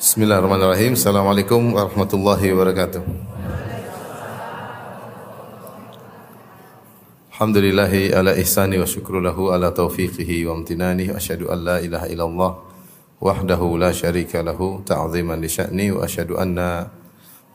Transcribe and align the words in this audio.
Bismillahirrahmanirrahim. 0.00 0.96
Assalamualaikum 0.96 1.76
warahmatullahi 1.76 2.56
wabarakatuh. 2.56 3.04
Alhamdulillahi 7.36 8.16
ala 8.16 8.32
ihsani 8.32 8.80
wa 8.80 8.88
syukru 8.88 9.20
lahu 9.20 9.52
ala 9.52 9.68
taufiqihi 9.76 10.48
wa 10.48 10.56
amtinani 10.56 11.12
wa 11.12 11.20
asyhadu 11.20 11.52
an 11.52 11.68
la 11.68 11.76
ilaha 11.84 12.08
illallah 12.08 12.52
wahdahu 13.20 13.76
la 13.76 13.92
syarika 13.92 14.40
lahu 14.40 14.80
ta'ziman 14.88 15.36
li 15.36 15.52
sya'ni 15.52 15.92
wa 15.92 16.08
asyhadu 16.08 16.40
anna 16.40 16.88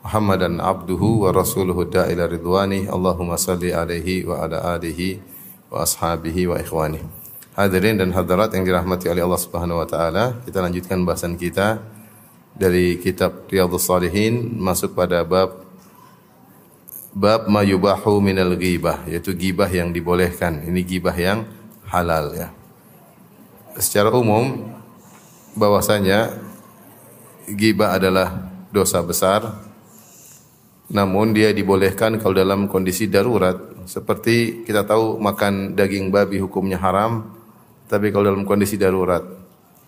Muhammadan 0.06 0.62
abduhu 0.62 1.26
wa 1.26 1.34
rasuluhu 1.34 1.90
da'ila 1.90 2.30
ridwani 2.30 2.86
Allahumma 2.86 3.34
salli 3.42 3.74
alaihi 3.74 4.22
wa 4.22 4.46
ala 4.46 4.78
alihi 4.78 5.18
wa 5.66 5.82
ashabihi 5.82 6.46
wa 6.46 6.62
ikhwani 6.62 7.02
Hadirin 7.58 7.98
dan 7.98 8.14
hadirat 8.14 8.54
yang 8.54 8.62
dirahmati 8.62 9.10
oleh 9.10 9.26
Allah 9.26 9.42
Subhanahu 9.42 9.82
wa 9.82 9.88
taala, 9.90 10.38
kita 10.46 10.62
lanjutkan 10.62 11.02
bahasan 11.02 11.34
kita 11.34 11.95
dari 12.56 12.96
kitab 12.96 13.46
Riyadhus 13.52 13.84
Shalihin 13.84 14.56
masuk 14.56 14.96
pada 14.96 15.20
bab 15.22 15.60
bab 17.12 17.48
mayubahu 17.48 18.20
minal 18.20 18.56
ghibah 18.56 19.04
yaitu 19.04 19.36
gibah 19.36 19.68
yang 19.68 19.92
dibolehkan. 19.92 20.64
Ini 20.64 20.80
gibah 20.84 21.16
yang 21.16 21.44
halal 21.88 22.32
ya. 22.32 22.48
Secara 23.76 24.08
umum 24.12 24.72
bahwasanya 25.52 26.32
gibah 27.48 27.96
adalah 27.96 28.48
dosa 28.72 29.00
besar 29.04 29.68
namun 30.86 31.34
dia 31.34 31.50
dibolehkan 31.50 32.18
kalau 32.22 32.34
dalam 32.36 32.70
kondisi 32.70 33.10
darurat 33.10 33.58
seperti 33.90 34.62
kita 34.62 34.86
tahu 34.86 35.18
makan 35.18 35.74
daging 35.74 36.14
babi 36.14 36.38
hukumnya 36.38 36.78
haram 36.78 37.26
tapi 37.90 38.14
kalau 38.14 38.30
dalam 38.30 38.46
kondisi 38.46 38.78
darurat 38.78 39.35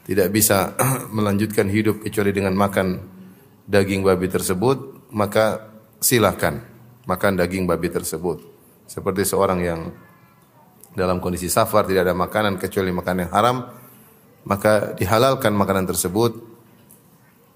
tidak 0.09 0.33
bisa 0.33 0.73
melanjutkan 1.17 1.69
hidup 1.69 2.01
kecuali 2.01 2.33
dengan 2.33 2.57
makan 2.57 2.97
daging 3.69 4.01
babi 4.01 4.33
tersebut, 4.33 5.05
maka 5.13 5.69
silakan 6.01 6.65
makan 7.05 7.37
daging 7.37 7.69
babi 7.69 7.93
tersebut. 7.93 8.41
Seperti 8.89 9.29
seorang 9.29 9.61
yang 9.61 9.81
dalam 10.97 11.21
kondisi 11.21 11.53
safar 11.53 11.85
tidak 11.85 12.09
ada 12.09 12.17
makanan 12.17 12.57
kecuali 12.57 12.89
makanan 12.89 13.29
yang 13.29 13.33
haram, 13.37 13.57
maka 14.49 14.97
dihalalkan 14.97 15.53
makanan 15.53 15.85
tersebut 15.85 16.33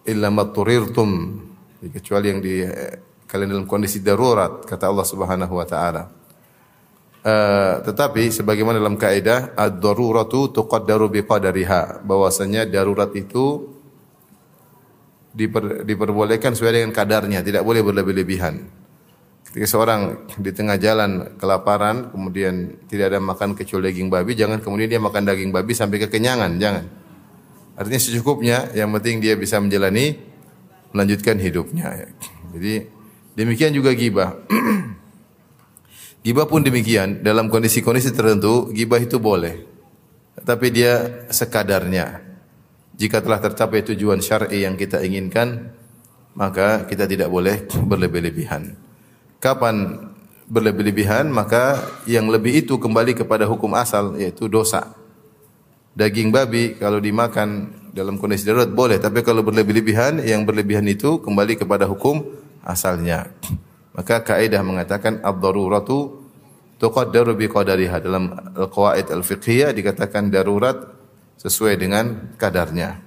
illa 0.04 0.28
maturirtum 0.28 1.40
kecuali 1.80 2.26
yang 2.28 2.40
di 2.44 2.60
kalian 3.24 3.48
dalam 3.48 3.66
kondisi 3.66 4.04
darurat 4.04 4.60
kata 4.68 4.92
Allah 4.92 5.06
Subhanahu 5.08 5.56
wa 5.56 5.64
taala. 5.64 6.21
Uh, 7.22 7.78
tetapi 7.86 8.34
sebagaimana 8.34 8.82
dalam 8.82 8.98
kaidah 8.98 9.54
ad-daruratu 9.54 10.50
tuqaddaru 10.50 11.06
biqadariha 11.06 12.02
bahwasanya 12.02 12.66
darurat 12.66 13.14
itu 13.14 13.70
diper, 15.30 15.86
diperbolehkan 15.86 16.58
sesuai 16.58 16.82
dengan 16.82 16.90
kadarnya, 16.90 17.46
tidak 17.46 17.62
boleh 17.62 17.78
berlebih-lebihan. 17.78 18.58
Ketika 19.46 19.66
seorang 19.70 20.32
di 20.34 20.50
tengah 20.50 20.74
jalan 20.82 21.38
kelaparan, 21.38 22.10
kemudian 22.10 22.82
tidak 22.90 23.14
ada 23.14 23.20
makan 23.22 23.54
kecuali 23.54 23.92
daging 23.92 24.08
babi, 24.10 24.32
jangan 24.34 24.58
kemudian 24.58 24.88
dia 24.90 24.98
makan 24.98 25.22
daging 25.22 25.54
babi 25.54 25.78
sampai 25.78 26.02
kekenyangan, 26.02 26.58
jangan. 26.58 26.84
Artinya 27.76 28.00
secukupnya, 28.00 28.66
yang 28.74 28.90
penting 28.98 29.22
dia 29.22 29.38
bisa 29.38 29.62
menjalani 29.62 30.16
melanjutkan 30.90 31.38
hidupnya. 31.38 32.08
Jadi 32.50 32.88
demikian 33.36 33.72
juga 33.72 33.94
gibah. 33.94 34.36
Gibah 36.22 36.46
pun 36.46 36.62
demikian, 36.62 37.26
dalam 37.26 37.50
kondisi-kondisi 37.50 38.14
tertentu 38.14 38.70
gibah 38.70 39.02
itu 39.02 39.18
boleh. 39.18 39.66
Tapi 40.38 40.70
dia 40.70 41.26
sekadarnya. 41.26 42.22
Jika 42.94 43.18
telah 43.18 43.42
tercapai 43.42 43.82
tujuan 43.82 44.22
syar'i 44.22 44.62
yang 44.62 44.78
kita 44.78 45.02
inginkan, 45.02 45.74
maka 46.38 46.86
kita 46.86 47.10
tidak 47.10 47.26
boleh 47.26 47.66
berlebih-lebihan. 47.66 48.70
Kapan 49.42 49.98
berlebih-lebihan, 50.46 51.26
maka 51.26 51.82
yang 52.06 52.30
lebih 52.30 52.62
itu 52.62 52.78
kembali 52.78 53.18
kepada 53.18 53.42
hukum 53.50 53.74
asal 53.74 54.14
yaitu 54.14 54.46
dosa. 54.46 54.94
Daging 55.98 56.30
babi 56.30 56.78
kalau 56.78 57.02
dimakan 57.02 57.74
dalam 57.90 58.16
kondisi 58.16 58.46
darurat 58.46 58.70
boleh, 58.70 59.02
tapi 59.02 59.26
kalau 59.26 59.42
berlebih-lebihan, 59.42 60.22
yang 60.22 60.46
berlebihan 60.46 60.86
itu 60.86 61.18
kembali 61.18 61.58
kepada 61.58 61.84
hukum 61.90 62.24
asalnya. 62.62 63.28
Maka 63.92 64.24
kaidah 64.24 64.64
mengatakan 64.64 65.20
ad-daruratu 65.20 66.22
tuqaddaru 66.80 67.36
bi 67.36 67.46
qadariha 67.46 68.00
dalam 68.00 68.32
al-qawaid 68.56 69.12
al-fiqhiyah 69.12 69.70
dikatakan 69.76 70.32
darurat 70.32 70.90
sesuai 71.38 71.78
dengan 71.78 72.34
kadarnya. 72.40 72.98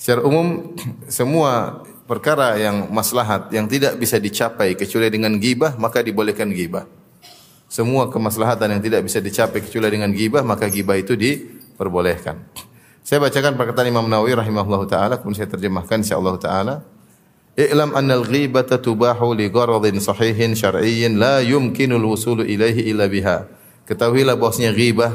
Secara 0.00 0.24
umum 0.24 0.74
semua 1.06 1.84
perkara 2.08 2.58
yang 2.58 2.90
maslahat 2.90 3.52
yang 3.54 3.70
tidak 3.70 3.94
bisa 4.00 4.18
dicapai 4.18 4.74
kecuali 4.74 5.12
dengan 5.12 5.36
gibah 5.38 5.76
maka 5.76 6.00
dibolehkan 6.00 6.50
gibah. 6.50 6.88
Semua 7.70 8.10
kemaslahatan 8.10 8.74
yang 8.74 8.82
tidak 8.82 9.06
bisa 9.06 9.22
dicapai 9.22 9.62
kecuali 9.62 9.94
dengan 9.94 10.10
gibah 10.10 10.42
maka 10.42 10.66
gibah 10.66 10.98
itu 10.98 11.14
diperbolehkan. 11.14 12.34
Saya 13.06 13.22
bacakan 13.22 13.54
perkataan 13.54 13.86
Imam 13.86 14.10
Nawawi 14.10 14.34
rahimahullahu 14.34 14.90
taala 14.90 15.22
kemudian 15.22 15.46
saya 15.46 15.50
terjemahkan 15.54 16.02
insyaallah 16.02 16.34
taala. 16.40 16.74
I'lam 17.58 17.98
anna 17.98 18.14
al-ghibata 18.14 18.78
tubahu 18.78 19.34
li 19.34 19.50
gharadin 19.50 19.98
sahihin 19.98 20.54
syar'iyyin 20.54 21.18
la 21.18 21.42
yumkinu 21.42 21.98
al-wusulu 21.98 22.46
ilaihi 22.46 22.94
illa 22.94 23.10
biha. 23.10 23.50
Ketahuilah 23.90 24.38
bahwasanya 24.38 24.70
ghibah 24.70 25.10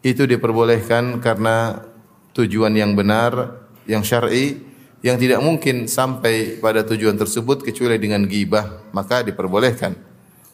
itu 0.00 0.24
diperbolehkan 0.24 1.20
karena 1.20 1.84
tujuan 2.32 2.72
yang 2.72 2.96
benar, 2.96 3.62
yang 3.84 4.00
syar'i 4.00 4.58
yang 5.02 5.18
tidak 5.18 5.42
mungkin 5.42 5.90
sampai 5.90 6.62
pada 6.62 6.86
tujuan 6.86 7.18
tersebut 7.18 7.66
kecuali 7.66 7.98
dengan 7.98 8.22
ghibah, 8.24 8.86
maka 8.94 9.26
diperbolehkan. 9.26 9.98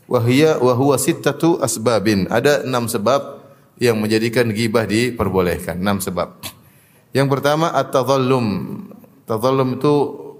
Wahia 0.08 0.56
wa 0.56 0.72
huwa 0.72 0.96
sittatu 0.96 1.60
asbabin. 1.60 2.24
Ada 2.32 2.64
enam 2.64 2.88
sebab 2.88 3.44
yang 3.76 4.00
menjadikan 4.00 4.48
ghibah 4.48 4.88
diperbolehkan. 4.88 5.76
Enam 5.76 6.00
sebab. 6.00 6.40
Yang 7.12 7.28
pertama 7.28 7.68
at-tadhallum. 7.76 8.88
Tadhallum 9.28 9.76
itu 9.76 9.94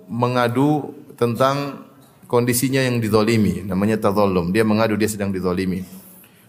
mengadu 0.09 0.97
tentang 1.15 1.89
kondisinya 2.29 2.85
yang 2.85 3.01
dizalimi, 3.01 3.65
namanya 3.65 4.09
tadhallum. 4.09 4.53
Dia 4.53 4.65
mengadu 4.65 4.97
dia 4.97 5.09
sedang 5.09 5.33
dizalimi. 5.33 5.85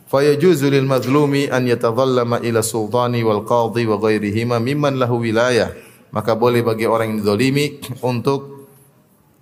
Fa 0.10 0.26
yajuzu 0.26 0.74
lil 0.74 0.90
mazlumi 0.90 1.54
an 1.54 1.70
yatadhallama 1.70 2.42
ila 2.42 2.66
sultani 2.66 3.22
wal 3.22 3.46
qadhi 3.46 3.86
wa 3.86 4.02
ghairihima 4.02 4.58
mimman 4.58 4.98
lahu 4.98 5.22
wilayah. 5.22 5.70
Maka 6.10 6.34
boleh 6.34 6.66
bagi 6.66 6.90
orang 6.90 7.14
yang 7.14 7.20
dizalimi 7.22 7.78
untuk 8.12 8.68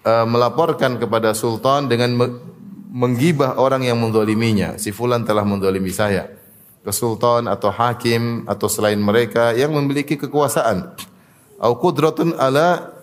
uh, 0.03 0.27
melaporkan 0.27 0.99
kepada 0.99 1.31
sultan 1.31 1.87
dengan 1.87 2.11
me 2.13 2.27
menggibah 2.87 3.61
orang 3.61 3.85
yang 3.85 3.99
menzaliminya. 3.99 4.79
Si 4.81 4.89
fulan 4.89 5.21
telah 5.21 5.45
menzalimi 5.45 5.91
saya. 5.93 6.33
Ke 6.81 6.89
sultan 6.89 7.45
atau 7.45 7.69
hakim 7.69 8.47
atau 8.47 8.65
selain 8.71 8.97
mereka 8.97 9.53
yang 9.53 9.75
memiliki 9.75 10.17
kekuasaan. 10.17 10.97
Au 11.61 11.77
qudratun 11.77 12.33
ala 12.39 12.96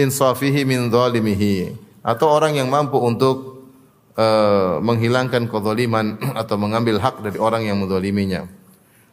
insafihi 0.00 0.64
min 0.64 0.88
zalimihi 0.88 1.76
atau 2.00 2.32
orang 2.32 2.56
yang 2.56 2.72
mampu 2.72 2.96
untuk 2.96 3.68
uh, 4.16 4.80
menghilangkan 4.80 5.48
kezaliman 5.48 6.16
atau 6.40 6.56
mengambil 6.56 7.00
hak 7.00 7.20
dari 7.24 7.38
orang 7.40 7.68
yang 7.68 7.76
menzaliminya. 7.80 8.48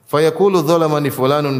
Fayaqulu 0.07 0.63
zalamani 0.63 1.11
fulanun. 1.11 1.59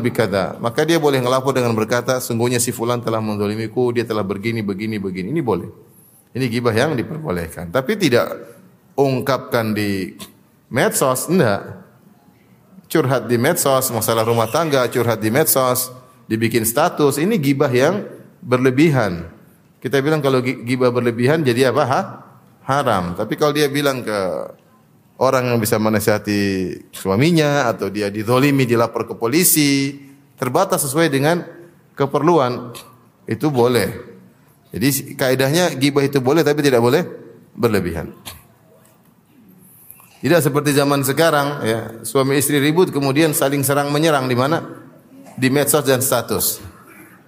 Maka 0.64 0.88
dia 0.88 1.04
boleh 1.04 1.20
ngelapor 1.20 1.52
dengan 1.52 1.76
berkata, 1.76 2.24
sungguhnya 2.24 2.64
si 2.64 2.72
fulan 2.72 3.04
telah 3.04 3.20
menzalimiku, 3.20 3.92
dia 3.92 4.08
telah 4.08 4.24
begini 4.24 4.64
begini 4.64 4.96
begini. 4.96 5.36
Ini 5.36 5.44
boleh. 5.44 5.68
Ini 6.32 6.46
gibah 6.48 6.72
yang 6.72 6.96
diperbolehkan. 6.96 7.76
Tapi 7.76 8.00
tidak 8.00 8.32
ungkapkan 8.96 9.76
di 9.76 10.16
medsos, 10.72 11.28
enggak. 11.28 11.84
Curhat 12.88 13.28
di 13.28 13.36
medsos, 13.36 13.92
masalah 13.92 14.24
rumah 14.24 14.48
tangga, 14.48 14.88
curhat 14.88 15.20
di 15.20 15.28
medsos, 15.28 15.92
dibikin 16.24 16.64
status, 16.64 17.20
ini 17.20 17.36
gibah 17.36 17.68
yang 17.68 18.08
berlebihan. 18.48 19.28
Kita 19.84 20.00
bilang 20.00 20.24
kalau 20.24 20.40
gibah 20.42 20.90
berlebihan 20.90 21.44
jadi 21.44 21.76
apa? 21.76 21.84
Ha? 21.84 22.02
Haram. 22.64 23.20
Tapi 23.20 23.36
kalau 23.36 23.52
dia 23.52 23.68
bilang 23.68 24.02
ke 24.02 24.20
orang 25.20 25.52
yang 25.52 25.60
bisa 25.60 25.76
menasihati 25.76 26.74
suaminya 26.96 27.68
atau 27.68 27.92
dia 27.92 28.08
dizolimi 28.08 28.64
dilapor 28.64 29.04
ke 29.04 29.14
polisi, 29.20 30.00
terbatas 30.40 30.88
sesuai 30.88 31.12
dengan 31.12 31.44
keperluan, 31.94 32.72
itu 33.28 33.52
boleh. 33.52 34.16
Jadi 34.72 35.16
kaidahnya 35.16 35.76
gibah 35.76 36.04
itu 36.04 36.24
boleh 36.24 36.44
tapi 36.44 36.64
tidak 36.64 36.80
boleh 36.80 37.04
berlebihan. 37.56 38.12
Tidak 40.18 40.42
seperti 40.42 40.74
zaman 40.74 41.06
sekarang 41.06 41.48
ya, 41.62 41.80
suami 42.02 42.42
istri 42.42 42.58
ribut 42.58 42.90
kemudian 42.90 43.38
saling 43.38 43.62
serang 43.62 43.94
menyerang 43.94 44.26
di 44.26 44.34
mana? 44.34 44.66
Di 45.38 45.54
medsos 45.54 45.86
dan 45.86 46.02
status. 46.02 46.77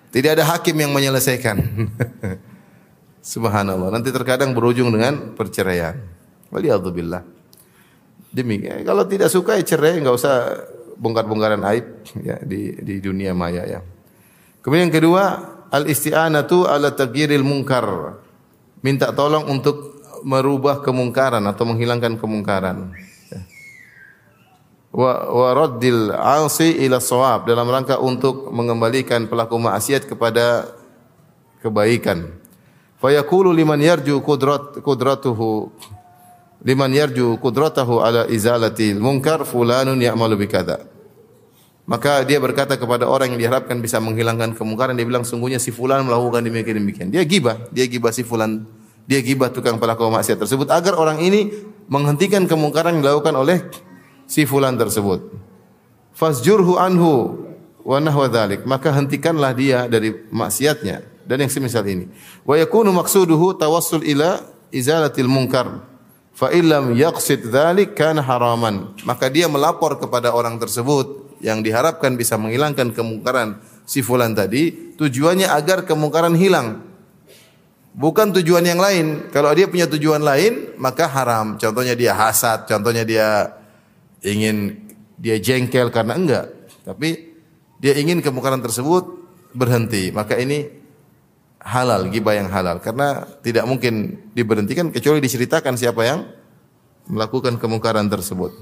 Tidak 0.09 0.31
ada 0.33 0.43
hakim 0.55 0.73
yang 0.73 0.89
menyelesaikan. 0.89 1.57
Subhanallah. 3.33 3.93
Nanti 3.93 4.09
terkadang 4.09 4.57
berujung 4.57 4.89
dengan 4.89 5.37
perceraian. 5.37 6.01
Waliyadzubillah. 6.49 7.21
Demikian. 8.33 8.81
Kalau 8.85 9.05
tidak 9.05 9.29
suka 9.29 9.57
ya 9.57 9.65
cerai, 9.65 10.01
enggak 10.01 10.17
usah 10.17 10.35
bongkar-bongkaran 10.99 11.61
aib 11.73 11.85
ya 12.27 12.37
di 12.41 12.77
di 12.81 13.01
dunia 13.01 13.37
maya 13.37 13.65
ya. 13.65 13.79
Kemudian 14.59 14.89
yang 14.89 14.95
kedua, 14.95 15.23
al-isti'anatu 15.71 16.65
ala 16.65 16.93
taghyiril 16.93 17.45
munkar. 17.45 18.17
Minta 18.81 19.11
tolong 19.11 19.47
untuk 19.47 20.03
merubah 20.23 20.83
kemungkaran 20.83 21.43
atau 21.47 21.63
menghilangkan 21.67 22.19
kemungkaran. 22.19 22.91
Wa, 24.89 25.29
wa 25.29 25.49
raddil 25.53 26.09
'asi 26.09 26.81
ila 26.85 26.97
shawab 26.97 27.45
dalam 27.45 27.69
rangka 27.69 28.01
untuk 28.01 28.49
mengembalikan 28.49 29.29
pelaku 29.29 29.61
maksiat 29.61 30.09
kepada 30.09 30.65
kebaikan. 31.61 32.33
Fayaqulu 32.97 33.53
liman 33.53 33.77
yarju 33.79 34.17
qudrat 34.25 34.81
qudratuhu 34.81 35.69
liman 36.65 36.91
yarju 36.91 37.37
qudratahu 37.39 38.01
ala 38.01 38.25
izalatil 38.27 38.97
munkar 38.97 39.45
fulanun 39.45 39.95
ya'malu 40.01 40.35
bikadza. 40.35 40.83
Maka 41.89 42.21
dia 42.21 42.37
berkata 42.37 42.77
kepada 42.77 43.09
orang 43.09 43.33
yang 43.33 43.49
diharapkan 43.49 43.81
bisa 43.81 43.97
menghilangkan 43.97 44.53
kemungkaran, 44.53 44.93
dia 44.93 45.09
bilang 45.09 45.25
sungguhnya 45.25 45.57
si 45.57 45.73
fulan 45.73 46.05
melakukan 46.05 46.45
demikian 46.45 46.77
demikian. 46.77 47.07
Dia 47.09 47.25
gibah, 47.25 47.57
dia 47.73 47.89
gibah 47.89 48.13
si 48.13 48.21
fulan, 48.21 48.61
dia 49.09 49.25
gibah 49.25 49.49
tukang 49.49 49.81
pelaku 49.81 50.05
maksiat 50.05 50.37
tersebut 50.37 50.69
agar 50.69 50.93
orang 50.93 51.17
ini 51.17 51.49
menghentikan 51.89 52.45
kemungkaran 52.45 53.01
yang 53.01 53.09
dilakukan 53.09 53.33
oleh 53.33 53.65
si 54.29 54.45
fulan 54.45 54.77
tersebut. 54.77 55.33
Fasjurhu 56.13 56.77
anhu 56.77 57.41
wa 57.81 57.97
nahwa 57.97 58.29
dhalik. 58.29 58.61
Maka 58.69 58.93
hentikanlah 58.93 59.57
dia 59.57 59.89
dari 59.89 60.13
maksiatnya 60.29 61.01
dan 61.25 61.41
yang 61.41 61.49
semisal 61.49 61.81
ini. 61.89 62.05
Wa 62.45 62.53
yakunu 62.53 62.93
maqsuduhu 62.93 63.57
tawassul 63.57 64.05
ila 64.05 64.45
izalatil 64.69 65.25
munkar. 65.25 65.81
Fa 66.37 66.53
illam 66.53 66.93
yaqsid 66.93 67.49
dzalik 67.49 67.97
kana 67.97 68.21
haraman. 68.21 68.93
Maka 69.03 69.27
dia 69.27 69.49
melapor 69.49 69.97
kepada 69.97 70.31
orang 70.31 70.61
tersebut 70.61 71.35
yang 71.41 71.65
diharapkan 71.65 72.13
bisa 72.13 72.37
menghilangkan 72.37 72.91
kemungkaran 72.91 73.59
si 73.87 74.05
fulan 74.05 74.37
tadi, 74.37 74.93
tujuannya 74.95 75.49
agar 75.49 75.87
kemungkaran 75.87 76.37
hilang. 76.37 76.85
Bukan 77.95 78.31
tujuan 78.39 78.63
yang 78.63 78.79
lain. 78.79 79.27
Kalau 79.33 79.51
dia 79.51 79.65
punya 79.67 79.89
tujuan 79.89 80.23
lain, 80.23 80.77
maka 80.77 81.09
haram. 81.09 81.57
Contohnya 81.59 81.97
dia 81.97 82.15
hasad, 82.15 82.69
contohnya 82.69 83.03
dia 83.03 83.58
ingin 84.23 84.87
dia 85.19 85.39
jengkel 85.39 85.91
karena 85.91 86.13
enggak. 86.15 86.45
Tapi 86.87 87.35
dia 87.79 87.95
ingin 87.95 88.23
kemungkaran 88.23 88.63
tersebut 88.63 89.07
berhenti. 89.55 90.11
Maka 90.11 90.39
ini 90.39 90.67
halal, 91.59 92.07
gibah 92.11 92.35
yang 92.35 92.47
halal. 92.51 92.79
Karena 92.79 93.27
tidak 93.43 93.67
mungkin 93.67 94.23
diberhentikan 94.31 94.91
kecuali 94.91 95.19
diceritakan 95.19 95.75
siapa 95.75 96.01
yang 96.07 96.27
melakukan 97.09 97.57
kemungkaran 97.57 98.07
tersebut. 98.07 98.55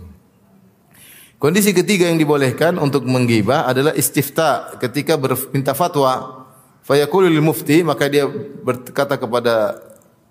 Kondisi 1.38 1.70
ketiga 1.70 2.10
yang 2.10 2.18
dibolehkan 2.18 2.82
untuk 2.82 3.06
menggibah 3.06 3.70
adalah 3.70 3.94
istifta 3.94 4.74
ketika 4.82 5.14
berminta 5.22 5.78
fatwa. 5.78 6.46
Fayaqulu 6.82 7.30
mufti 7.44 7.84
maka 7.84 8.08
dia 8.08 8.26
berkata 8.64 9.20
kepada 9.20 9.76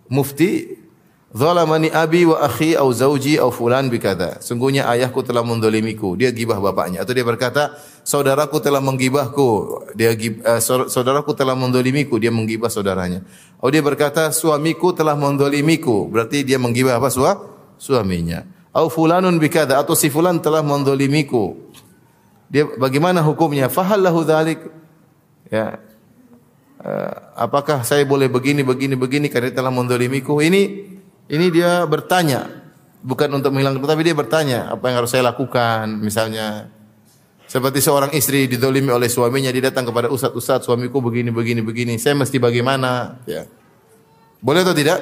mufti 0.09 0.73
Zalamani 1.35 1.91
abi 1.91 2.29
wa 2.29 2.39
akhi 2.43 2.79
au 2.79 2.93
zauji 2.95 3.39
au 3.39 3.51
fulan 3.51 3.91
bikada. 3.91 4.39
Sungguhnya 4.39 4.87
ayahku 4.87 5.27
telah 5.27 5.43
mendolimiku. 5.43 6.15
Dia 6.15 6.31
gibah 6.31 6.63
bapaknya. 6.63 7.03
Atau 7.03 7.13
dia 7.13 7.27
berkata, 7.27 7.77
saudaraku 8.07 8.63
telah 8.63 8.79
menggibahku. 8.79 9.49
Dia 9.99 10.15
uh, 10.15 10.63
saudaraku 10.87 11.35
telah 11.35 11.59
mendolimiku. 11.59 12.17
Dia 12.17 12.31
menggibah 12.31 12.71
saudaranya. 12.71 13.27
Atau 13.59 13.71
dia 13.75 13.83
berkata, 13.83 14.31
suamiku 14.31 14.95
telah 14.95 15.19
mendolimiku. 15.19 16.09
Berarti 16.09 16.47
dia 16.47 16.57
menggibah 16.57 16.97
apa? 16.97 17.11
Sua? 17.11 17.37
Suaminya 17.77 18.57
au 18.77 18.93
fulanun 18.93 19.41
bikada 19.41 19.81
atau 19.81 19.97
si 19.97 20.13
fulan 20.13 20.37
telah 20.45 20.61
mendolimiku. 20.61 21.57
Dia 22.53 22.69
bagaimana 22.77 23.25
hukumnya? 23.25 23.73
Fahal 23.73 24.05
lahu 24.05 24.21
dzalik? 24.21 24.61
Ya. 25.49 25.81
Uh, 26.77 27.17
apakah 27.35 27.83
saya 27.89 28.05
boleh 28.05 28.29
begini 28.29 28.61
begini 28.61 28.95
begini 28.95 29.33
karena 29.33 29.49
telah 29.49 29.73
mendolimiku? 29.73 30.45
Ini 30.45 30.93
ini 31.31 31.47
dia 31.51 31.85
bertanya 31.87 32.49
bukan 33.03 33.29
untuk 33.39 33.55
menghilangkan 33.55 33.83
tapi 33.83 34.03
dia 34.07 34.17
bertanya 34.17 34.73
apa 34.75 34.85
yang 34.91 34.97
harus 35.03 35.11
saya 35.15 35.27
lakukan 35.27 35.87
misalnya 36.01 36.71
seperti 37.47 37.79
seorang 37.79 38.11
istri 38.15 38.51
didolimi 38.51 38.91
oleh 38.91 39.07
suaminya 39.07 39.55
dia 39.55 39.71
datang 39.71 39.87
kepada 39.87 40.11
ustaz 40.11 40.35
ustaz 40.35 40.67
suamiku 40.67 40.99
begini 40.99 41.31
begini 41.31 41.63
begini 41.63 41.95
saya 41.99 42.19
mesti 42.19 42.43
bagaimana 42.43 43.23
ya 43.29 43.47
boleh 44.43 44.61
atau 44.67 44.75
tidak 44.75 44.99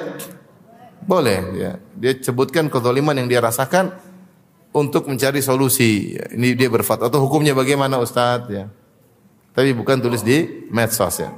boleh 1.05 1.39
ya. 1.55 1.71
Dia 1.95 2.17
sebutkan 2.17 2.67
kezaliman 2.67 3.15
yang 3.15 3.29
dia 3.29 3.39
rasakan 3.39 3.93
untuk 4.73 5.07
mencari 5.07 5.39
solusi. 5.39 6.17
Ini 6.17 6.57
dia 6.57 6.67
berfatwa 6.67 7.07
atau 7.07 7.21
hukumnya 7.23 7.53
bagaimana 7.53 8.01
Ustaz 8.01 8.49
ya. 8.49 8.67
Tapi 9.55 9.71
bukan 9.71 10.01
tulis 10.03 10.25
di 10.25 10.67
medsos 10.73 11.21
ya. 11.21 11.31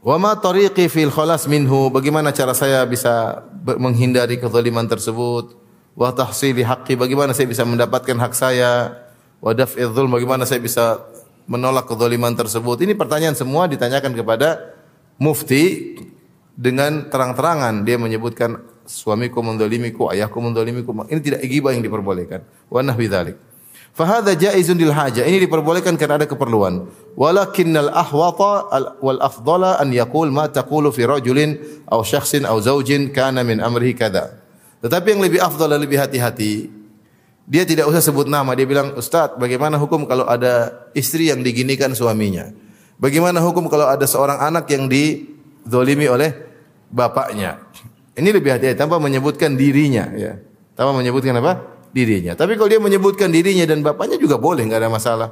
Wa 0.00 0.16
ma 0.16 0.32
tariqi 0.32 0.88
fil 0.88 1.12
khalas 1.12 1.44
minhu? 1.44 1.92
Bagaimana 1.92 2.32
cara 2.32 2.56
saya 2.56 2.88
bisa 2.88 3.44
menghindari 3.76 4.40
kezaliman 4.40 4.88
tersebut? 4.88 5.52
Wa 5.92 6.16
tahsili 6.16 6.64
haqqi? 6.64 6.96
Bagaimana 6.96 7.36
saya 7.36 7.44
bisa 7.44 7.68
mendapatkan 7.68 8.16
hak 8.16 8.32
saya? 8.32 8.96
Wa 9.44 9.52
daf'i 9.52 9.84
dzulm? 9.84 10.08
Bagaimana 10.08 10.48
saya 10.48 10.64
bisa 10.64 11.04
menolak 11.44 11.84
kezaliman 11.84 12.32
tersebut? 12.32 12.80
Ini 12.80 12.96
pertanyaan 12.96 13.36
semua 13.36 13.68
ditanyakan 13.68 14.16
kepada 14.16 14.72
mufti 15.20 15.92
dengan 16.56 17.12
terang-terangan 17.12 17.84
dia 17.84 18.00
menyebutkan 18.00 18.56
suamiku 18.88 19.44
mendolimiku, 19.44 20.08
ayahku 20.08 20.40
mendolimiku. 20.40 20.96
Ini 21.12 21.20
tidak 21.20 21.44
gibah 21.44 21.76
yang 21.76 21.84
diperbolehkan. 21.84 22.40
Wa 22.72 22.80
nahwi 22.80 23.04
dzalik. 23.04 23.49
Fahadha 23.90 24.38
jaizun 24.38 24.78
lil 24.78 24.94
haja. 24.94 25.26
Ini 25.26 25.42
diperbolehkan 25.44 25.98
karena 25.98 26.22
ada 26.22 26.26
keperluan. 26.30 26.86
Walakinnal 27.18 27.90
ahwata 27.90 28.70
wal 29.02 29.18
afdala 29.18 29.82
an 29.82 29.90
yaqul 29.90 30.30
ma 30.30 30.46
taqulu 30.46 30.94
fi 30.94 31.04
rajulin 31.04 31.58
aw 31.90 32.00
syakhsin 32.06 32.46
aw 32.46 32.56
zaujin 32.62 33.10
kana 33.10 33.42
min 33.42 33.58
amrihi 33.58 33.98
kada. 33.98 34.38
Tetapi 34.80 35.06
yang 35.12 35.20
lebih 35.20 35.40
afdal 35.42 35.76
lebih 35.76 36.00
hati-hati, 36.00 36.72
dia 37.44 37.66
tidak 37.66 37.90
usah 37.90 38.00
sebut 38.00 38.30
nama. 38.30 38.54
Dia 38.56 38.64
bilang, 38.64 38.96
Ustaz, 38.96 39.36
bagaimana 39.36 39.76
hukum 39.76 40.06
kalau 40.06 40.24
ada 40.24 40.86
istri 40.96 41.28
yang 41.28 41.44
diginikan 41.44 41.92
suaminya? 41.92 42.48
Bagaimana 42.96 43.42
hukum 43.42 43.68
kalau 43.68 43.90
ada 43.90 44.06
seorang 44.06 44.38
anak 44.40 44.70
yang 44.70 44.86
dizolimi 44.86 46.06
oleh 46.08 46.30
bapaknya. 46.88 47.58
Ini 48.14 48.28
lebih 48.30 48.54
hati-hati 48.54 48.78
tanpa 48.78 49.02
menyebutkan 49.02 49.58
dirinya 49.58 50.08
ya. 50.14 50.38
Tanpa 50.78 50.94
menyebutkan 50.96 51.36
apa? 51.42 51.79
Dirinya. 51.90 52.38
Tapi 52.38 52.54
kalau 52.54 52.70
dia 52.70 52.78
menyebutkan 52.78 53.34
dirinya 53.34 53.66
dan 53.66 53.82
bapaknya 53.82 54.14
juga 54.14 54.38
boleh, 54.38 54.62
enggak 54.62 54.86
ada 54.86 54.90
masalah. 54.90 55.28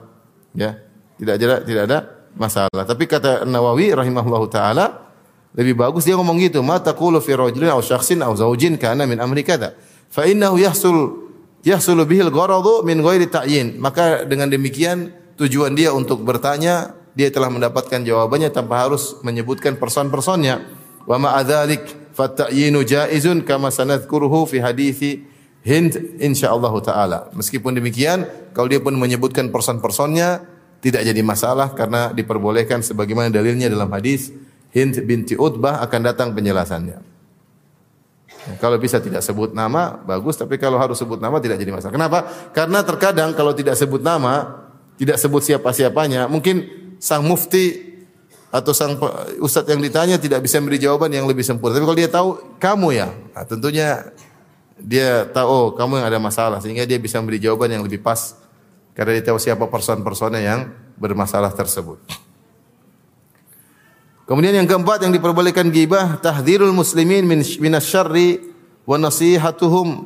Ya. 0.58 0.82
Tidak 1.18 1.34
ada 1.34 1.56
tidak 1.62 1.82
ada 1.86 1.98
masalah. 2.34 2.82
Tapi 2.86 3.06
kata 3.06 3.46
Nawawi 3.46 3.94
rahimahullahu 3.94 4.46
taala 4.50 5.06
lebih 5.54 5.78
bagus 5.78 6.06
dia 6.06 6.14
ngomong 6.14 6.38
gitu, 6.38 6.62
ma 6.62 6.78
taqulu 6.78 7.18
fi 7.18 7.34
rajulin 7.34 7.70
aw 7.70 7.82
syakhsin 7.82 8.22
aw 8.22 8.30
zaujin 8.34 8.78
kana 8.78 9.06
min 9.06 9.18
amri 9.18 9.42
kada. 9.42 9.74
Fa 10.10 10.26
innahu 10.26 10.58
yahsul 10.58 11.30
yahsulu 11.66 12.06
bihil 12.06 12.30
gharadu 12.30 12.86
min 12.86 13.02
ghairi 13.02 13.26
ta'yin. 13.26 13.78
Maka 13.78 14.22
dengan 14.26 14.50
demikian 14.50 15.14
tujuan 15.38 15.74
dia 15.74 15.94
untuk 15.94 16.22
bertanya 16.22 16.94
dia 17.18 17.30
telah 17.34 17.50
mendapatkan 17.50 18.02
jawabannya 18.02 18.50
tanpa 18.54 18.86
harus 18.86 19.18
menyebutkan 19.26 19.74
person-personnya. 19.78 20.62
Wa 21.06 21.18
ma'a 21.18 21.42
dzalik 21.42 22.14
fatyinu 22.14 22.82
jaizun 22.82 23.42
kama 23.46 23.70
sanadhkuruhu 23.70 24.46
fi 24.46 24.58
hadithi 24.62 25.26
Hind 25.68 26.16
insyaallah 26.16 26.72
taala. 26.80 27.28
Meskipun 27.36 27.76
demikian, 27.76 28.24
kalau 28.56 28.72
dia 28.72 28.80
pun 28.80 28.96
menyebutkan 28.96 29.52
person-personnya 29.52 30.40
tidak 30.80 31.04
jadi 31.04 31.20
masalah 31.20 31.76
karena 31.76 32.08
diperbolehkan 32.16 32.80
sebagaimana 32.80 33.28
dalilnya 33.28 33.68
dalam 33.68 33.92
hadis 33.92 34.32
Hind 34.72 34.96
binti 35.04 35.36
Utbah 35.36 35.84
akan 35.84 36.00
datang 36.08 36.32
penjelasannya. 36.32 36.98
Ya, 38.48 38.54
kalau 38.56 38.80
bisa 38.80 38.96
tidak 38.96 39.20
sebut 39.20 39.52
nama 39.52 40.00
bagus, 40.08 40.40
tapi 40.40 40.56
kalau 40.56 40.80
harus 40.80 40.96
sebut 40.96 41.20
nama 41.20 41.36
tidak 41.36 41.60
jadi 41.60 41.68
masalah. 41.68 41.92
Kenapa? 41.92 42.18
Karena 42.56 42.80
terkadang 42.80 43.36
kalau 43.36 43.52
tidak 43.52 43.76
sebut 43.76 44.00
nama, 44.00 44.64
tidak 44.96 45.20
sebut 45.20 45.44
siapa-siapanya, 45.44 46.32
mungkin 46.32 46.64
sang 46.96 47.28
mufti 47.28 47.88
atau 48.48 48.72
sang 48.72 48.96
ustadz 49.44 49.68
yang 49.68 49.84
ditanya 49.84 50.16
tidak 50.16 50.40
bisa 50.40 50.56
memberi 50.56 50.80
jawaban 50.80 51.12
yang 51.12 51.28
lebih 51.28 51.44
sempurna. 51.44 51.76
Tapi 51.76 51.84
kalau 51.84 51.98
dia 52.00 52.08
tahu 52.08 52.28
kamu 52.56 52.88
ya, 52.96 53.08
nah 53.36 53.44
tentunya 53.44 54.08
dia 54.78 55.26
tahu 55.30 55.46
oh 55.46 55.66
kamu 55.74 56.02
yang 56.02 56.06
ada 56.06 56.20
masalah 56.22 56.58
sehingga 56.62 56.86
dia 56.86 56.96
bisa 56.96 57.18
memberi 57.18 57.42
jawaban 57.42 57.74
yang 57.74 57.82
lebih 57.82 57.98
pas 57.98 58.38
karena 58.94 59.18
dia 59.18 59.30
tahu 59.30 59.38
siapa 59.38 59.66
person-personnya 59.66 60.40
yang 60.42 60.60
bermasalah 60.98 61.50
tersebut. 61.54 61.98
Kemudian 64.28 64.52
yang 64.60 64.68
keempat 64.68 65.02
yang 65.02 65.12
diperbolehkan 65.14 65.72
gibah 65.72 66.20
tahdzirul 66.20 66.74
muslimin 66.74 67.24
min 67.24 67.40
minasyarri 67.40 68.44
wa 68.84 69.00
nasihatuhum 69.00 70.04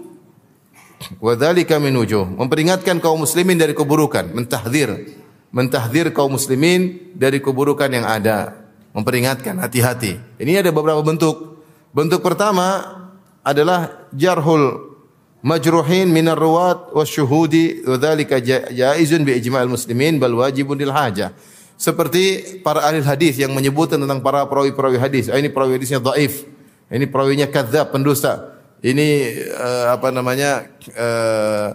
wa 1.19 1.33
dzalika 1.35 1.83
min 1.83 1.97
wujuh. 1.99 2.31
Memperingatkan 2.39 3.03
kaum 3.03 3.27
muslimin 3.27 3.59
dari 3.59 3.75
keburukan, 3.75 4.31
mentahdzir 4.31 5.21
mentahdir 5.53 6.11
kaum 6.17 6.35
muslimin 6.35 7.13
dari 7.13 7.39
keburukan 7.39 7.93
yang 7.93 8.09
ada, 8.09 8.57
memperingatkan 8.97 9.61
hati-hati. 9.61 10.19
Ini 10.41 10.65
ada 10.65 10.73
beberapa 10.73 11.05
bentuk. 11.05 11.61
Bentuk 11.93 12.25
pertama 12.25 13.02
adalah 13.43 14.07
jarhul 14.15 14.95
majruhin 15.43 16.07
minar 16.11 16.39
ruwat 16.39 16.95
wa 16.95 17.03
syuhudi 17.03 17.83
wa 17.83 17.99
dzalika 17.99 18.39
jaizun 18.71 19.27
bi 19.27 19.35
ijma'il 19.39 19.71
muslimin 19.71 20.23
bal 20.23 20.35
wajibun 20.39 20.79
lil 20.79 20.95
haja. 20.95 21.35
seperti 21.83 22.59
para 22.63 22.87
ahli 22.87 23.03
hadis 23.03 23.43
yang 23.43 23.51
menyebutkan 23.51 23.99
tentang 23.99 24.23
para 24.23 24.47
perawi-perawi 24.47 25.03
hadis. 25.03 25.27
Ah, 25.27 25.43
ini 25.43 25.51
perawi 25.51 25.83
hadisnya 25.83 25.99
dhaif. 25.99 26.47
Ini 26.87 27.11
perawinya 27.11 27.51
kadzab, 27.51 27.91
pendusta. 27.91 28.55
Ini 28.87 29.35
uh, 29.51 29.87
apa 29.99 30.15
namanya? 30.15 30.71
Uh, 30.95 31.69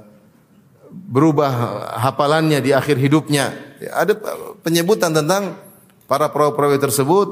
berubah 0.87 1.51
hafalannya 1.99 2.63
di 2.63 2.71
akhir 2.71 2.95
hidupnya. 2.95 3.51
Ada 3.91 4.15
penyebutan 4.63 5.11
tentang 5.11 5.59
para 6.07 6.31
perawi-perawi 6.31 6.79
tersebut 6.79 7.27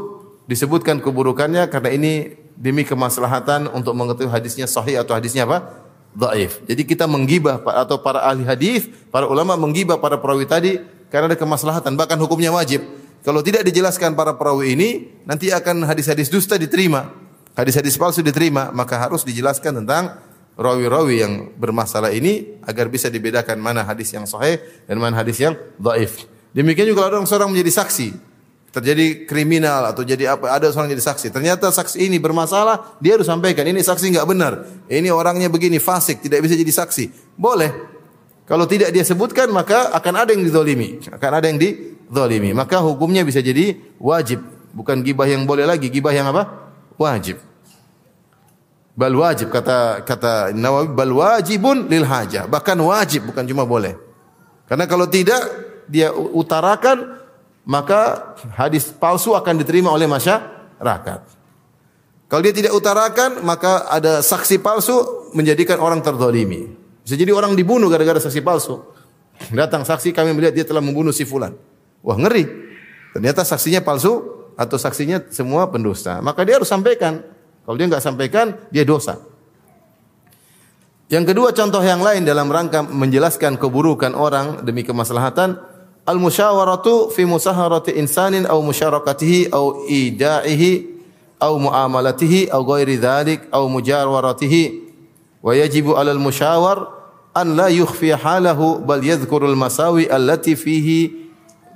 disebutkan 0.51 0.99
keburukannya 0.99 1.71
karena 1.71 1.89
ini 1.95 2.13
demi 2.55 2.87
kemaslahatan 2.87 3.71
untuk 3.71 3.93
mengetahui 3.93 4.31
hadisnya 4.31 4.65
sahih 4.65 4.99
atau 5.03 5.15
hadisnya 5.15 5.43
apa? 5.43 5.85
dhaif. 6.15 6.63
Jadi 6.63 6.87
kita 6.87 7.05
menggibah 7.05 7.59
atau 7.59 7.99
para 7.99 8.23
ahli 8.23 8.47
hadis, 8.47 8.87
para 9.11 9.27
ulama 9.27 9.59
menggibah 9.59 9.99
para 9.99 10.15
perawi 10.15 10.47
tadi 10.47 10.79
karena 11.11 11.35
ada 11.35 11.37
kemaslahatan, 11.37 11.99
bahkan 11.99 12.15
hukumnya 12.17 12.55
wajib. 12.55 12.81
Kalau 13.21 13.43
tidak 13.43 13.67
dijelaskan 13.67 14.15
para 14.15 14.33
perawi 14.39 14.73
ini, 14.79 14.89
nanti 15.27 15.51
akan 15.51 15.83
hadis-hadis 15.83 16.31
dusta 16.31 16.55
diterima. 16.55 17.11
Hadis-hadis 17.55 17.99
palsu 17.99 18.23
diterima, 18.23 18.71
maka 18.71 18.99
harus 18.99 19.27
dijelaskan 19.27 19.83
tentang 19.83 20.19
rawi-rawi 20.55 21.15
yang 21.19 21.33
bermasalah 21.59 22.15
ini 22.15 22.59
agar 22.63 22.87
bisa 22.87 23.11
dibedakan 23.11 23.59
mana 23.59 23.83
hadis 23.83 24.11
yang 24.15 24.23
sahih 24.23 24.59
dan 24.87 24.95
mana 24.99 25.19
hadis 25.19 25.39
yang 25.39 25.55
dhaif. 25.75 26.27
Demikian 26.55 26.87
juga 26.87 27.07
kalau 27.07 27.19
orang 27.19 27.27
seorang 27.27 27.51
menjadi 27.51 27.83
saksi, 27.83 28.15
terjadi 28.75 29.23
kriminal 29.23 29.87
atau 29.87 30.03
jadi 30.03 30.35
apa 30.35 30.51
ada 30.51 30.67
seorang 30.67 30.91
jadi 30.91 30.99
saksi. 30.99 31.31
Ternyata 31.31 31.71
saksi 31.71 31.95
ini 32.11 32.19
bermasalah 32.19 32.99
dia 32.99 33.15
harus 33.15 33.23
sampaikan 33.23 33.63
ini 33.63 33.79
saksi 33.79 34.11
nggak 34.11 34.27
benar. 34.27 34.67
Ini 34.91 35.15
orangnya 35.15 35.47
begini 35.47 35.79
fasik 35.79 36.19
tidak 36.19 36.43
bisa 36.43 36.59
jadi 36.59 36.67
saksi. 36.83 37.37
Boleh. 37.39 37.71
Kalau 38.43 38.67
tidak 38.67 38.91
dia 38.91 39.07
sebutkan 39.07 39.47
maka 39.49 39.95
akan 39.95 40.13
ada 40.21 40.29
yang 40.35 40.43
didolimi 40.43 41.01
akan 41.07 41.31
ada 41.33 41.47
yang 41.49 41.57
didolimi 41.57 42.51
maka 42.51 42.83
hukumnya 42.83 43.23
bisa 43.23 43.39
jadi 43.39 43.79
wajib. 43.95 44.43
Bukan 44.75 45.07
gibah 45.07 45.23
yang 45.23 45.47
boleh 45.47 45.63
lagi 45.63 45.87
gibah 45.87 46.11
yang 46.11 46.35
apa? 46.35 46.67
Wajib. 46.99 47.39
Bal 48.91 49.15
wajib 49.15 49.55
kata 49.55 50.03
kata 50.03 50.51
Nawawi 50.51 50.91
bal 50.91 51.15
wajibun 51.15 51.87
lil 51.87 52.03
hajah. 52.03 52.43
Bahkan 52.51 52.75
wajib 52.83 53.31
bukan 53.31 53.47
cuma 53.47 53.63
boleh. 53.63 53.95
Karena 54.67 54.83
kalau 54.83 55.07
tidak 55.07 55.39
dia 55.87 56.11
utarakan 56.11 57.24
maka 57.65 58.33
hadis 58.53 58.93
palsu 58.93 59.33
akan 59.33 59.57
diterima 59.57 59.89
oleh 59.89 60.05
masyarakat. 60.05 61.21
Kalau 62.25 62.41
dia 62.41 62.53
tidak 62.53 62.73
utarakan, 62.73 63.41
maka 63.45 63.85
ada 63.89 64.21
saksi 64.21 64.61
palsu 64.61 65.29
menjadikan 65.33 65.77
orang 65.81 66.01
terdolimi. 66.01 66.73
Bisa 67.05 67.13
jadi 67.13 67.33
orang 67.33 67.53
dibunuh 67.53 67.89
gara-gara 67.89 68.17
saksi 68.17 68.41
palsu. 68.41 68.81
Datang 69.53 69.85
saksi 69.85 70.09
kami 70.09 70.33
melihat 70.33 70.57
dia 70.57 70.65
telah 70.65 70.81
membunuh 70.81 71.13
si 71.13 71.21
fulan. 71.21 71.53
Wah 72.01 72.17
ngeri. 72.17 72.45
Ternyata 73.13 73.45
saksinya 73.45 73.81
palsu 73.85 74.25
atau 74.57 74.77
saksinya 74.79 75.21
semua 75.29 75.69
pendusta. 75.69 76.17
Maka 76.25 76.41
dia 76.41 76.57
harus 76.57 76.69
sampaikan. 76.69 77.21
Kalau 77.65 77.75
dia 77.77 77.85
nggak 77.89 78.01
sampaikan, 78.01 78.57
dia 78.73 78.85
dosa. 78.85 79.21
Yang 81.05 81.33
kedua 81.33 81.53
contoh 81.53 81.85
yang 81.85 82.01
lain 82.01 82.25
dalam 82.25 82.49
rangka 82.49 82.81
menjelaskan 82.81 83.61
keburukan 83.61 84.17
orang 84.17 84.65
demi 84.65 84.81
kemaslahatan 84.81 85.74
al 86.05 86.21
musyawaratu 86.21 87.09
fi 87.09 87.25
musaharati 87.25 87.97
insanin 87.97 88.45
aw 88.45 88.61
musyarakatihi 88.61 89.49
aw 89.49 89.89
idaihi 89.89 90.71
aw 91.41 91.53
muamalatihi 91.57 92.53
aw 92.53 92.61
ghairi 92.61 93.01
dzalik 93.01 93.49
aw 93.49 93.65
mujawaratihi 93.65 94.63
wa 95.41 95.51
yajibu 95.57 95.97
'alal 95.97 96.21
musyawar 96.21 96.93
an 97.33 97.57
la 97.57 97.67
yukhfi 97.73 98.13
halahu 98.13 98.85
bal 98.85 99.01
yadhkurul 99.01 99.57
masawi 99.57 100.05
allati 100.07 100.53
fihi 100.53 101.11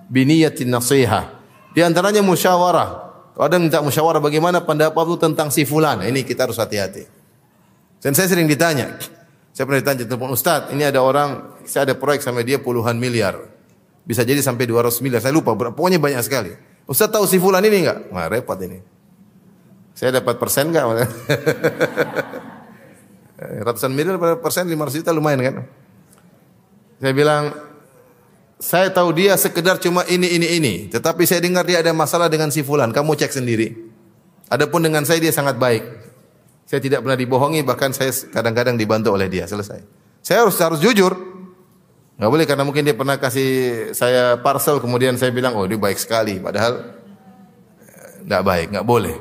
bi 0.07 0.23
niyyatin 0.23 0.71
nasihah 0.71 1.39
di 1.69 1.85
antaranya 1.85 2.25
musyawarah. 2.25 3.07
Ada 3.39 3.55
minta 3.55 3.79
musyawarah 3.79 4.19
bagaimana 4.19 4.59
pendapatmu 4.59 5.15
tentang 5.15 5.47
si 5.47 5.63
fulan? 5.63 6.03
Ini 6.03 6.27
kita 6.27 6.43
harus 6.43 6.59
hati-hati. 6.59 7.07
Dan 8.03 8.11
saya 8.11 8.27
sering 8.27 8.51
ditanya 8.51 8.99
saya 9.51 9.67
pernah 9.67 9.83
ditanya 9.83 10.07
telepon 10.07 10.31
Ustaz 10.31 10.71
ini 10.71 10.87
ada 10.87 11.03
orang 11.03 11.59
saya 11.67 11.91
ada 11.91 11.95
proyek 11.99 12.23
sama 12.23 12.47
dia 12.47 12.63
puluhan 12.63 12.95
miliar 12.95 13.43
bisa 14.09 14.25
jadi 14.25 14.41
sampai 14.41 14.65
200 14.65 15.05
miliar. 15.05 15.21
Saya 15.21 15.37
lupa, 15.37 15.53
pokoknya 15.53 16.01
banyak 16.01 16.25
sekali. 16.25 16.49
Ustaz 16.89 17.13
tahu 17.13 17.29
si 17.29 17.37
fulan 17.37 17.61
ini 17.61 17.85
enggak? 17.85 18.09
Wah, 18.09 18.25
repot 18.25 18.57
ini. 18.57 18.81
Saya 19.93 20.17
dapat 20.17 20.41
persen 20.41 20.73
enggak? 20.73 20.89
Ratusan 23.69 23.93
miliar 23.93 24.17
persen 24.41 24.65
500 24.65 24.97
juta 24.97 25.13
lumayan 25.13 25.45
kan? 25.45 25.55
Saya 26.97 27.13
bilang, 27.13 27.53
saya 28.57 28.89
tahu 28.89 29.13
dia 29.13 29.37
sekedar 29.37 29.77
cuma 29.77 30.01
ini, 30.09 30.25
ini, 30.25 30.57
ini. 30.57 30.73
Tetapi 30.89 31.29
saya 31.29 31.45
dengar 31.45 31.61
dia 31.69 31.85
ada 31.85 31.93
masalah 31.93 32.33
dengan 32.33 32.49
si 32.49 32.65
fulan. 32.65 32.89
Kamu 32.89 33.13
cek 33.13 33.29
sendiri. 33.29 33.77
Adapun 34.49 34.81
dengan 34.81 35.05
saya 35.05 35.21
dia 35.21 35.29
sangat 35.29 35.61
baik. 35.61 35.85
Saya 36.65 36.81
tidak 36.81 37.05
pernah 37.05 37.13
dibohongi, 37.13 37.61
bahkan 37.61 37.93
saya 37.93 38.09
kadang-kadang 38.33 38.73
dibantu 38.73 39.13
oleh 39.13 39.29
dia. 39.29 39.45
Selesai. 39.45 39.85
Saya 40.25 40.41
harus 40.41 40.57
harus 40.57 40.81
jujur. 40.81 41.28
Enggak 42.19 42.31
boleh 42.35 42.45
karena 42.51 42.63
mungkin 42.67 42.83
dia 42.83 42.91
pernah 42.91 43.15
kasih 43.15 43.51
saya 43.95 44.35
parcel 44.43 44.83
kemudian 44.83 45.15
saya 45.15 45.31
bilang 45.31 45.55
oh 45.55 45.63
dia 45.63 45.79
baik 45.79 45.95
sekali 45.95 46.35
padahal 46.35 46.99
enggak 48.27 48.43
baik, 48.43 48.67
enggak 48.75 48.83
boleh. 48.83 49.15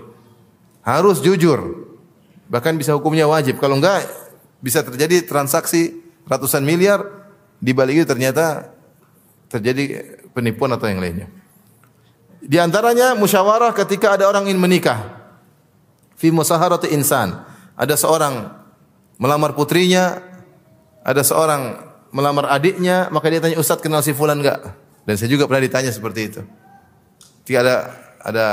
Harus 0.83 1.23
jujur. 1.23 1.87
Bahkan 2.50 2.75
bisa 2.75 2.99
hukumnya 2.99 3.31
wajib. 3.31 3.62
Kalau 3.62 3.78
enggak 3.78 4.02
bisa 4.59 4.83
terjadi 4.83 5.23
transaksi 5.23 5.95
ratusan 6.26 6.67
miliar 6.67 7.07
di 7.62 7.71
balik 7.71 8.02
itu 8.02 8.07
ternyata 8.11 8.75
terjadi 9.47 10.19
penipuan 10.35 10.75
atau 10.75 10.90
yang 10.90 10.99
lainnya. 10.99 11.31
Di 12.43 12.59
antaranya 12.59 13.14
musyawarah 13.14 13.78
ketika 13.78 14.19
ada 14.19 14.26
orang 14.26 14.50
ingin 14.50 14.59
menikah. 14.59 15.23
Fi 16.19 16.35
musaharati 16.35 16.90
insan. 16.90 17.47
Ada 17.78 17.95
seorang 17.95 18.59
melamar 19.23 19.55
putrinya, 19.55 20.19
ada 21.07 21.23
seorang 21.23 21.88
melamar 22.11 22.49
adiknya, 22.53 23.09
maka 23.12 23.29
dia 23.29 23.41
tanya, 23.41 23.57
Ustaz 23.61 23.81
kenal 23.81 24.00
si 24.00 24.17
fulan 24.17 24.41
enggak? 24.41 24.61
Dan 25.09 25.17
saya 25.17 25.29
juga 25.33 25.49
pernah 25.49 25.65
ditanya 25.65 25.91
seperti 25.93 26.21
itu. 26.29 26.41
Tidak 27.49 27.61
ada 27.65 27.77
ada 28.21 28.47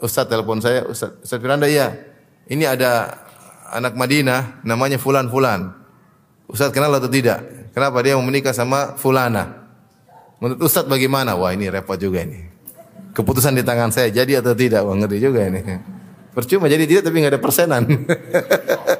Ustaz 0.00 0.28
telepon 0.28 0.60
saya, 0.60 0.84
Ustaz, 0.88 1.16
Ustaz 1.24 1.40
Firanda 1.40 1.68
iya. 1.68 1.92
Ini 2.50 2.66
ada 2.66 3.20
anak 3.70 3.94
Madinah 3.94 4.64
namanya 4.66 4.98
fulan 4.98 5.30
fulan. 5.30 5.72
Ustaz 6.50 6.74
kenal 6.74 6.90
atau 6.90 7.06
tidak? 7.06 7.70
Kenapa 7.70 8.02
dia 8.02 8.18
mau 8.18 8.26
menikah 8.26 8.50
sama 8.50 8.98
fulana? 8.98 9.70
Menurut 10.42 10.66
Ustaz 10.66 10.88
bagaimana? 10.88 11.38
Wah 11.38 11.54
ini 11.54 11.70
repot 11.70 11.94
juga 11.94 12.26
ini. 12.26 12.50
Keputusan 13.14 13.54
di 13.54 13.62
tangan 13.62 13.94
saya 13.94 14.10
jadi 14.10 14.42
atau 14.42 14.56
tidak? 14.58 14.82
Wah 14.82 14.98
ngeri 14.98 15.18
juga 15.22 15.46
ini. 15.46 15.62
Percuma 16.34 16.66
jadi 16.66 16.84
tidak 16.86 17.02
tapi 17.06 17.16
nggak 17.22 17.32
ada 17.38 17.42
persenan. 17.42 17.82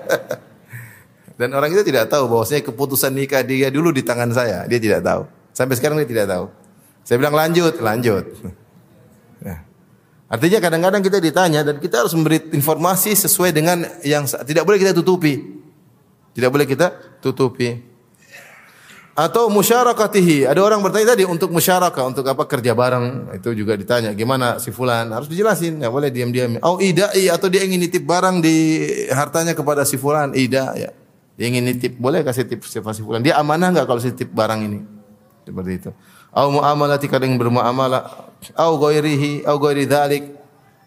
Dan 1.40 1.56
orang 1.56 1.72
itu 1.72 1.80
tidak 1.80 2.12
tahu 2.12 2.28
bahwasanya 2.28 2.68
keputusan 2.68 3.16
nikah 3.16 3.40
dia 3.40 3.72
dulu 3.72 3.88
di 3.96 4.04
tangan 4.04 4.28
saya. 4.28 4.68
Dia 4.68 4.76
tidak 4.76 5.00
tahu. 5.00 5.24
Sampai 5.56 5.80
sekarang 5.80 5.96
dia 5.96 6.04
tidak 6.04 6.28
tahu. 6.28 6.52
Saya 7.00 7.16
bilang 7.16 7.32
lanjut, 7.32 7.80
lanjut. 7.80 8.28
Nah. 9.40 9.64
Artinya 10.36 10.60
kadang-kadang 10.60 11.00
kita 11.00 11.16
ditanya 11.16 11.64
dan 11.64 11.80
kita 11.80 12.04
harus 12.04 12.12
memberi 12.12 12.44
informasi 12.52 13.16
sesuai 13.16 13.56
dengan 13.56 13.88
yang 14.04 14.28
tidak 14.28 14.68
boleh 14.68 14.78
kita 14.84 14.92
tutupi. 14.92 15.40
Tidak 16.36 16.50
boleh 16.52 16.68
kita 16.68 17.18
tutupi. 17.24 17.88
Atau 19.16 19.48
musyarakatihi. 19.48 20.44
Ada 20.44 20.60
orang 20.60 20.84
bertanya 20.84 21.16
tadi 21.16 21.24
untuk 21.24 21.50
musyarakah, 21.50 22.04
untuk 22.04 22.28
apa 22.28 22.44
kerja 22.46 22.76
bareng. 22.76 23.32
Itu 23.34 23.56
juga 23.56 23.74
ditanya. 23.80 24.12
Gimana 24.12 24.60
si 24.60 24.70
fulan? 24.70 25.08
Harus 25.08 25.26
dijelasin. 25.26 25.80
Enggak 25.80 25.92
boleh 25.92 26.12
diam-diam. 26.12 26.60
Au 26.62 26.78
idai 26.78 27.32
atau 27.32 27.48
dia 27.48 27.64
ingin 27.64 27.80
nitip 27.80 28.04
barang 28.04 28.44
di 28.44 28.86
hartanya 29.10 29.56
kepada 29.56 29.82
si 29.88 29.96
fulan. 29.96 30.36
Ida 30.36 30.76
ya. 30.76 30.99
Ingin 31.40 31.64
nitip, 31.64 31.96
boleh 31.96 32.20
kasih 32.20 32.44
tip 32.44 32.60
si 32.68 32.84
fulan. 32.84 33.24
Dia 33.24 33.40
amanah 33.40 33.72
enggak 33.72 33.88
kalau 33.88 33.96
tip 33.96 34.28
barang 34.28 34.60
ini? 34.60 34.84
Seperti 35.48 35.72
itu. 35.72 35.90
Au 36.36 36.52
muamalati 36.52 37.08
kadang 37.08 37.40
bermuamalah, 37.40 38.28
au 38.60 38.76
ghairihi, 38.76 39.48
au 39.48 39.56
ghairi 39.56 39.88
dzalik, 39.88 40.24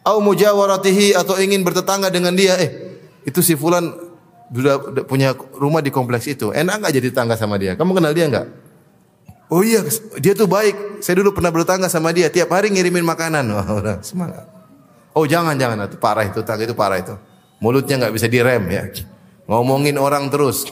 au 0.05 0.21
mujawaratihi 0.21 1.17
atau 1.17 1.41
ingin 1.41 1.65
bertetangga 1.65 2.13
dengan 2.13 2.37
dia. 2.37 2.53
Eh, 2.61 2.69
itu 3.25 3.41
si 3.41 3.57
fulan 3.57 3.97
sudah 4.53 4.77
punya 5.09 5.33
rumah 5.57 5.81
di 5.81 5.89
kompleks 5.89 6.29
itu. 6.29 6.53
Enak 6.53 6.85
enggak 6.85 6.93
jadi 7.01 7.07
tetangga 7.09 7.33
sama 7.33 7.57
dia? 7.57 7.73
Kamu 7.73 7.97
kenal 7.97 8.13
dia 8.13 8.29
enggak? 8.29 8.45
Oh 9.49 9.65
iya, 9.65 9.81
dia 10.21 10.37
tuh 10.37 10.45
baik. 10.45 11.01
Saya 11.01 11.17
dulu 11.17 11.33
pernah 11.33 11.49
bertetangga 11.49 11.89
sama 11.89 12.13
dia. 12.13 12.29
Tiap 12.29 12.53
hari 12.53 12.69
ngirimin 12.69 13.01
makanan. 13.01 13.49
Udah 13.81 14.05
semangat. 14.05 14.45
Oh 15.17 15.25
jangan 15.25 15.57
jangan 15.57 15.89
itu 15.89 15.97
parah 15.97 16.25
itu 16.25 16.45
tangga 16.45 16.65
itu 16.65 16.77
parah 16.77 17.01
itu. 17.01 17.17
Mulutnya 17.57 18.05
nggak 18.05 18.13
bisa 18.13 18.29
direm 18.29 18.65
ya. 18.69 18.85
Ngomongin 19.47 19.99
orang 19.99 20.31
terus. 20.31 20.71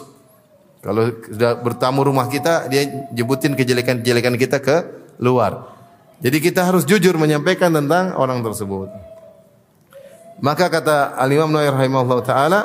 Kalau 0.81 1.13
sudah 1.21 1.61
bertamu 1.61 2.01
rumah 2.01 2.25
kita, 2.25 2.65
dia 2.65 3.07
jebutin 3.13 3.53
kejelekan-kejelekan 3.53 4.33
kita 4.39 4.57
ke 4.63 4.77
luar. 5.21 5.69
Jadi 6.21 6.37
kita 6.41 6.65
harus 6.65 6.85
jujur 6.85 7.17
menyampaikan 7.17 7.69
tentang 7.73 8.17
orang 8.17 8.41
tersebut. 8.41 8.89
Maka 10.41 10.73
kata 10.73 11.17
Al-Imam 11.21 11.53
Nawawi 11.53 11.69
rahimahullah 11.69 12.21
taala 12.25 12.61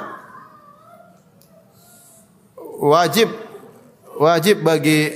wajib 2.80 3.28
wajib 4.16 4.64
bagi 4.64 5.12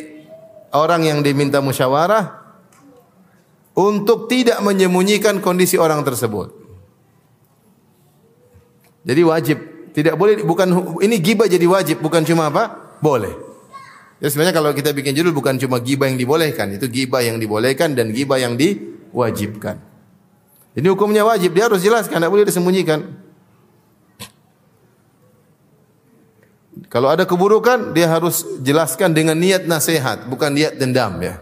orang 0.77 1.09
yang 1.09 1.19
diminta 1.25 1.65
musyawarah 1.65 2.41
untuk 3.77 4.29
tidak 4.29 4.61
menyembunyikan 4.61 5.41
kondisi 5.41 5.81
orang 5.81 6.05
tersebut. 6.05 6.53
Jadi 9.01 9.23
wajib, 9.25 9.59
tidak 9.91 10.15
boleh 10.15 10.41
bukan 10.47 10.99
ini 11.03 11.17
gibah 11.19 11.51
jadi 11.51 11.67
wajib, 11.67 12.03
bukan 12.03 12.23
cuma 12.23 12.51
apa? 12.51 12.97
Boleh. 13.03 13.33
Ya 14.21 14.29
sebenarnya 14.29 14.53
kalau 14.53 14.71
kita 14.77 14.93
bikin 14.93 15.17
judul 15.17 15.33
bukan 15.33 15.57
cuma 15.57 15.81
gibah 15.81 16.07
yang 16.07 16.21
dibolehkan, 16.21 16.77
itu 16.77 16.87
gibah 16.93 17.25
yang 17.25 17.41
dibolehkan 17.41 17.97
dan 17.97 18.13
gibah 18.13 18.37
yang 18.37 18.55
diwajibkan. 18.55 19.81
Ini 20.77 20.87
hukumnya 20.93 21.27
wajib, 21.27 21.57
dia 21.57 21.67
harus 21.67 21.83
jelaskan, 21.83 22.21
tidak 22.21 22.31
boleh 22.31 22.47
disembunyikan. 22.47 23.01
Kalau 26.91 27.07
ada 27.11 27.23
keburukan, 27.23 27.95
dia 27.95 28.11
harus 28.11 28.43
jelaskan 28.61 29.15
dengan 29.15 29.39
niat 29.39 29.65
nasihat, 29.65 30.27
bukan 30.27 30.53
niat 30.53 30.79
dendam 30.79 31.17
ya. 31.23 31.39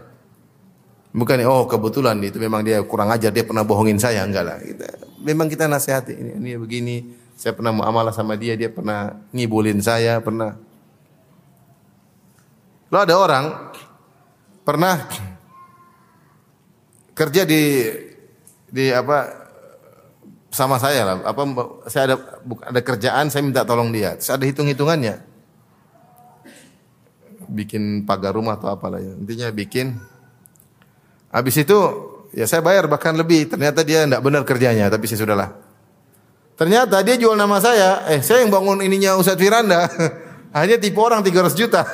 Bukan 1.09 1.41
oh 1.49 1.65
kebetulan 1.65 2.21
itu 2.21 2.37
memang 2.37 2.61
dia 2.61 2.79
kurang 2.85 3.09
ajar, 3.09 3.33
dia 3.33 3.41
pernah 3.41 3.65
bohongin 3.65 3.97
saya, 3.97 4.21
enggak 4.21 4.45
lah. 4.45 4.57
Kita, 4.61 4.87
memang 5.25 5.49
kita 5.49 5.65
nasihati 5.65 6.13
ini, 6.13 6.31
ini 6.37 6.49
begini, 6.53 6.95
saya 7.39 7.55
pernah 7.55 7.71
muamalah 7.71 8.11
sama 8.11 8.35
dia, 8.35 8.59
dia 8.59 8.67
pernah 8.67 9.15
ngibulin 9.31 9.79
saya, 9.79 10.19
pernah. 10.19 10.59
Lo 12.91 12.99
ada 12.99 13.15
orang 13.15 13.71
pernah 14.67 15.07
kerja 17.15 17.47
di 17.47 17.87
di 18.67 18.91
apa 18.91 19.47
sama 20.51 20.83
saya 20.83 21.07
lah, 21.07 21.15
apa 21.23 21.41
saya 21.87 22.11
ada 22.11 22.15
ada 22.59 22.81
kerjaan, 22.83 23.31
saya 23.31 23.47
minta 23.47 23.63
tolong 23.63 23.87
dia. 23.95 24.19
Saya 24.19 24.35
ada 24.35 24.43
hitung-hitungannya. 24.43 25.23
Bikin 27.47 28.03
pagar 28.03 28.35
rumah 28.35 28.59
atau 28.59 28.67
apalah 28.67 28.99
ya. 28.99 29.15
Intinya 29.15 29.47
bikin 29.55 29.95
Habis 31.29 31.61
itu 31.61 31.77
ya 32.33 32.49
saya 32.49 32.59
bayar 32.59 32.89
bahkan 32.91 33.15
lebih. 33.15 33.47
Ternyata 33.47 33.85
dia 33.87 34.03
tidak 34.03 34.19
benar 34.19 34.43
kerjanya, 34.43 34.91
tapi 34.91 35.07
saya 35.07 35.23
sudahlah. 35.23 35.68
Ternyata 36.59 36.99
dia 37.07 37.15
jual 37.15 37.39
nama 37.39 37.55
saya. 37.63 38.03
Eh, 38.11 38.19
saya 38.19 38.43
yang 38.43 38.51
bangun 38.51 38.83
ininya 38.83 39.15
Ustadz 39.15 39.39
Firanda. 39.39 39.87
Hanya 40.57 40.75
tipu 40.75 40.99
orang 40.99 41.23
300 41.23 41.55
juta. 41.55 41.87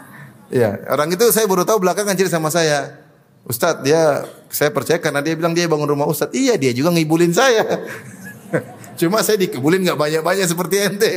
ya, 0.50 0.74
orang 0.90 1.14
itu 1.14 1.22
saya 1.30 1.46
baru 1.46 1.62
tahu 1.62 1.86
belakangan 1.86 2.18
cerita 2.18 2.34
sama 2.34 2.50
saya. 2.50 2.98
Ustadz, 3.46 3.86
dia 3.86 4.26
saya 4.50 4.74
percaya 4.74 4.98
karena 4.98 5.22
dia 5.22 5.38
bilang 5.38 5.54
dia 5.54 5.70
bangun 5.70 5.86
rumah 5.86 6.10
Ustadz. 6.10 6.34
Iya, 6.34 6.58
dia 6.58 6.74
juga 6.74 6.90
ngibulin 6.90 7.30
saya. 7.30 7.62
Cuma 8.98 9.22
saya 9.22 9.38
dikebulin 9.38 9.86
nggak 9.86 9.94
banyak-banyak 9.94 10.50
seperti 10.50 10.74
ente. 10.82 11.12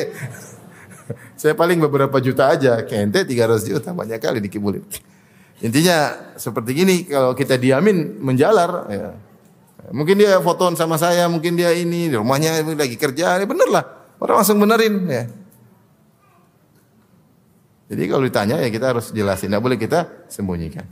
saya 1.33 1.57
paling 1.57 1.81
beberapa 1.81 2.21
juta 2.21 2.53
aja. 2.53 2.85
Ke 2.85 3.01
ente 3.01 3.25
300 3.25 3.65
juta, 3.65 3.97
banyak 3.97 4.21
kali 4.21 4.45
dikibulin. 4.45 4.85
Intinya 5.65 6.13
seperti 6.37 6.77
gini 6.77 7.09
kalau 7.09 7.33
kita 7.33 7.57
diamin 7.57 8.21
menjalar 8.21 8.71
ya. 8.93 9.30
Mungkin 9.91 10.15
dia 10.15 10.39
fotoan 10.39 10.79
sama 10.79 10.95
saya, 10.95 11.27
mungkin 11.27 11.59
dia 11.59 11.75
ini 11.75 12.07
di 12.07 12.15
rumahnya 12.15 12.63
lagi 12.63 12.95
kerja, 12.95 13.35
ini 13.35 13.45
bener 13.45 13.67
lah. 13.67 13.83
Orang 14.23 14.39
langsung 14.39 14.57
benerin 14.57 14.95
ya. 15.07 15.23
Jadi 17.91 18.03
kalau 18.07 18.23
ditanya 18.23 18.55
ya 18.63 18.71
kita 18.71 18.95
harus 18.95 19.11
jelasin, 19.11 19.51
tidak 19.51 19.61
boleh 19.61 19.75
kita 19.75 20.27
sembunyikan. 20.31 20.87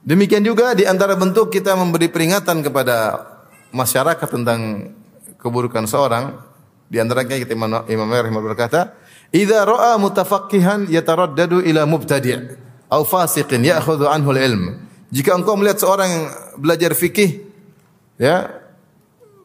Demikian 0.00 0.40
juga 0.40 0.72
di 0.72 0.88
antara 0.88 1.12
bentuk 1.20 1.52
kita 1.52 1.76
memberi 1.76 2.08
peringatan 2.08 2.64
kepada 2.64 3.28
masyarakat 3.76 4.24
tentang 4.24 4.88
keburukan 5.36 5.84
seorang, 5.84 6.32
di 6.88 6.96
antaranya 6.96 7.36
kita 7.36 7.52
Imam 7.52 7.84
Imam 7.92 8.40
berkata, 8.40 8.96
"Idza 9.28 9.68
ra'a 9.68 10.00
mutafaqqihan 10.00 10.88
yataraddadu 10.88 11.60
ila 11.60 11.84
mubtadi'." 11.84 12.68
au 12.88 13.04
fasiqin 13.04 13.60
ya'khudhu 13.64 14.08
anhu 14.08 14.32
ilm 14.32 14.87
Jika 15.08 15.32
engkau 15.32 15.56
melihat 15.56 15.80
seorang 15.80 16.08
yang 16.08 16.24
belajar 16.60 16.92
fikih 16.92 17.40
ya 18.20 18.52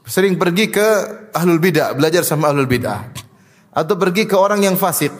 sering 0.03 0.35
pergi 0.35 0.67
ke 0.67 0.87
ahlul 1.31 1.59
bidah, 1.63 1.95
belajar 1.95 2.27
sama 2.27 2.51
ahlul 2.51 2.67
bidah 2.67 3.07
atau 3.71 3.95
pergi 3.95 4.27
ke 4.27 4.35
orang 4.35 4.61
yang 4.61 4.75
fasik 4.75 5.15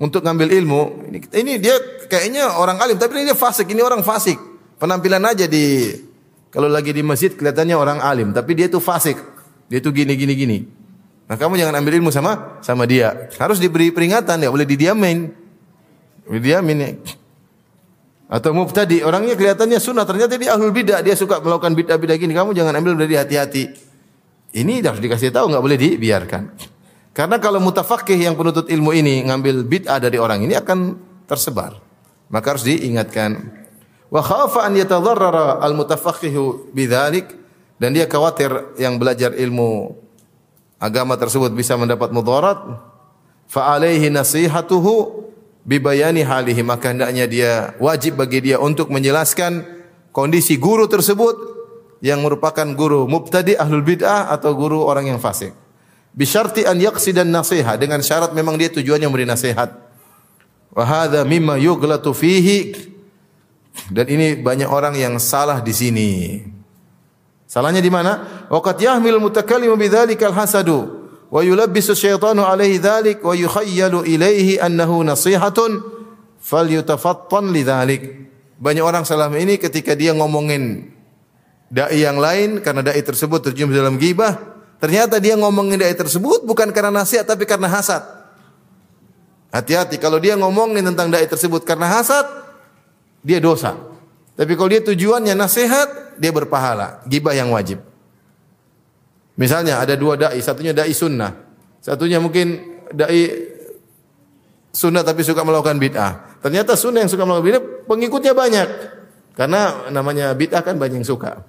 untuk 0.00 0.24
ngambil 0.24 0.48
ilmu. 0.48 0.80
Ini, 1.12 1.18
ini 1.44 1.52
dia 1.60 1.76
kayaknya 2.08 2.56
orang 2.56 2.80
alim 2.80 2.96
tapi 2.96 3.20
ini 3.20 3.30
dia 3.30 3.38
fasik, 3.38 3.68
ini 3.68 3.84
orang 3.84 4.00
fasik. 4.00 4.40
Penampilan 4.80 5.20
aja 5.28 5.44
di 5.44 5.92
kalau 6.48 6.66
lagi 6.66 6.96
di 6.96 7.04
masjid 7.04 7.30
kelihatannya 7.30 7.76
orang 7.76 7.98
alim, 8.00 8.32
tapi 8.32 8.56
dia 8.56 8.66
itu 8.66 8.80
fasik. 8.80 9.20
Dia 9.68 9.78
itu 9.78 9.92
gini 9.92 10.16
gini 10.16 10.34
gini. 10.34 10.58
Nah, 11.30 11.38
kamu 11.38 11.62
jangan 11.62 11.78
ambil 11.78 12.02
ilmu 12.02 12.10
sama 12.10 12.58
sama 12.58 12.90
dia. 12.90 13.30
Harus 13.38 13.62
diberi 13.62 13.94
peringatan, 13.94 14.42
ya 14.42 14.50
boleh 14.50 14.66
didiamin. 14.66 15.30
Didiamin 16.26 16.76
ya. 16.82 16.90
Atau 18.30 18.54
mubtadi, 18.54 19.02
orangnya 19.02 19.34
kelihatannya 19.34 19.82
sunnah, 19.82 20.06
ternyata 20.06 20.38
dia 20.38 20.54
ahlul 20.54 20.70
bidah, 20.70 21.02
dia 21.02 21.18
suka 21.18 21.42
melakukan 21.42 21.74
bidah-bidah 21.74 22.14
gini. 22.14 22.30
Kamu 22.30 22.54
jangan 22.54 22.78
ambil 22.78 22.94
dari 22.94 23.18
hati-hati. 23.18 23.74
Ini 24.54 24.86
harus 24.86 25.02
dikasih 25.02 25.34
tahu, 25.34 25.50
nggak 25.50 25.62
boleh 25.62 25.74
dibiarkan. 25.74 26.42
Karena 27.10 27.42
kalau 27.42 27.58
mutafakih 27.58 28.14
yang 28.14 28.38
penuntut 28.38 28.70
ilmu 28.70 28.94
ini 28.94 29.26
ngambil 29.26 29.66
bid'ah 29.66 29.98
dari 29.98 30.14
orang 30.22 30.46
ini 30.46 30.54
akan 30.54 30.94
tersebar. 31.26 31.82
Maka 32.30 32.54
harus 32.54 32.62
diingatkan. 32.62 33.34
Wa 34.14 34.22
khafa 34.22 34.62
an 34.62 34.78
yatadarrara 34.78 35.58
al-mutafaqihu 35.66 36.70
bidzalik 36.70 37.34
dan 37.82 37.94
dia 37.94 38.06
khawatir 38.06 38.78
yang 38.78 38.98
belajar 38.98 39.34
ilmu 39.34 39.94
agama 40.78 41.18
tersebut 41.18 41.50
bisa 41.50 41.74
mendapat 41.74 42.14
mudarat 42.14 42.58
fa 43.50 43.74
alaihi 43.74 44.10
nasihatuhu 44.10 45.29
bibayani 45.64 46.24
halihi 46.24 46.62
maka 46.64 46.92
hendaknya 46.92 47.24
dia 47.28 47.52
wajib 47.76 48.16
bagi 48.20 48.40
dia 48.40 48.56
untuk 48.60 48.88
menjelaskan 48.88 49.64
kondisi 50.10 50.56
guru 50.56 50.88
tersebut 50.88 51.36
yang 52.00 52.24
merupakan 52.24 52.64
guru 52.72 53.04
mubtadi 53.04 53.56
ahlul 53.56 53.84
bid'ah 53.84 54.32
atau 54.32 54.56
guru 54.56 54.84
orang 54.88 55.12
yang 55.12 55.20
fasik. 55.20 55.52
Bisyarti 56.16 56.66
an 56.66 56.80
yaqsidan 56.80 57.28
nasihat 57.28 57.78
dengan 57.78 58.02
syarat 58.02 58.34
memang 58.34 58.58
dia 58.58 58.72
tujuannya 58.72 59.06
memberi 59.06 59.28
nasihat. 59.28 59.70
Wa 60.74 60.84
hadza 60.86 61.22
mimma 61.22 61.60
yughlatu 61.60 62.16
fihi 62.16 62.74
dan 63.92 64.06
ini 64.10 64.40
banyak 64.40 64.66
orang 64.66 64.98
yang 64.98 65.20
salah 65.22 65.62
di 65.62 65.70
sini. 65.70 66.10
Salahnya 67.46 67.82
di 67.82 67.90
mana? 67.90 68.46
Waqad 68.50 68.78
yahmil 68.78 69.18
mutakallimu 69.18 69.74
bidzalika 69.74 70.30
al-hasadu 70.30 70.99
wa 71.30 71.40
yulabbisu 71.40 71.94
syaitanu 71.94 72.42
alaihi 72.42 72.82
dhalik 72.82 73.22
wa 73.22 73.32
yukhayyalu 73.32 74.04
ilaihi 74.04 74.58
annahu 74.58 75.06
nasihatun 75.06 75.80
falyutafattan 76.42 77.54
lidzalik. 77.54 78.28
Banyak 78.60 78.84
orang 78.84 79.08
selama 79.08 79.40
ini 79.40 79.56
ketika 79.56 79.96
dia 79.96 80.12
ngomongin 80.12 80.92
dai 81.72 82.02
yang 82.02 82.20
lain 82.20 82.60
karena 82.60 82.84
dai 82.84 83.00
tersebut 83.00 83.40
terjun 83.40 83.72
dalam 83.72 83.96
gibah, 83.96 84.36
ternyata 84.82 85.16
dia 85.16 85.38
ngomongin 85.38 85.80
dai 85.80 85.96
tersebut 85.96 86.44
bukan 86.44 86.68
karena 86.74 87.00
nasihat 87.00 87.24
tapi 87.24 87.48
karena 87.48 87.72
hasad. 87.72 88.04
Hati-hati 89.50 89.98
kalau 89.98 90.22
dia 90.22 90.36
ngomongin 90.36 90.84
tentang 90.92 91.10
dai 91.10 91.26
tersebut 91.26 91.64
karena 91.64 91.88
hasad, 91.88 92.22
dia 93.24 93.40
dosa. 93.42 93.74
Tapi 94.38 94.54
kalau 94.54 94.70
dia 94.70 94.80
tujuannya 94.80 95.34
nasihat, 95.34 96.16
dia 96.22 96.30
berpahala, 96.30 97.02
gibah 97.10 97.34
yang 97.34 97.50
wajib. 97.50 97.82
Misalnya 99.40 99.80
ada 99.80 99.96
dua 99.96 100.20
dai, 100.20 100.36
satunya 100.44 100.76
dai 100.76 100.92
sunnah, 100.92 101.32
satunya 101.80 102.20
mungkin 102.20 102.60
dai 102.92 103.24
sunnah 104.68 105.00
tapi 105.00 105.24
suka 105.24 105.40
melakukan 105.40 105.80
bid'ah. 105.80 106.44
Ternyata 106.44 106.76
sunnah 106.76 107.00
yang 107.00 107.08
suka 107.08 107.24
melakukan 107.24 107.46
bid'ah 107.48 107.64
pengikutnya 107.88 108.36
banyak. 108.36 108.68
Karena 109.32 109.88
namanya 109.88 110.36
bid'ah 110.36 110.60
kan 110.60 110.76
banyak 110.76 111.00
yang 111.00 111.08
suka. 111.08 111.40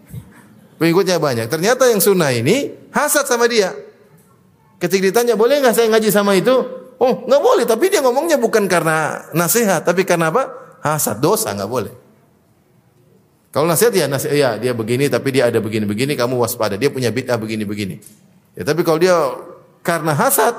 pengikutnya 0.80 1.20
banyak. 1.20 1.52
Ternyata 1.52 1.92
yang 1.92 2.00
sunnah 2.00 2.32
ini 2.32 2.72
hasad 2.88 3.28
sama 3.28 3.44
dia. 3.52 3.76
Ketika 4.80 5.08
ditanya, 5.12 5.36
boleh 5.36 5.60
nggak 5.60 5.76
saya 5.76 5.92
ngaji 5.92 6.08
sama 6.08 6.36
itu? 6.36 6.52
Oh, 6.96 7.24
nggak 7.28 7.42
boleh. 7.44 7.64
Tapi 7.68 7.92
dia 7.92 8.00
ngomongnya 8.00 8.40
bukan 8.40 8.64
karena 8.64 9.28
nasihat, 9.36 9.84
tapi 9.84 10.08
karena 10.08 10.32
apa? 10.32 10.52
Hasad, 10.80 11.20
dosa 11.20 11.52
nggak 11.52 11.68
boleh. 11.68 11.92
Kalau 13.56 13.64
nasihat 13.64 13.96
ya 13.96 14.04
nasihat 14.04 14.36
ya 14.36 14.50
dia 14.60 14.76
begini 14.76 15.08
tapi 15.08 15.32
dia 15.32 15.48
ada 15.48 15.64
begini-begini 15.64 16.12
kamu 16.12 16.36
waspada. 16.44 16.76
Dia 16.76 16.92
punya 16.92 17.08
bid'ah 17.08 17.40
begini-begini. 17.40 17.96
Ya 18.52 18.68
tapi 18.68 18.84
kalau 18.84 19.00
dia 19.00 19.16
karena 19.80 20.12
hasad 20.12 20.52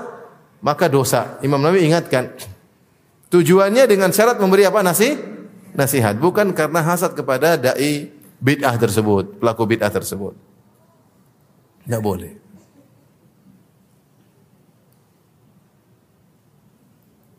maka 0.65 0.89
dosa. 0.89 1.37
Imam 1.45 1.61
Nawawi 1.61 1.85
ingatkan 1.85 2.33
tujuannya 3.29 3.85
dengan 3.85 4.09
syarat 4.09 4.41
memberi 4.41 4.65
apa 4.65 4.81
nasi? 4.81 5.13
Nasihat 5.77 6.17
bukan 6.17 6.57
karena 6.57 6.81
hasad 6.81 7.13
kepada 7.13 7.53
dai 7.53 8.09
bid'ah 8.41 8.73
tersebut, 8.81 9.37
pelaku 9.37 9.77
bid'ah 9.77 9.93
tersebut. 9.93 10.33
Tidak 11.85 12.01
boleh. 12.01 12.46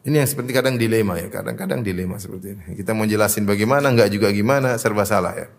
Ini 0.09 0.25
yang 0.25 0.29
seperti 0.29 0.57
kadang 0.57 0.81
dilema 0.81 1.21
ya, 1.21 1.29
kadang-kadang 1.29 1.85
dilema 1.85 2.17
seperti 2.17 2.57
ini. 2.57 2.81
Kita 2.81 2.97
mau 2.97 3.05
jelasin 3.05 3.45
bagaimana, 3.45 3.93
enggak 3.93 4.09
juga 4.09 4.33
gimana, 4.33 4.81
serba 4.81 5.05
salah 5.05 5.37
ya. 5.37 5.53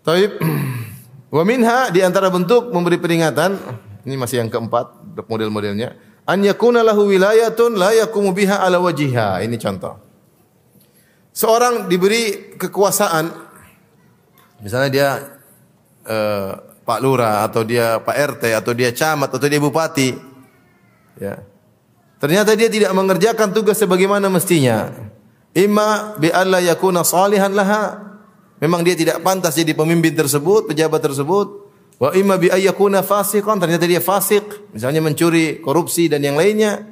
Taib. 0.00 0.40
Wa 1.36 1.44
minha 1.44 1.92
di 1.92 2.00
antara 2.00 2.32
bentuk 2.32 2.72
memberi 2.72 2.96
peringatan, 2.96 3.60
ini 4.08 4.16
masih 4.16 4.40
yang 4.40 4.48
keempat 4.48 5.12
model-modelnya, 5.28 5.92
an 6.24 6.40
yakuna 6.40 6.80
lahu 6.80 7.12
wilayatun 7.12 7.76
la 7.76 7.92
yakumu 7.92 8.32
biha 8.32 8.64
ala 8.64 8.80
wajiha. 8.80 9.44
Ini 9.44 9.60
contoh. 9.60 10.00
Seorang 11.36 11.92
diberi 11.92 12.56
kekuasaan 12.56 13.44
Misalnya 14.60 14.88
dia 14.88 15.08
eh, 16.08 16.52
Pak 16.86 16.98
Lurah 17.02 17.44
atau 17.44 17.60
dia 17.66 18.00
Pak 18.00 18.16
RT 18.36 18.42
atau 18.56 18.72
dia 18.72 18.90
camat 18.94 19.28
atau 19.28 19.48
dia 19.48 19.60
bupati. 19.60 20.16
Ya. 21.20 21.44
Ternyata 22.26 22.58
dia 22.58 22.66
tidak 22.66 22.90
mengerjakan 22.90 23.54
tugas 23.54 23.78
sebagaimana 23.78 24.26
mestinya. 24.26 24.90
Imma 25.54 26.18
bi 26.18 26.26
alla 26.26 26.58
yakuna 26.58 27.06
salihan 27.06 27.54
laha. 27.54 28.02
Memang 28.58 28.82
dia 28.82 28.98
tidak 28.98 29.22
pantas 29.22 29.54
jadi 29.54 29.70
pemimpin 29.78 30.10
tersebut, 30.10 30.66
pejabat 30.66 31.06
tersebut. 31.06 31.70
Wa 32.02 32.10
imma 32.18 32.34
bi 32.34 32.50
ayyakuna 32.50 33.06
fasiqan, 33.06 33.62
ternyata 33.62 33.86
dia 33.86 34.02
fasik, 34.02 34.42
misalnya 34.74 34.98
mencuri, 35.06 35.62
korupsi 35.62 36.10
dan 36.10 36.18
yang 36.26 36.34
lainnya. 36.34 36.82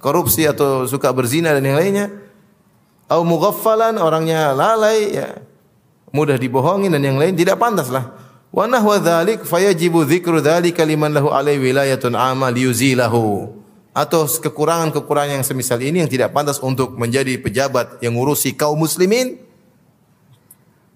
Korupsi 0.00 0.48
atau 0.48 0.88
suka 0.88 1.12
berzina 1.12 1.52
dan 1.52 1.60
yang 1.60 1.76
lainnya. 1.76 2.08
Au 3.12 3.20
mughaffalan, 3.28 4.00
orangnya 4.00 4.56
lalai 4.56 5.20
ya. 5.20 5.36
Mudah 6.16 6.40
dibohongi 6.40 6.88
dan 6.88 7.04
yang 7.04 7.20
lain 7.20 7.36
tidak 7.36 7.60
pantaslah. 7.60 8.08
Wa 8.48 8.64
nahwa 8.64 9.04
dzalik 9.04 9.44
fayajibu 9.44 10.08
dzikru 10.08 10.40
dzalika 10.40 10.80
liman 10.88 11.12
lahu 11.12 11.28
alai 11.28 11.60
wilayatun 11.60 12.16
amma 12.16 12.48
liyuzilahu 12.48 13.60
atau 14.00 14.24
kekurangan-kekurangan 14.24 15.36
yang 15.36 15.44
semisal 15.44 15.76
ini 15.84 16.00
yang 16.00 16.08
tidak 16.08 16.32
pantas 16.32 16.56
untuk 16.56 16.96
menjadi 16.96 17.36
pejabat 17.36 18.00
yang 18.00 18.16
ngurusi 18.16 18.56
kaum 18.56 18.80
muslimin? 18.80 19.36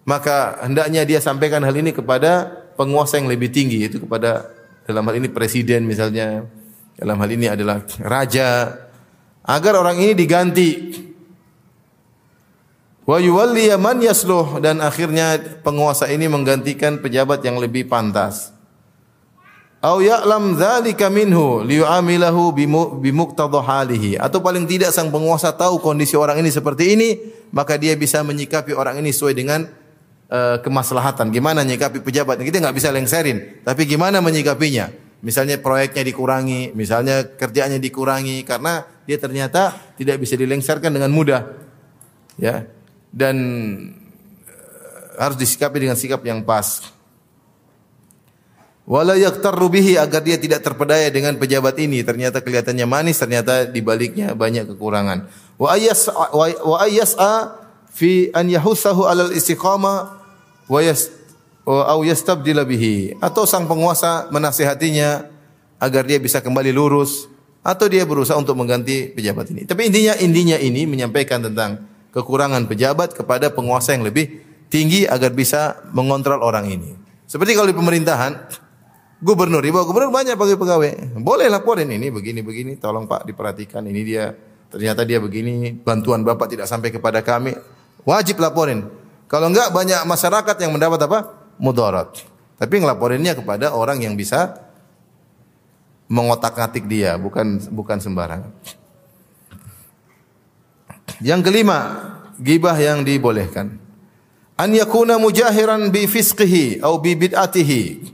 Maka 0.09 0.65
hendaknya 0.65 1.05
dia 1.05 1.21
sampaikan 1.21 1.61
hal 1.61 1.77
ini 1.77 1.93
kepada 1.93 2.49
penguasa 2.81 3.21
yang 3.21 3.29
lebih 3.29 3.53
tinggi 3.53 3.85
yaitu 3.85 4.01
kepada 4.01 4.49
dalam 4.89 5.05
hal 5.05 5.21
ini 5.21 5.29
presiden 5.29 5.85
misalnya. 5.85 6.49
Dalam 6.95 7.19
hal 7.19 7.31
ini 7.35 7.51
adalah 7.51 7.83
raja. 8.01 8.73
Agar 9.45 9.75
orang 9.77 10.01
ini 10.01 10.15
diganti. 10.15 10.71
Wa 13.05 13.19
yuwalli 13.21 13.69
man 13.77 14.01
yasluh. 14.01 14.63
Dan 14.63 14.81
akhirnya 14.81 15.37
penguasa 15.61 16.09
ini 16.09 16.31
menggantikan 16.31 17.03
pejabat 17.03 17.43
yang 17.43 17.59
lebih 17.59 17.91
pantas 17.91 18.54
Au 19.85 20.01
ya'lam 20.01 20.57
dzalika 20.57 21.13
minhu 21.13 21.61
liyu'amilahu 21.61 22.57
bimuqtadha 23.05 23.61
halihi. 23.61 24.17
Atau 24.17 24.41
paling 24.41 24.65
tidak 24.65 24.97
sang 24.97 25.13
penguasa 25.13 25.53
tahu 25.53 25.77
kondisi 25.77 26.17
orang 26.17 26.41
ini 26.41 26.49
seperti 26.49 26.97
ini 26.97 27.09
maka 27.53 27.77
dia 27.77 27.93
bisa 27.93 28.25
menyikapi 28.25 28.73
orang 28.73 29.05
ini 29.05 29.13
sesuai 29.13 29.37
dengan 29.37 29.69
uh, 30.33 30.57
kemaslahatan. 30.65 31.29
Gimana 31.29 31.69
menyikapi 31.69 32.01
pejabat 32.01 32.41
kita 32.41 32.65
nggak 32.65 32.73
bisa 32.73 32.89
lengserin. 32.97 33.61
Tapi 33.61 33.85
gimana 33.85 34.25
menyikapinya? 34.25 34.89
Misalnya 35.21 35.61
proyeknya 35.61 36.01
dikurangi 36.01 36.73
misalnya 36.73 37.37
kerjaannya 37.37 37.77
dikurangi 37.77 38.41
karena 38.41 38.89
dia 39.05 39.21
ternyata 39.21 39.77
tidak 40.01 40.17
bisa 40.17 40.33
dilengserkan 40.41 40.97
dengan 40.97 41.13
mudah. 41.13 41.45
Ya. 42.41 42.73
Dan 43.13 43.37
uh, 44.49 45.21
harus 45.21 45.37
disikapi 45.37 45.77
dengan 45.77 46.01
sikap 46.01 46.25
yang 46.25 46.41
pas 46.41 46.94
Wala 48.85 49.17
yaktarru 49.17 49.73
agar 49.73 50.21
dia 50.21 50.37
tidak 50.37 50.61
terpedaya 50.61 51.09
dengan 51.09 51.41
pejabat 51.41 51.81
ini. 51.81 52.05
Ternyata 52.05 52.45
kelihatannya 52.45 52.85
manis, 52.85 53.17
ternyata 53.17 53.65
di 53.65 53.81
baliknya 53.81 54.37
banyak 54.37 54.69
kekurangan. 54.77 55.25
Wa 55.57 55.73
ayas 55.73 56.13
wa 56.13 56.85
fi 57.89 58.29
an 58.37 58.53
yahussahu 58.53 59.09
alal 59.09 59.33
istiqama 59.33 60.21
wa 60.69 60.81
yas 60.85 61.09
au 61.65 62.05
yastabdila 62.05 62.69
bihi. 62.69 63.17
Atau 63.25 63.49
sang 63.49 63.65
penguasa 63.65 64.29
menasihatinya 64.29 65.33
agar 65.81 66.05
dia 66.05 66.21
bisa 66.21 66.45
kembali 66.45 66.69
lurus 66.69 67.33
atau 67.65 67.89
dia 67.89 68.05
berusaha 68.05 68.37
untuk 68.37 68.61
mengganti 68.61 69.17
pejabat 69.17 69.49
ini. 69.49 69.65
Tapi 69.65 69.89
intinya 69.89 70.13
intinya 70.21 70.61
ini 70.61 70.85
menyampaikan 70.85 71.41
tentang 71.41 71.89
kekurangan 72.13 72.69
pejabat 72.69 73.17
kepada 73.17 73.49
penguasa 73.49 73.97
yang 73.97 74.05
lebih 74.05 74.45
tinggi 74.69 75.09
agar 75.09 75.33
bisa 75.33 75.81
mengontrol 75.97 76.45
orang 76.45 76.69
ini. 76.69 76.93
Seperti 77.25 77.57
kalau 77.57 77.73
di 77.73 77.77
pemerintahan, 77.77 78.33
gubernur, 79.25 79.65
bawah 79.65 79.89
gubernur 79.89 80.13
banyak 80.13 80.37
pegawai 80.37 80.61
pegawai. 80.61 80.93
Boleh 81.17 81.49
laporin 81.49 81.89
ini 81.89 82.13
begini 82.13 82.45
begini, 82.45 82.77
tolong 82.77 83.09
Pak 83.09 83.25
diperhatikan 83.25 83.81
ini 83.89 84.05
dia 84.05 84.37
ternyata 84.69 85.09
dia 85.09 85.17
begini, 85.17 85.73
bantuan 85.73 86.21
Bapak 86.21 86.53
tidak 86.53 86.69
sampai 86.69 86.93
kepada 86.93 87.25
kami. 87.25 87.57
Wajib 88.05 88.37
laporin. 88.37 88.85
Kalau 89.25 89.49
enggak 89.49 89.73
banyak 89.73 90.05
masyarakat 90.05 90.57
yang 90.61 90.77
mendapat 90.77 91.09
apa? 91.09 91.19
Mudarat. 91.57 92.21
Tapi 92.61 92.85
ngelaporinnya 92.85 93.33
kepada 93.33 93.73
orang 93.73 94.05
yang 94.05 94.13
bisa 94.13 94.61
mengotak-atik 96.13 96.85
dia, 96.85 97.17
bukan 97.17 97.65
bukan 97.73 97.97
sembarangan. 97.97 98.53
Yang 101.25 101.41
kelima, 101.49 101.79
gibah 102.37 102.77
yang 102.77 103.01
dibolehkan. 103.09 103.81
An 104.55 104.71
yakuna 104.71 105.17
mujahiran 105.17 105.89
bi 105.89 106.05
fisqihi 106.05 106.79
atau 106.85 107.01
bi 107.01 107.17
bid'atihi 107.19 108.14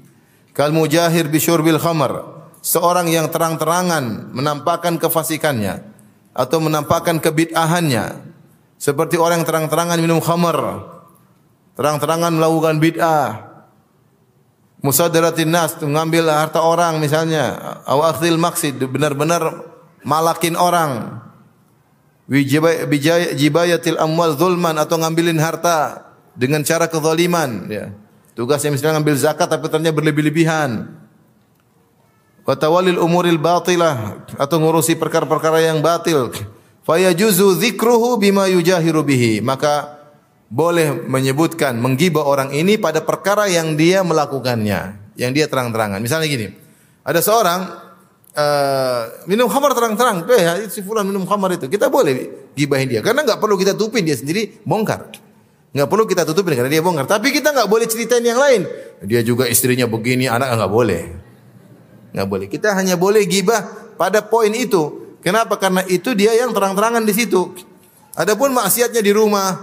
Kal 0.61 0.77
mujahir 0.77 1.25
bisyurbil 1.33 1.81
khamar. 1.81 2.37
Seorang 2.61 3.09
yang 3.09 3.33
terang-terangan 3.33 4.29
menampakkan 4.37 5.01
kefasikannya 5.01 5.81
atau 6.37 6.61
menampakkan 6.61 7.16
kebid'ahannya. 7.16 8.29
Seperti 8.77 9.16
orang 9.16 9.40
yang 9.40 9.49
terang-terangan 9.49 9.96
minum 10.05 10.20
khamar. 10.20 10.85
Terang-terangan 11.81 12.37
melakukan 12.37 12.77
bid'ah. 12.77 13.49
Musadaratin 14.85 15.49
nas, 15.49 15.81
mengambil 15.81 16.29
harta 16.29 16.61
orang 16.61 17.01
misalnya. 17.01 17.81
Awakhdil 17.88 18.37
maksid, 18.37 18.77
benar-benar 18.85 19.64
malakin 20.05 20.61
orang. 20.61 21.25
Wijibayatil 22.29 23.96
amwal 23.96 24.37
zulman 24.37 24.77
atau 24.77 25.01
ngambilin 25.01 25.40
harta 25.40 26.05
dengan 26.37 26.61
cara 26.68 26.85
kezaliman. 26.85 27.64
Ya. 27.73 27.96
Tugasnya 28.34 28.70
misalnya 28.72 29.00
ngambil 29.00 29.16
zakat 29.18 29.48
tapi 29.50 29.66
ternyata 29.66 29.96
berlebih-lebihan. 29.96 30.86
Wa 32.46 32.54
tawallil 32.56 32.98
umuril 32.98 33.38
batilah 33.38 34.26
atau 34.38 34.56
ngurusi 34.58 34.96
perkara-perkara 34.96 35.60
yang 35.62 35.82
batil. 35.84 36.32
Fayajuzu 36.86 37.60
dzikruhu 37.60 38.16
bima 38.16 38.48
yujahiru 38.48 39.04
bihi. 39.04 39.44
Maka 39.44 40.00
boleh 40.50 41.06
menyebutkan 41.06 41.78
menggibah 41.78 42.26
orang 42.26 42.50
ini 42.50 42.74
pada 42.74 43.06
perkara 43.06 43.46
yang 43.46 43.78
dia 43.78 44.02
melakukannya, 44.02 45.14
yang 45.14 45.30
dia 45.30 45.46
terang-terangan. 45.46 46.02
Misalnya 46.02 46.26
gini, 46.26 46.50
ada 47.06 47.22
seorang 47.22 47.70
uh, 48.34 49.02
minum 49.30 49.46
khamar 49.46 49.78
terang-terang, 49.78 50.26
eh 50.26 50.66
si 50.66 50.82
fulan 50.82 51.06
minum 51.06 51.22
khamar 51.22 51.54
itu, 51.54 51.70
kita 51.70 51.86
boleh 51.86 52.50
gibahin 52.58 52.90
dia 52.90 52.98
karena 52.98 53.22
nggak 53.22 53.38
perlu 53.38 53.54
kita 53.54 53.78
tupin 53.78 54.02
dia 54.02 54.18
sendiri 54.18 54.58
bongkar. 54.66 55.29
Nggak 55.70 55.87
perlu 55.87 56.04
kita 56.06 56.26
tutupin 56.26 56.59
karena 56.59 56.70
dia 56.70 56.83
bongkar. 56.83 57.06
Tapi 57.06 57.30
kita 57.30 57.54
nggak 57.54 57.68
boleh 57.70 57.87
ceritain 57.87 58.24
yang 58.26 58.38
lain. 58.38 58.66
Dia 59.06 59.22
juga 59.22 59.46
istrinya 59.46 59.87
begini, 59.87 60.26
anak 60.26 60.59
nggak 60.59 60.72
boleh. 60.72 61.02
Nggak 62.11 62.26
boleh. 62.26 62.46
Kita 62.50 62.74
hanya 62.74 62.98
boleh 62.98 63.22
gibah 63.22 63.94
pada 63.94 64.18
poin 64.18 64.50
itu. 64.50 65.14
Kenapa? 65.22 65.61
Karena 65.62 65.87
itu 65.87 66.11
dia 66.18 66.35
yang 66.35 66.50
terang-terangan 66.50 67.06
di 67.06 67.14
situ. 67.14 67.54
Adapun 68.18 68.50
maksiatnya 68.50 68.98
di 68.98 69.14
rumah, 69.14 69.54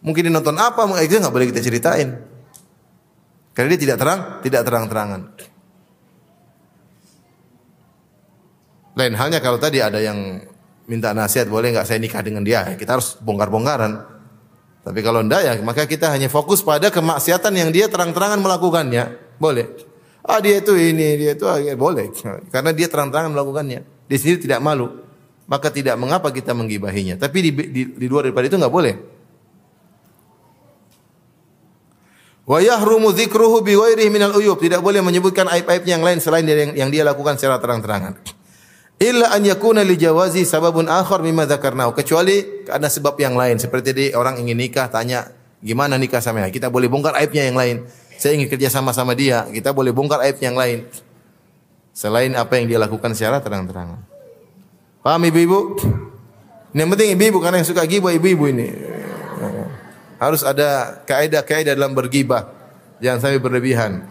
mungkin 0.00 0.24
dia 0.24 0.32
nonton 0.32 0.56
apa, 0.56 0.88
itu 1.04 1.20
nggak 1.20 1.34
boleh 1.34 1.52
kita 1.52 1.60
ceritain. 1.60 2.16
Karena 3.52 3.68
dia 3.76 3.80
tidak 3.80 3.96
terang, 4.00 4.20
tidak 4.40 4.62
terang-terangan. 4.64 5.20
Lain 8.96 9.12
halnya 9.12 9.44
kalau 9.44 9.60
tadi 9.60 9.84
ada 9.84 10.00
yang 10.00 10.40
minta 10.88 11.12
nasihat, 11.12 11.44
boleh 11.52 11.76
nggak 11.76 11.84
saya 11.84 12.00
nikah 12.00 12.24
dengan 12.24 12.40
dia? 12.40 12.64
Kita 12.80 12.96
harus 12.96 13.20
bongkar-bongkaran. 13.20 14.15
Tapi 14.86 15.02
kalau 15.02 15.18
tidak 15.26 15.42
ya 15.42 15.52
maka 15.66 15.82
kita 15.82 16.14
hanya 16.14 16.30
fokus 16.30 16.62
pada 16.62 16.94
kemaksiatan 16.94 17.50
yang 17.58 17.74
dia 17.74 17.90
terang-terangan 17.90 18.38
melakukannya. 18.38 19.18
Boleh. 19.42 19.66
Ah 20.22 20.38
dia 20.38 20.62
itu 20.62 20.78
ini, 20.78 21.18
dia 21.18 21.34
itu 21.34 21.42
ah, 21.50 21.58
ya, 21.58 21.74
boleh. 21.74 22.14
Karena 22.54 22.70
dia 22.70 22.86
terang-terangan 22.86 23.34
melakukannya. 23.34 23.82
Di 24.06 24.14
sini 24.14 24.38
tidak 24.38 24.62
malu. 24.62 25.02
Maka 25.50 25.74
tidak 25.74 25.98
mengapa 25.98 26.30
kita 26.30 26.54
menggibahinya. 26.54 27.18
Tapi 27.18 27.38
di, 27.42 27.50
di, 27.50 27.82
di 27.98 28.06
luar 28.06 28.30
daripada 28.30 28.46
itu 28.46 28.58
enggak 28.58 28.74
boleh. 28.74 28.94
Wa 32.46 32.62
yahrumu 32.62 33.10
dzikruhu 33.10 33.66
bi 33.66 33.74
minal 34.06 34.38
uyub. 34.38 34.62
Tidak 34.62 34.78
boleh 34.78 35.02
menyebutkan 35.02 35.50
aib-aibnya 35.50 35.98
yang 35.98 36.06
lain 36.06 36.18
selain 36.22 36.46
yang, 36.46 36.78
yang 36.78 36.90
dia 36.94 37.02
lakukan 37.02 37.34
secara 37.34 37.58
terang-terangan. 37.58 38.35
Illa 38.96 39.28
an 39.28 39.44
yakuna 39.44 39.84
li 39.84 40.00
jawazi 40.00 40.48
sababun 40.48 40.88
akhar 40.88 41.20
mimma 41.20 41.44
dzakarnahu. 41.44 41.92
Kecuali 41.92 42.64
karena 42.64 42.88
sebab 42.88 43.20
yang 43.20 43.36
lain. 43.36 43.60
Seperti 43.60 43.92
tadi 43.92 44.06
orang 44.16 44.40
ingin 44.40 44.56
nikah 44.56 44.88
tanya 44.88 45.28
gimana 45.60 46.00
nikah 46.00 46.24
sama 46.24 46.48
kita 46.48 46.72
boleh 46.72 46.88
bongkar 46.88 47.12
aibnya 47.20 47.44
yang 47.44 47.56
lain. 47.60 47.84
Saya 48.16 48.40
ingin 48.40 48.48
kerja 48.48 48.72
sama 48.72 48.96
sama 48.96 49.12
dia. 49.12 49.44
Kita 49.52 49.76
boleh 49.76 49.92
bongkar 49.92 50.24
aib 50.24 50.40
yang 50.40 50.56
lain. 50.56 50.88
Selain 51.92 52.32
apa 52.32 52.56
yang 52.56 52.72
dia 52.72 52.78
lakukan 52.80 53.12
secara 53.12 53.44
terang-terangan. 53.44 54.00
Paham 55.04 55.22
ibu-ibu? 55.28 55.76
Yang 56.72 56.88
penting 56.96 57.08
ibu-ibu 57.16 57.38
karena 57.44 57.60
yang 57.60 57.68
suka 57.68 57.84
gibah 57.84 58.12
ibu-ibu 58.16 58.48
ini. 58.48 58.68
Harus 60.16 60.40
ada 60.40 61.00
kaidah-kaidah 61.04 61.76
dalam 61.76 61.92
bergibah. 61.92 62.48
Jangan 63.04 63.28
sampai 63.28 63.40
berlebihan 63.40 64.08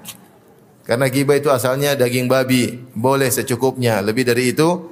karena 0.85 1.09
gibah 1.09 1.33
itu 1.33 1.49
asalnya 1.49 1.97
daging 1.97 2.29
babi, 2.29 2.77
boleh 2.93 3.33
secukupnya. 3.33 4.05
Lebih 4.05 4.29
dari 4.29 4.53
itu 4.53 4.85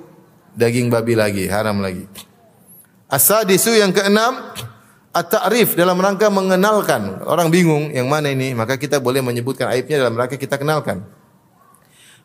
daging 0.58 0.89
babi 0.89 1.13
lagi, 1.13 1.45
haram 1.45 1.77
lagi. 1.86 2.10
Asadisu 3.13 3.77
yang 3.77 3.93
keenam, 3.93 4.41
at-ta'rif 5.13 5.77
dalam 5.77 6.01
rangka 6.01 6.34
mengenalkan. 6.34 7.21
Orang 7.29 7.53
bingung 7.53 7.93
yang 7.93 8.10
mana 8.10 8.34
ini, 8.34 8.58
maka 8.58 8.82
kita 8.82 8.97
boleh 8.97 9.21
menyebutkan 9.21 9.69
aibnya 9.69 10.01
dalam 10.01 10.17
rangka 10.17 10.34
kita 10.34 10.58
kenalkan. 10.58 11.06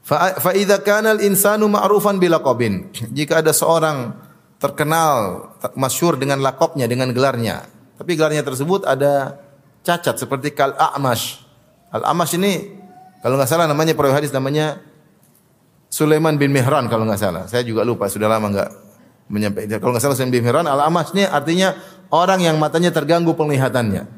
Fa 0.01 0.57
idza 0.57 0.81
kana 0.81 1.13
al-insanu 1.21 1.69
ma'rufan 1.69 2.17
bilaqabin. 2.17 2.89
Jika 3.13 3.45
ada 3.45 3.53
seorang 3.53 4.17
terkenal 4.57 5.45
masyhur 5.77 6.17
dengan 6.17 6.41
lakopnya, 6.41 6.89
dengan 6.89 7.13
gelarnya. 7.13 7.69
Tapi 8.01 8.17
gelarnya 8.17 8.41
tersebut 8.41 8.89
ada 8.89 9.37
cacat 9.85 10.17
seperti 10.17 10.57
kal 10.57 10.73
A'mash. 10.73 11.45
Al-A'mash 11.93 12.41
ini 12.41 12.78
kalau 13.29 13.37
nggak 13.37 13.53
salah 13.53 13.69
namanya 13.69 13.93
perawi 13.93 14.25
hadis 14.25 14.33
namanya 14.33 14.81
Sulaiman 15.93 16.41
bin 16.41 16.49
Mihran 16.49 16.89
kalau 16.89 17.05
nggak 17.05 17.21
salah. 17.21 17.45
Saya 17.45 17.61
juga 17.61 17.85
lupa, 17.85 18.09
sudah 18.09 18.25
lama 18.25 18.49
nggak 18.49 18.71
menyampaikan. 19.29 19.77
Kalau 19.85 19.93
nggak 19.93 20.01
salah 20.01 20.17
Sulaiman 20.17 20.33
bin 20.33 20.45
Mihran, 20.49 20.65
Al-A'mash 20.65 21.13
ini 21.13 21.29
artinya 21.29 21.77
orang 22.09 22.41
yang 22.41 22.57
matanya 22.57 22.89
terganggu 22.89 23.37
penglihatannya. 23.37 24.09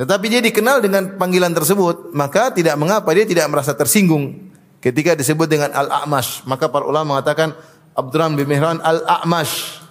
Tetapi 0.00 0.26
dia 0.32 0.40
dikenal 0.40 0.80
dengan 0.80 1.20
panggilan 1.20 1.52
tersebut, 1.52 2.16
maka 2.16 2.48
tidak 2.56 2.72
mengapa 2.80 3.12
dia 3.12 3.28
tidak 3.28 3.52
merasa 3.52 3.76
tersinggung 3.76 4.48
ketika 4.80 5.12
disebut 5.12 5.44
dengan 5.44 5.68
Al-A'mash. 5.76 6.48
Maka 6.48 6.72
para 6.72 6.88
ulama 6.88 7.20
mengatakan 7.20 7.52
Abdurrahman 7.92 8.40
bin 8.40 8.48
Mihran 8.48 8.80
Al-A'mash. 8.80 9.84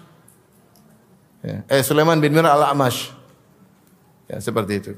Ya. 1.46 1.62
Eh 1.70 1.86
Sulaiman 1.86 2.18
bin 2.18 2.34
Mihran 2.34 2.50
Al-A'mash. 2.50 3.14
Ya, 4.26 4.42
seperti 4.42 4.74
itu. 4.82 4.92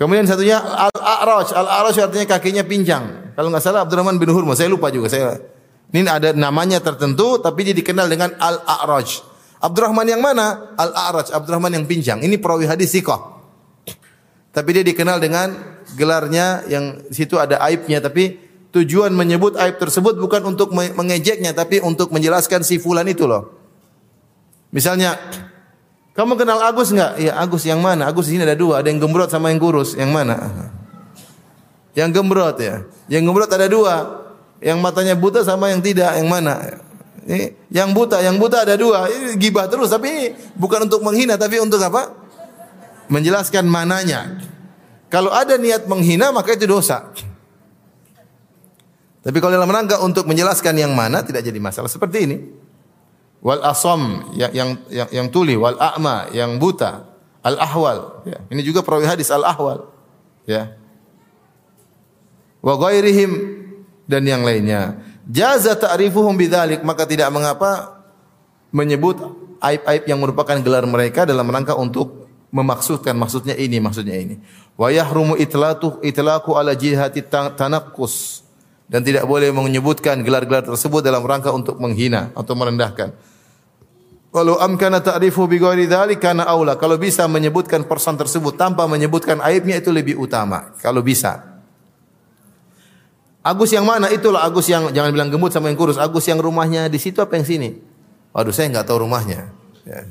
Kemudian 0.00 0.24
satunya 0.24 0.56
Al-A'raj. 0.56 1.52
Al-A'raj 1.52 1.96
artinya 2.00 2.24
kakinya 2.24 2.64
pincang. 2.64 3.36
Kalau 3.36 3.52
nggak 3.52 3.60
salah 3.60 3.84
Abdurrahman 3.84 4.16
bin 4.16 4.32
Hurmuz, 4.32 4.56
saya 4.56 4.72
lupa 4.72 4.88
juga. 4.88 5.12
Saya 5.12 5.36
ini 5.92 6.08
ada 6.08 6.32
namanya 6.32 6.80
tertentu 6.80 7.36
tapi 7.36 7.68
dia 7.68 7.76
dikenal 7.76 8.08
dengan 8.08 8.32
Al-A'raj. 8.40 9.28
Abdurrahman 9.60 10.08
yang 10.08 10.24
mana? 10.24 10.72
Al-A'raj, 10.80 11.36
Abdurrahman 11.36 11.76
yang 11.76 11.84
pincang. 11.84 12.24
Ini 12.24 12.40
perawi 12.40 12.64
hadis 12.64 12.96
sikoh. 12.96 13.44
Tapi 14.56 14.80
dia 14.80 14.84
dikenal 14.88 15.20
dengan 15.20 15.52
gelarnya 16.00 16.64
yang 16.64 17.04
situ 17.12 17.36
ada 17.36 17.60
aibnya 17.60 18.00
tapi 18.00 18.40
tujuan 18.72 19.12
menyebut 19.12 19.54
aib 19.60 19.76
tersebut 19.78 20.16
bukan 20.16 20.42
untuk 20.48 20.72
mengejeknya 20.72 21.52
tapi 21.52 21.84
untuk 21.84 22.08
menjelaskan 22.08 22.64
si 22.64 22.80
fulan 22.80 23.04
itu 23.04 23.28
loh. 23.28 23.52
Misalnya 24.72 25.18
kamu 26.20 26.36
kenal 26.36 26.60
Agus 26.60 26.92
enggak? 26.92 27.16
Iya, 27.16 27.32
Agus 27.40 27.64
yang 27.64 27.80
mana? 27.80 28.04
Agus 28.04 28.28
di 28.28 28.36
sini 28.36 28.44
ada 28.44 28.52
dua, 28.52 28.84
ada 28.84 28.92
yang 28.92 29.00
gembrot 29.00 29.32
sama 29.32 29.48
yang 29.48 29.56
kurus. 29.56 29.96
Yang 29.96 30.12
mana? 30.12 30.36
Yang 31.96 32.20
gembrot 32.20 32.56
ya. 32.60 32.84
Yang 33.08 33.22
gembrot 33.32 33.48
ada 33.48 33.64
dua. 33.72 33.94
Yang 34.60 34.78
matanya 34.84 35.16
buta 35.16 35.40
sama 35.40 35.72
yang 35.72 35.80
tidak, 35.80 36.12
yang 36.20 36.28
mana? 36.28 36.60
Ini, 37.24 37.56
yang 37.72 37.96
buta, 37.96 38.20
yang 38.20 38.36
buta 38.36 38.68
ada 38.68 38.76
dua. 38.76 39.08
Ini 39.08 39.40
gibah 39.40 39.64
terus, 39.72 39.88
tapi 39.88 40.36
bukan 40.60 40.84
untuk 40.84 41.00
menghina, 41.00 41.40
tapi 41.40 41.56
untuk 41.56 41.80
apa? 41.80 42.20
menjelaskan 43.10 43.66
mananya. 43.66 44.38
Kalau 45.10 45.34
ada 45.34 45.58
niat 45.58 45.90
menghina 45.90 46.30
maka 46.30 46.54
itu 46.54 46.70
dosa. 46.70 47.10
Tapi 49.20 49.36
kalau 49.42 49.52
dalam 49.58 49.68
rangka 49.68 50.00
untuk 50.00 50.24
menjelaskan 50.24 50.78
yang 50.80 50.94
mana 50.94 51.20
tidak 51.26 51.44
jadi 51.44 51.58
masalah 51.58 51.90
seperti 51.90 52.24
ini. 52.24 52.36
Wal 53.40 53.64
asam 53.64 54.30
yang 54.36 54.52
yang 54.52 54.70
yang, 54.92 55.08
yang 55.08 55.26
tuli, 55.32 55.56
wal 55.56 55.80
a'ma 55.80 56.28
yang 56.36 56.60
buta, 56.60 57.08
al 57.40 57.56
ahwal. 57.56 58.24
Ya. 58.28 58.38
Ini 58.52 58.60
juga 58.60 58.84
perawi 58.84 59.08
hadis 59.08 59.32
al 59.32 59.44
ahwal. 59.44 59.88
Ya. 60.44 60.76
Wa 62.60 62.76
ghairihim 62.76 63.32
dan 64.04 64.28
yang 64.28 64.44
lainnya. 64.44 65.00
Jaza 65.24 65.72
ta'rifuhum 65.72 66.36
bidzalik 66.36 66.84
maka 66.84 67.08
tidak 67.08 67.32
mengapa 67.32 68.02
menyebut 68.74 69.16
aib-aib 69.60 70.04
yang 70.08 70.18
merupakan 70.18 70.56
gelar 70.60 70.84
mereka 70.88 71.28
dalam 71.28 71.46
rangka 71.46 71.76
untuk 71.76 72.28
memaksudkan 72.50 73.14
maksudnya 73.14 73.54
ini 73.54 73.78
maksudnya 73.78 74.18
ini 74.18 74.42
wa 74.74 74.90
yahrumu 74.90 75.38
itlatu 75.38 76.02
itlaku 76.02 76.58
ala 76.58 76.74
jihati 76.74 77.22
tanakkus 77.30 78.42
dan 78.90 79.06
tidak 79.06 79.22
boleh 79.22 79.54
menyebutkan 79.54 80.18
gelar-gelar 80.26 80.66
tersebut 80.66 80.98
dalam 80.98 81.22
rangka 81.22 81.54
untuk 81.54 81.78
menghina 81.78 82.34
atau 82.34 82.58
merendahkan 82.58 83.14
walau 84.30 84.58
amkana 84.62 85.02
ta'rifu 85.02 85.50
bi 85.50 85.58
ghairi 85.58 85.90
dzalik 85.90 86.22
kana 86.22 86.46
aula 86.46 86.78
kalau 86.78 86.94
bisa 86.96 87.26
menyebutkan 87.26 87.86
person 87.86 88.14
tersebut 88.14 88.54
tanpa 88.54 88.86
menyebutkan 88.86 89.42
aibnya 89.42 89.78
itu 89.78 89.90
lebih 89.90 90.18
utama 90.18 90.74
kalau 90.78 91.02
bisa 91.02 91.50
Agus 93.40 93.72
yang 93.72 93.88
mana? 93.88 94.12
Itulah 94.12 94.44
Agus 94.44 94.68
yang 94.68 94.92
jangan 94.92 95.16
bilang 95.16 95.32
gemuk 95.32 95.48
sama 95.48 95.72
yang 95.72 95.78
kurus. 95.80 95.96
Agus 95.96 96.28
yang 96.28 96.36
rumahnya 96.36 96.92
di 96.92 97.00
situ 97.00 97.24
apa 97.24 97.40
yang 97.40 97.48
sini? 97.48 97.72
Waduh, 98.36 98.52
saya 98.52 98.68
nggak 98.68 98.84
tahu 98.84 99.08
rumahnya. 99.08 99.48
Ya. 99.88 100.04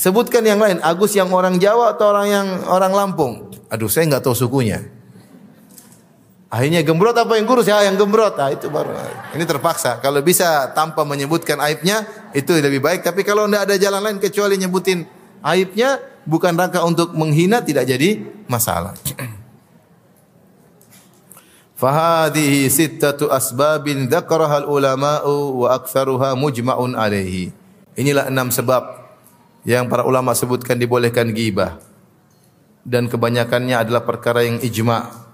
Sebutkan 0.00 0.40
yang 0.40 0.56
lain, 0.56 0.80
Agus 0.80 1.12
yang 1.12 1.28
orang 1.28 1.60
Jawa 1.60 1.92
atau 1.92 2.08
orang 2.08 2.26
yang 2.32 2.46
orang 2.72 2.92
Lampung? 2.96 3.52
Aduh, 3.68 3.92
saya 3.92 4.08
nggak 4.08 4.24
tahu 4.24 4.32
sukunya. 4.32 4.80
Akhirnya 6.50 6.82
gembrot 6.82 7.14
apa 7.14 7.38
yang 7.38 7.46
kurus 7.46 7.70
ya? 7.70 7.78
Yang 7.86 8.02
gembrot. 8.02 8.34
Ah, 8.34 8.50
itu 8.50 8.66
baru. 8.66 8.90
Ini 9.38 9.46
terpaksa. 9.46 10.02
Kalau 10.02 10.18
bisa 10.18 10.74
tanpa 10.74 11.06
menyebutkan 11.06 11.62
aibnya, 11.62 12.02
itu 12.34 12.50
lebih 12.58 12.82
baik. 12.82 13.06
Tapi 13.06 13.22
kalau 13.22 13.46
tidak 13.46 13.70
ada 13.70 13.74
jalan 13.78 14.00
lain 14.02 14.18
kecuali 14.18 14.58
nyebutin 14.58 15.06
aibnya, 15.46 16.02
bukan 16.26 16.58
rangka 16.58 16.82
untuk 16.82 17.14
menghina, 17.14 17.62
tidak 17.62 17.86
jadi 17.86 18.18
masalah. 18.50 18.98
Fahadihi 21.80 22.68
sittatu 22.68 23.30
asbabin 23.32 24.10
dzakaraha 24.10 24.66
al-ulama'u 24.66 25.64
wa 25.64 25.72
aktsaruha 25.72 26.34
mujma'un 26.34 26.98
alaihi. 26.98 27.54
Inilah 27.94 28.26
enam 28.26 28.52
sebab 28.52 29.00
yang 29.64 29.88
para 29.88 30.04
ulama 30.04 30.36
sebutkan 30.36 30.76
dibolehkan 30.76 31.32
gibah 31.32 31.80
dan 32.84 33.08
kebanyakannya 33.08 33.80
adalah 33.80 34.04
perkara 34.04 34.44
yang 34.44 34.60
ijma. 34.60 35.29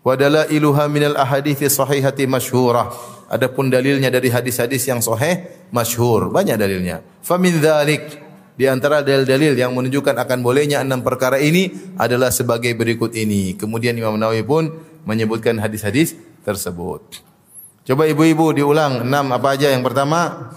Wa 0.00 0.16
dalailuha 0.16 0.88
minal 0.88 1.16
ahadithi 1.16 1.68
sahihati 1.68 2.24
masyhurah. 2.24 2.92
Adapun 3.30 3.70
dalilnya 3.70 4.10
dari 4.10 4.26
hadis-hadis 4.26 4.90
yang 4.90 4.98
sahih 4.98 5.46
masyhur, 5.70 6.34
banyak 6.34 6.58
dalilnya. 6.58 6.98
Fa 7.22 7.38
min 7.38 7.62
dzalik 7.62 8.18
di 8.58 8.66
antara 8.66 9.06
dalil-dalil 9.06 9.54
yang 9.54 9.70
menunjukkan 9.70 10.18
akan 10.18 10.42
bolehnya 10.42 10.82
enam 10.82 11.06
perkara 11.06 11.38
ini 11.38 11.94
adalah 11.94 12.34
sebagai 12.34 12.74
berikut 12.74 13.14
ini. 13.14 13.54
Kemudian 13.54 13.94
Imam 13.94 14.18
Nawawi 14.18 14.42
pun 14.42 14.74
menyebutkan 15.06 15.62
hadis-hadis 15.62 16.18
tersebut. 16.42 17.22
Coba 17.86 18.10
ibu-ibu 18.10 18.50
diulang 18.50 19.06
enam 19.06 19.30
apa 19.30 19.54
aja? 19.54 19.70
Yang 19.70 19.94
pertama, 19.94 20.50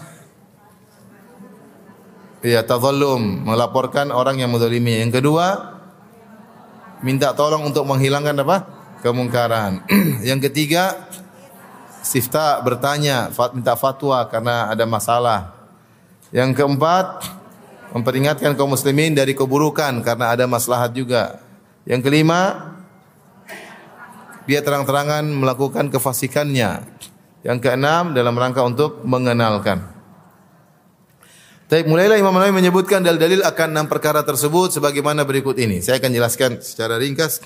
Ya, 2.44 2.60
tazallum, 2.60 3.48
melaporkan 3.48 4.12
orang 4.12 4.36
yang 4.36 4.52
menzalimi. 4.52 5.00
Yang 5.00 5.16
kedua, 5.24 5.80
minta 7.00 7.32
tolong 7.32 7.64
untuk 7.64 7.88
menghilangkan 7.88 8.36
apa? 8.44 8.56
Kemungkaran. 9.04 9.84
yang 10.28 10.40
ketiga, 10.40 10.96
sifta 12.00 12.56
bertanya, 12.64 13.28
minta 13.52 13.76
fatwa 13.76 14.24
karena 14.32 14.72
ada 14.72 14.88
masalah. 14.88 15.52
Yang 16.32 16.56
keempat, 16.56 17.28
memperingatkan 17.92 18.56
kaum 18.56 18.72
muslimin 18.72 19.12
dari 19.12 19.36
keburukan 19.36 20.00
karena 20.00 20.32
ada 20.32 20.48
maslahat 20.48 20.96
juga. 20.96 21.44
Yang 21.84 22.08
kelima, 22.08 22.72
dia 24.48 24.64
terang-terangan 24.64 25.28
melakukan 25.28 25.92
kefasikannya. 25.92 26.88
Yang 27.44 27.58
keenam, 27.60 28.16
dalam 28.16 28.32
rangka 28.32 28.64
untuk 28.64 29.04
mengenalkan. 29.04 29.94
Baik, 31.64 31.90
mulailah 31.90 32.20
Imam 32.20 32.30
Nawawi 32.30 32.54
menyebutkan 32.54 33.02
dalil-dalil 33.02 33.42
akan 33.42 33.68
enam 33.74 33.86
perkara 33.90 34.22
tersebut 34.22 34.78
sebagaimana 34.78 35.26
berikut 35.26 35.58
ini. 35.58 35.82
Saya 35.82 35.98
akan 35.98 36.12
jelaskan 36.14 36.50
secara 36.62 37.02
ringkas. 37.02 37.42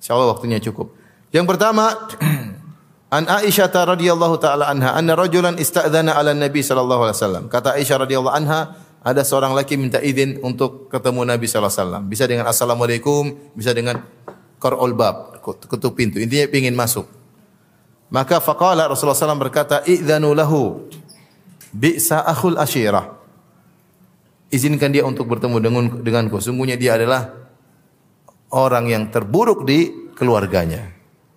Insyaallah 0.00 0.28
waktunya 0.32 0.58
cukup. 0.58 0.96
Yang 1.30 1.46
pertama, 1.46 1.92
An 3.16 3.26
Aisyah 3.26 3.70
radhiyallahu 3.70 4.38
taala 4.38 4.70
anha 4.70 4.94
anna 4.94 5.18
rajulan 5.18 5.58
ista'dzana 5.58 6.14
'ala 6.14 6.30
Nabi 6.30 6.62
sallallahu 6.62 7.10
alaihi 7.10 7.18
wasallam. 7.18 7.44
Kata 7.50 7.74
Aisyah 7.74 8.06
radhiyallahu 8.06 8.34
anha, 8.34 8.78
ada 9.02 9.26
seorang 9.26 9.50
laki 9.50 9.74
minta 9.74 9.98
izin 9.98 10.38
untuk 10.46 10.86
ketemu 10.86 11.26
Nabi 11.26 11.50
sallallahu 11.50 11.74
alaihi 11.74 11.82
wasallam. 11.82 12.02
Bisa 12.06 12.24
dengan 12.30 12.46
assalamualaikum, 12.46 13.34
bisa 13.58 13.74
dengan 13.74 13.98
qara'ul 14.62 14.94
bab, 14.94 15.42
ketuk 15.42 15.98
pintu. 15.98 16.22
Intinya 16.22 16.46
ingin 16.54 16.78
masuk. 16.78 17.10
Maka 18.14 18.38
faqala 18.38 18.86
Rasulullah 18.86 19.18
SAW 19.18 19.38
berkata, 19.38 19.82
"Idzanu 19.86 20.30
lahu 20.34 20.86
bi'sa 21.74 22.22
akhul 22.26 22.58
ashirah." 22.58 23.20
izinkan 24.50 24.90
dia 24.90 25.06
untuk 25.06 25.30
bertemu 25.30 25.56
dengan 25.62 25.84
denganku. 26.02 26.42
Sungguhnya 26.42 26.74
dia 26.74 26.98
adalah 26.98 27.39
orang 28.54 28.90
yang 28.90 29.08
terburuk 29.10 29.62
di 29.66 30.10
keluarganya 30.14 30.90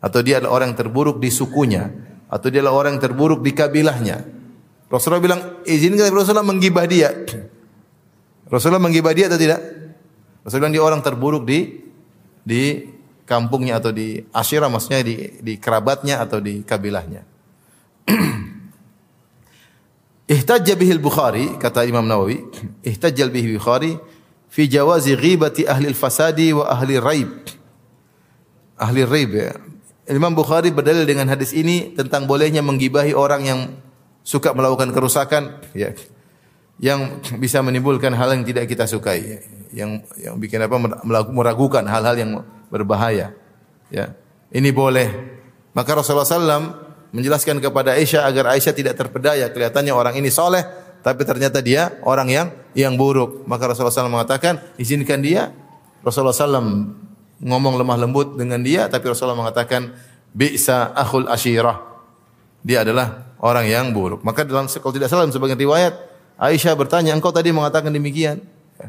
atau 0.04 0.19
dia 0.19 0.43
adalah 0.43 0.60
orang 0.60 0.73
yang 0.73 0.80
terburuk 0.84 1.17
di 1.21 1.30
sukunya 1.32 1.88
atau 2.28 2.47
dia 2.49 2.60
adalah 2.60 2.76
orang 2.84 2.97
yang 2.97 3.04
terburuk 3.08 3.39
di 3.45 3.52
kabilahnya. 3.54 4.17
Rasulullah 4.89 5.23
bilang 5.23 5.41
izinkan 5.65 6.12
Rasulullah 6.12 6.45
menggibah 6.45 6.86
dia. 6.89 7.10
Rasulullah 8.49 8.84
menggibah 8.84 9.13
dia 9.15 9.32
atau 9.32 9.39
tidak? 9.39 9.62
Rasulullah 10.43 10.69
bilang 10.69 10.76
dia 10.76 10.84
orang 10.84 11.02
terburuk 11.02 11.43
di 11.47 11.80
di 12.43 12.91
kampungnya 13.23 13.80
atau 13.80 13.95
di 13.95 14.19
asyirah 14.19 14.67
maksudnya 14.67 14.99
di 15.02 15.39
di 15.39 15.54
kerabatnya 15.56 16.19
atau 16.19 16.43
di 16.43 16.62
kabilahnya. 16.67 17.23
Ihtajja 20.34 20.76
bihi 20.76 20.91
al-Bukhari 20.99 21.56
kata 21.56 21.88
Imam 21.88 22.04
Nawawi, 22.04 22.43
ihtajjal 22.91 23.32
bihi 23.32 23.56
Bukhari 23.56 23.95
fi 24.54 24.70
jawazi 24.70 25.18
ghibati 25.18 25.66
ahli 25.66 25.89
al-fasadi 25.89 26.54
wa 26.54 26.70
ahli 26.70 27.02
raib. 27.02 27.32
Ahli 28.78 29.02
raib 29.02 29.32
ya. 29.34 29.58
Imam 30.06 30.38
Bukhari 30.38 30.70
berdalil 30.70 31.10
dengan 31.10 31.26
hadis 31.32 31.56
ini 31.58 31.98
tentang 31.98 32.30
bolehnya 32.30 32.62
menggibahi 32.62 33.18
orang 33.18 33.42
yang 33.42 33.60
suka 34.22 34.54
melakukan 34.54 34.94
kerusakan 34.94 35.58
ya 35.74 35.96
yang 36.78 37.24
bisa 37.39 37.63
menimbulkan 37.63 38.12
hal 38.12 38.36
yang 38.36 38.44
tidak 38.44 38.68
kita 38.68 38.84
sukai 38.84 39.39
yang 39.72 40.04
yang 40.20 40.36
bikin 40.36 40.60
apa 40.60 40.76
meragukan 41.32 41.84
hal-hal 41.88 42.16
yang 42.20 42.32
berbahaya 42.68 43.32
ya 43.88 44.12
ini 44.52 44.76
boleh 44.76 45.08
maka 45.72 45.98
Rasulullah 45.98 46.28
SAW 46.28 46.84
menjelaskan 47.13 47.62
kepada 47.62 47.98
Aisyah 47.98 48.26
agar 48.26 48.54
Aisyah 48.54 48.74
tidak 48.74 48.98
terpedaya. 48.98 49.50
Kelihatannya 49.54 49.94
orang 49.94 50.18
ini 50.18 50.30
soleh, 50.34 50.66
tapi 51.04 51.28
ternyata 51.28 51.60
dia 51.60 52.00
orang 52.08 52.32
yang 52.32 52.48
yang 52.72 52.96
buruk. 52.96 53.44
Maka 53.44 53.68
Rasulullah 53.68 53.92
SAW 53.92 54.08
mengatakan, 54.08 54.63
izinkan 54.80 55.20
dia. 55.20 55.52
Rasulullah 56.00 56.32
SAW 56.32 56.63
ngomong 57.44 57.76
lemah 57.76 57.98
lembut 58.00 58.39
dengan 58.39 58.63
dia, 58.63 58.88
tapi 58.88 59.12
Rasulullah 59.12 59.36
mengatakan, 59.36 59.92
bisa 60.32 60.96
akhul 60.96 61.28
ashirah. 61.28 61.84
Dia 62.63 62.88
adalah 62.88 63.36
orang 63.44 63.68
yang 63.68 63.92
buruk. 63.92 64.24
Maka 64.24 64.48
dalam 64.48 64.72
kalau 64.72 64.96
tidak 64.96 65.12
salah 65.12 65.28
sebagian 65.28 65.60
riwayat, 65.60 65.94
Aisyah 66.39 66.74
bertanya, 66.80 67.12
engkau 67.12 67.36
tadi 67.36 67.52
mengatakan 67.52 67.92
demikian. 67.92 68.39
Ya. 68.80 68.88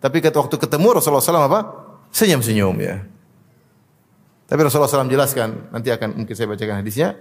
Tapi 0.00 0.24
ketika 0.24 0.40
waktu 0.40 0.56
ketemu 0.56 0.96
Rasulullah 0.96 1.20
SAW 1.20 1.44
apa? 1.44 1.60
Senyum-senyum 2.08 2.74
ya. 2.80 3.04
Tapi 4.48 4.60
Rasulullah 4.64 4.90
SAW 4.90 5.12
jelaskan, 5.12 5.70
nanti 5.70 5.92
akan 5.92 6.24
mungkin 6.24 6.34
saya 6.34 6.48
bacakan 6.48 6.82
hadisnya 6.82 7.14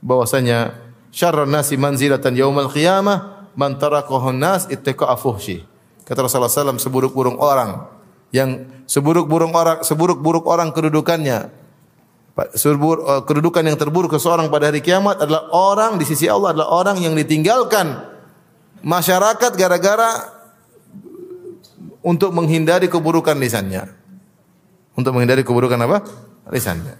bahwasanya 0.00 0.78
syarrun 1.12 1.50
nasi 1.52 1.76
manzilatan 1.76 2.32
yaumal 2.32 2.72
qiyamah 2.72 3.39
man 3.58 3.78
tarakahu 3.78 4.34
nas 4.34 4.66
ittaqa 4.70 5.14
fuhsi. 5.18 5.64
Kata 6.04 6.26
Rasulullah 6.26 6.50
SAW 6.50 6.82
seburuk-buruk 6.82 7.38
orang 7.38 7.86
yang 8.34 8.66
seburuk-buruk 8.86 9.50
orang 9.54 9.78
seburuk-buruk 9.86 10.44
orang 10.46 10.74
kedudukannya 10.74 11.50
seburuk, 12.54 13.04
uh, 13.04 13.22
kedudukan 13.26 13.62
yang 13.66 13.76
terburuk 13.76 14.14
seseorang 14.16 14.48
pada 14.48 14.70
hari 14.72 14.80
kiamat 14.80 15.20
adalah 15.20 15.50
orang 15.52 16.00
di 16.00 16.06
sisi 16.08 16.30
Allah 16.30 16.56
adalah 16.56 16.68
orang 16.72 16.96
yang 17.02 17.12
ditinggalkan 17.12 18.00
masyarakat 18.80 19.52
gara-gara 19.58 20.10
untuk 22.00 22.32
menghindari 22.32 22.88
keburukan 22.88 23.36
lisannya. 23.36 23.92
Untuk 24.96 25.12
menghindari 25.16 25.44
keburukan 25.44 25.76
apa? 25.84 26.04
Lisannya. 26.48 26.96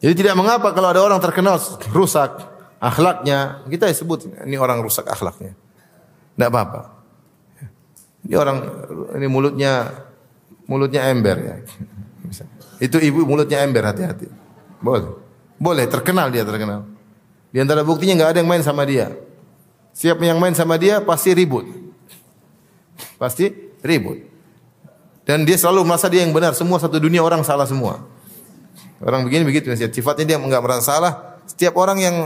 Jadi 0.00 0.12
tidak 0.12 0.36
mengapa 0.36 0.76
kalau 0.76 0.92
ada 0.92 1.00
orang 1.00 1.20
terkenal 1.20 1.56
rusak 1.92 2.36
akhlaknya, 2.76 3.64
kita 3.72 3.88
sebut 3.96 4.28
ini 4.44 4.60
orang 4.60 4.84
rusak 4.84 5.08
akhlaknya. 5.08 5.56
Tidak 6.36 6.48
apa-apa. 6.52 6.92
Ini 8.28 8.34
orang 8.36 8.58
ini 9.16 9.26
mulutnya 9.30 9.88
mulutnya 10.68 11.08
ember 11.08 11.36
ya. 11.40 11.56
Itu 12.76 13.00
ibu 13.00 13.24
mulutnya 13.24 13.64
ember 13.64 13.88
hati-hati. 13.88 14.28
Boleh. 14.82 15.16
Boleh 15.56 15.88
terkenal 15.88 16.28
dia 16.28 16.44
terkenal. 16.44 16.84
Di 17.48 17.64
antara 17.64 17.80
buktinya 17.80 18.20
nggak 18.20 18.30
ada 18.36 18.38
yang 18.44 18.50
main 18.50 18.60
sama 18.60 18.84
dia. 18.84 19.16
Siap 19.96 20.20
yang 20.20 20.36
main 20.36 20.52
sama 20.52 20.76
dia 20.76 21.00
pasti 21.00 21.32
ribut. 21.32 21.64
Pasti 23.16 23.48
ribut. 23.80 24.20
Dan 25.24 25.48
dia 25.48 25.56
selalu 25.56 25.88
merasa 25.88 26.12
dia 26.12 26.20
yang 26.20 26.36
benar. 26.36 26.52
Semua 26.52 26.76
satu 26.76 27.00
dunia 27.00 27.24
orang 27.24 27.40
salah 27.40 27.64
semua. 27.64 28.04
Orang 29.00 29.28
begini 29.28 29.44
begitu 29.44 29.68
sifatnya 29.76 30.24
dia 30.24 30.36
enggak 30.40 30.62
merasa 30.64 30.96
salah. 30.96 31.12
Setiap 31.46 31.78
orang 31.78 31.98
yang 32.02 32.16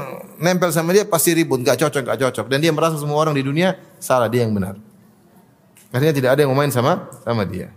nempel 0.40 0.72
sama 0.72 0.96
dia 0.96 1.04
pasti 1.04 1.36
ribut, 1.36 1.60
enggak 1.60 1.76
cocok, 1.76 2.06
enggak 2.06 2.18
cocok. 2.30 2.46
Dan 2.48 2.62
dia 2.62 2.72
merasa 2.72 2.96
semua 2.96 3.20
orang 3.20 3.34
di 3.36 3.42
dunia 3.44 3.76
salah, 3.98 4.30
dia 4.30 4.46
yang 4.46 4.54
benar. 4.54 4.78
Artinya 5.90 6.14
tidak 6.14 6.30
ada 6.38 6.40
yang 6.46 6.50
mau 6.54 6.62
main 6.62 6.70
sama 6.70 7.10
sama 7.26 7.42
dia. 7.42 7.74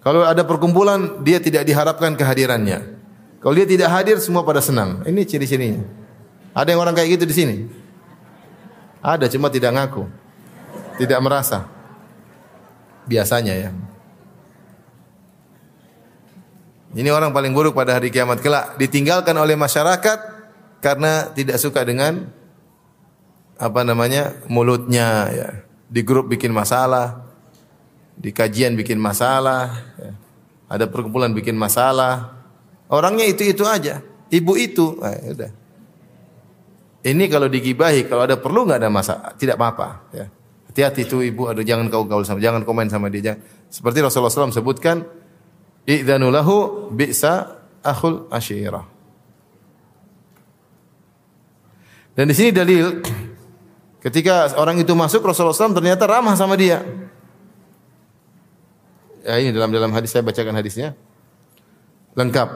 Kalau 0.00 0.24
ada 0.24 0.40
perkumpulan, 0.46 1.20
dia 1.20 1.42
tidak 1.42 1.68
diharapkan 1.68 2.16
kehadirannya. 2.16 2.96
Kalau 3.44 3.52
dia 3.52 3.68
tidak 3.68 3.92
hadir, 3.92 4.16
semua 4.16 4.40
pada 4.46 4.64
senang. 4.64 5.04
Ini 5.04 5.20
ciri-cirinya. 5.28 5.84
Ada 6.56 6.72
yang 6.72 6.80
orang 6.80 6.96
kayak 6.96 7.20
gitu 7.20 7.24
di 7.28 7.34
sini? 7.36 7.56
Ada, 9.04 9.28
cuma 9.28 9.52
tidak 9.52 9.76
ngaku. 9.76 10.08
Tidak 10.96 11.20
merasa. 11.20 11.68
Biasanya 13.04 13.54
ya. 13.56 13.70
Ini 16.90 17.06
orang 17.14 17.30
paling 17.30 17.54
buruk 17.54 17.78
pada 17.78 17.94
hari 17.94 18.10
kiamat 18.10 18.42
kelak 18.42 18.74
ditinggalkan 18.74 19.34
oleh 19.38 19.54
masyarakat 19.54 20.18
karena 20.82 21.30
tidak 21.30 21.62
suka 21.62 21.86
dengan 21.86 22.26
apa 23.60 23.80
namanya 23.86 24.34
mulutnya 24.50 25.30
ya. 25.30 25.48
Di 25.90 26.06
grup 26.06 26.30
bikin 26.30 26.54
masalah, 26.54 27.30
di 28.14 28.30
kajian 28.30 28.78
bikin 28.78 28.98
masalah, 28.98 29.74
ya. 29.98 30.14
ada 30.70 30.86
perkumpulan 30.86 31.34
bikin 31.34 31.58
masalah. 31.58 32.38
Orangnya 32.86 33.26
itu-itu 33.26 33.66
aja, 33.66 33.98
ibu 34.30 34.54
itu, 34.54 34.98
udah. 35.02 35.50
Ini 37.00 37.24
kalau 37.26 37.50
digibahi, 37.50 38.06
kalau 38.06 38.22
ada 38.22 38.38
perlu 38.38 38.70
nggak 38.70 38.86
ada 38.86 38.90
masalah, 38.92 39.34
tidak 39.34 39.58
apa-apa. 39.58 39.88
Ya. 40.14 40.26
Hati-hati 40.70 41.10
itu 41.10 41.18
ibu, 41.26 41.50
ada 41.50 41.58
jangan 41.66 41.90
kau 41.90 42.06
gaul 42.06 42.22
sama, 42.22 42.38
jangan 42.38 42.62
komen 42.62 42.86
sama 42.86 43.10
dia. 43.10 43.34
Jangan. 43.34 43.40
Seperti 43.66 43.98
Rasulullah 44.04 44.30
SAW 44.30 44.54
sebutkan, 44.54 45.02
I'dhanu 45.88 46.28
lahu 46.28 46.88
bi'sa 46.92 47.60
akhul 47.80 48.28
asyirah. 48.28 48.84
Dan 52.14 52.28
di 52.28 52.34
sini 52.36 52.50
dalil 52.52 53.00
ketika 54.04 54.52
orang 54.60 54.76
itu 54.82 54.92
masuk 54.92 55.24
Rasulullah 55.24 55.56
SAW 55.56 55.76
ternyata 55.76 56.04
ramah 56.04 56.36
sama 56.36 56.58
dia. 56.58 56.84
Ya 59.24 59.36
ini 59.40 59.52
dalam 59.52 59.72
dalam 59.72 59.92
hadis 59.92 60.12
saya 60.12 60.24
bacakan 60.24 60.56
hadisnya. 60.56 60.96
Lengkap. 62.16 62.48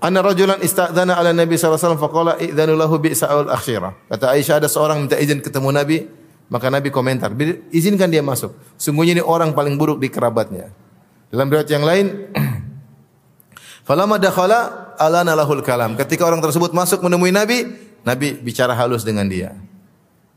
Anna 0.00 0.24
rajulan 0.24 0.56
ista'dana 0.64 1.20
ala 1.20 1.36
Nabi 1.36 1.60
sallallahu 1.60 1.76
alaihi 1.76 1.84
wasallam 1.84 2.00
faqala 2.00 2.32
i'dhanu 2.40 2.72
lahu 2.80 2.96
akhirah. 3.52 3.92
Kata 4.08 4.32
Aisyah 4.32 4.64
ada 4.64 4.68
seorang 4.68 5.04
minta 5.04 5.20
izin 5.20 5.44
ketemu 5.44 5.68
Nabi, 5.68 6.08
maka 6.48 6.72
Nabi 6.72 6.88
komentar, 6.88 7.36
izinkan 7.68 8.08
dia 8.08 8.24
masuk. 8.24 8.56
Sungguhnya 8.80 9.20
ini 9.20 9.24
orang 9.24 9.52
paling 9.52 9.76
buruk 9.76 10.00
di 10.00 10.08
kerabatnya. 10.08 10.72
Dalam 11.28 11.52
riwayat 11.52 11.68
yang 11.68 11.84
lain 11.84 12.06
Falamma 13.90 14.22
dakhala 14.22 14.94
alana 14.94 15.34
lahul 15.34 15.66
kalam. 15.66 15.98
Ketika 15.98 16.22
orang 16.22 16.38
tersebut 16.38 16.70
masuk 16.70 17.02
menemui 17.02 17.34
Nabi, 17.34 17.66
Nabi 18.06 18.38
bicara 18.38 18.70
halus 18.70 19.02
dengan 19.02 19.26
dia. 19.26 19.58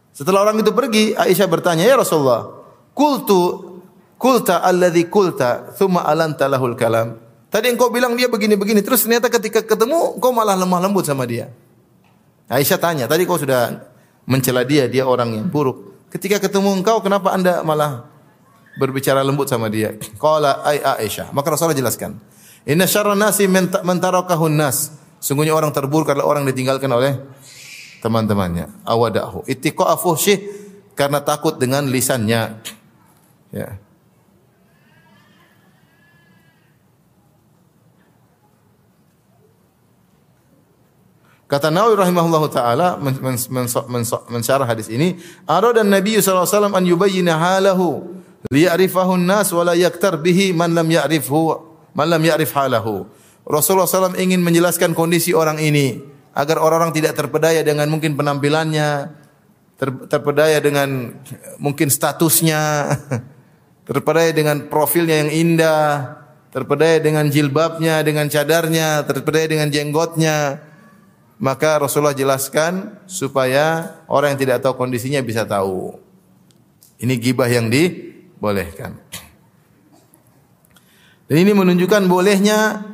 Setelah 0.09 0.49
orang 0.49 0.57
itu 0.65 0.73
pergi, 0.73 1.13
Aisyah 1.13 1.45
bertanya, 1.45 1.85
"Ya 1.85 1.93
Rasulullah, 1.93 2.49
kultu 2.97 3.77
kulta 4.17 4.57
alladhi 4.57 5.05
kulta, 5.05 5.69
thumma 5.77 6.01
alanta 6.01 6.49
lahul 6.49 6.73
kalam." 6.73 7.21
Tadi 7.53 7.69
engkau 7.69 7.93
bilang 7.93 8.17
dia 8.17 8.25
begini-begini, 8.25 8.81
terus 8.81 9.05
ternyata 9.05 9.29
ketika 9.29 9.61
ketemu 9.61 10.17
engkau 10.17 10.33
malah 10.33 10.57
lemah 10.57 10.89
lembut 10.89 11.05
sama 11.05 11.29
dia. 11.29 11.53
Aisyah 12.49 12.81
tanya, 12.81 13.05
tadi 13.05 13.29
kau 13.29 13.37
sudah 13.37 13.85
mencela 14.25 14.65
dia, 14.65 14.89
dia 14.89 15.05
orang 15.05 15.29
yang 15.29 15.45
buruk. 15.45 16.09
Ketika 16.09 16.41
ketemu 16.41 16.81
engkau, 16.81 17.05
kenapa 17.05 17.29
anda 17.29 17.61
malah 17.61 18.09
berbicara 18.81 19.21
lembut 19.21 19.45
sama 19.45 19.69
dia? 19.69 19.93
Qala 20.17 20.65
ay 20.65 20.81
Aisyah. 21.05 21.29
Maka 21.29 21.53
Rasulullah 21.53 21.77
jelaskan. 21.77 22.17
Inna 22.63 22.87
syarra 22.87 23.11
nasi 23.15 23.43
man 23.47 23.97
tarakahun 23.99 24.55
nas. 24.55 24.95
Sungguhnya 25.19 25.51
orang 25.55 25.71
terburuk 25.75 26.11
adalah 26.11 26.27
orang 26.27 26.47
ditinggalkan 26.47 26.91
oleh 26.91 27.19
teman-temannya. 28.03 28.71
Awadahu. 28.83 29.47
Ittiqa 29.47 29.95
fuhsyih 29.95 30.39
karena 30.95 31.23
takut 31.23 31.55
dengan 31.59 31.87
lisannya. 31.87 32.59
Ya. 33.51 33.79
Kata 41.47 41.69
Nawawi 41.69 41.99
rahimahullahu 42.01 42.47
taala 42.49 42.97
mensyarah 44.31 44.65
hadis 44.65 44.89
ini, 44.89 45.21
arada 45.45 45.85
Nabi 45.85 46.17
sallallahu 46.17 46.49
alaihi 46.49 46.55
wasallam 46.57 46.73
an 46.73 46.83
yubayyana 46.89 47.33
halahu 47.37 48.09
liya'rifahu 48.49 49.21
an-nas 49.21 49.53
wa 49.53 49.61
la 49.61 49.77
yaktar 49.77 50.17
bihi 50.17 50.49
man 50.49 50.73
lam 50.73 50.89
ya'rifhu 50.89 51.72
malam 51.93 52.21
ya'rif 52.21 52.53
halahu. 52.53 53.07
Rasulullah 53.43 53.89
SAW 53.89 54.15
ingin 54.19 54.39
menjelaskan 54.39 54.95
kondisi 54.95 55.35
orang 55.35 55.59
ini 55.59 55.99
agar 56.33 56.57
orang-orang 56.57 56.95
tidak 56.95 57.13
terpedaya 57.13 57.61
dengan 57.61 57.87
mungkin 57.91 58.17
penampilannya, 58.17 59.13
ter, 59.77 59.89
terpedaya 60.09 60.57
dengan 60.63 61.13
mungkin 61.61 61.91
statusnya, 61.93 62.89
terpedaya 63.89 64.31
dengan 64.33 64.65
profilnya 64.71 65.27
yang 65.27 65.31
indah, 65.31 66.17
terpedaya 66.49 66.97
dengan 67.03 67.29
jilbabnya, 67.29 68.01
dengan 68.01 68.25
cadarnya, 68.31 69.05
terpedaya 69.05 69.47
dengan 69.49 69.69
jenggotnya. 69.69 70.61
Maka 71.43 71.81
Rasulullah 71.81 72.15
jelaskan 72.15 73.03
supaya 73.03 73.99
orang 74.07 74.37
yang 74.37 74.47
tidak 74.47 74.63
tahu 74.63 74.79
kondisinya 74.79 75.19
bisa 75.19 75.43
tahu. 75.43 75.99
Ini 77.03 77.19
gibah 77.19 77.51
yang 77.51 77.67
dibolehkan. 77.67 78.95
Dan 81.33 81.49
ini 81.49 81.57
menunjukkan 81.57 82.05
bolehnya 82.05 82.85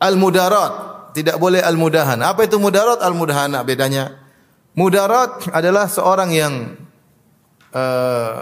al-mudarat, 0.00 0.72
tidak 1.12 1.36
boleh 1.36 1.60
al-mudahan. 1.60 2.16
Apa 2.24 2.48
itu 2.48 2.56
mudarat? 2.56 3.04
Al-mudahana 3.04 3.60
bedanya. 3.60 4.24
Mudarat 4.72 5.52
adalah 5.52 5.84
seorang 5.84 6.32
yang 6.32 6.80
uh, 7.76 8.40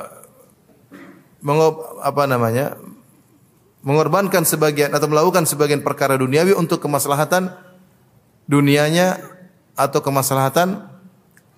apa 2.07 2.23
namanya? 2.31 2.79
mengorbankan 3.83 4.47
sebagian 4.47 4.95
atau 4.95 5.11
melakukan 5.11 5.43
sebagian 5.43 5.83
perkara 5.83 6.15
duniawi 6.15 6.55
untuk 6.55 6.79
kemaslahatan 6.79 7.51
dunianya 8.47 9.19
atau 9.75 9.99
kemaslahatan 9.99 10.87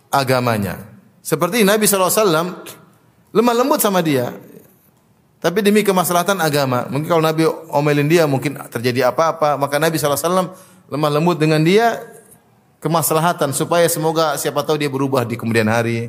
agamanya. 0.08 0.88
Seperti 1.20 1.68
Nabi 1.68 1.84
SAW 1.84 2.64
lemah 3.28 3.54
lembut 3.60 3.84
sama 3.84 4.00
dia. 4.00 4.53
Tapi 5.44 5.60
demi 5.60 5.84
kemaslahatan 5.84 6.40
agama. 6.40 6.88
Mungkin 6.88 7.04
kalau 7.04 7.20
Nabi 7.20 7.44
omelin 7.68 8.08
dia 8.08 8.24
mungkin 8.24 8.56
terjadi 8.72 9.12
apa-apa. 9.12 9.60
Maka 9.60 9.76
Nabi 9.76 10.00
SAW 10.00 10.56
lemah 10.88 11.10
lembut 11.12 11.36
dengan 11.36 11.60
dia 11.60 12.00
kemaslahatan. 12.80 13.52
Supaya 13.52 13.84
semoga 13.92 14.40
siapa 14.40 14.64
tahu 14.64 14.80
dia 14.80 14.88
berubah 14.88 15.28
di 15.28 15.36
kemudian 15.36 15.68
hari. 15.68 16.08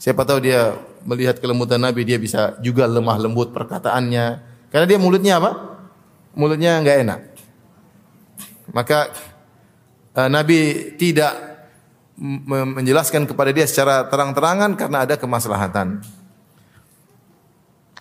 Siapa 0.00 0.24
tahu 0.24 0.40
dia 0.48 0.80
melihat 1.04 1.36
kelembutan 1.44 1.76
Nabi 1.76 2.08
dia 2.08 2.16
bisa 2.16 2.56
juga 2.64 2.88
lemah 2.88 3.20
lembut 3.20 3.52
perkataannya. 3.52 4.48
Karena 4.72 4.86
dia 4.88 4.96
mulutnya 4.96 5.36
apa? 5.36 5.76
Mulutnya 6.32 6.80
enggak 6.80 6.96
enak. 7.04 7.20
Maka 8.72 9.12
uh, 10.16 10.28
Nabi 10.32 10.96
tidak 10.96 11.36
menjelaskan 12.48 13.28
kepada 13.28 13.52
dia 13.52 13.68
secara 13.68 14.08
terang-terangan 14.08 14.72
karena 14.72 15.04
ada 15.04 15.20
kemaslahatan. 15.20 16.00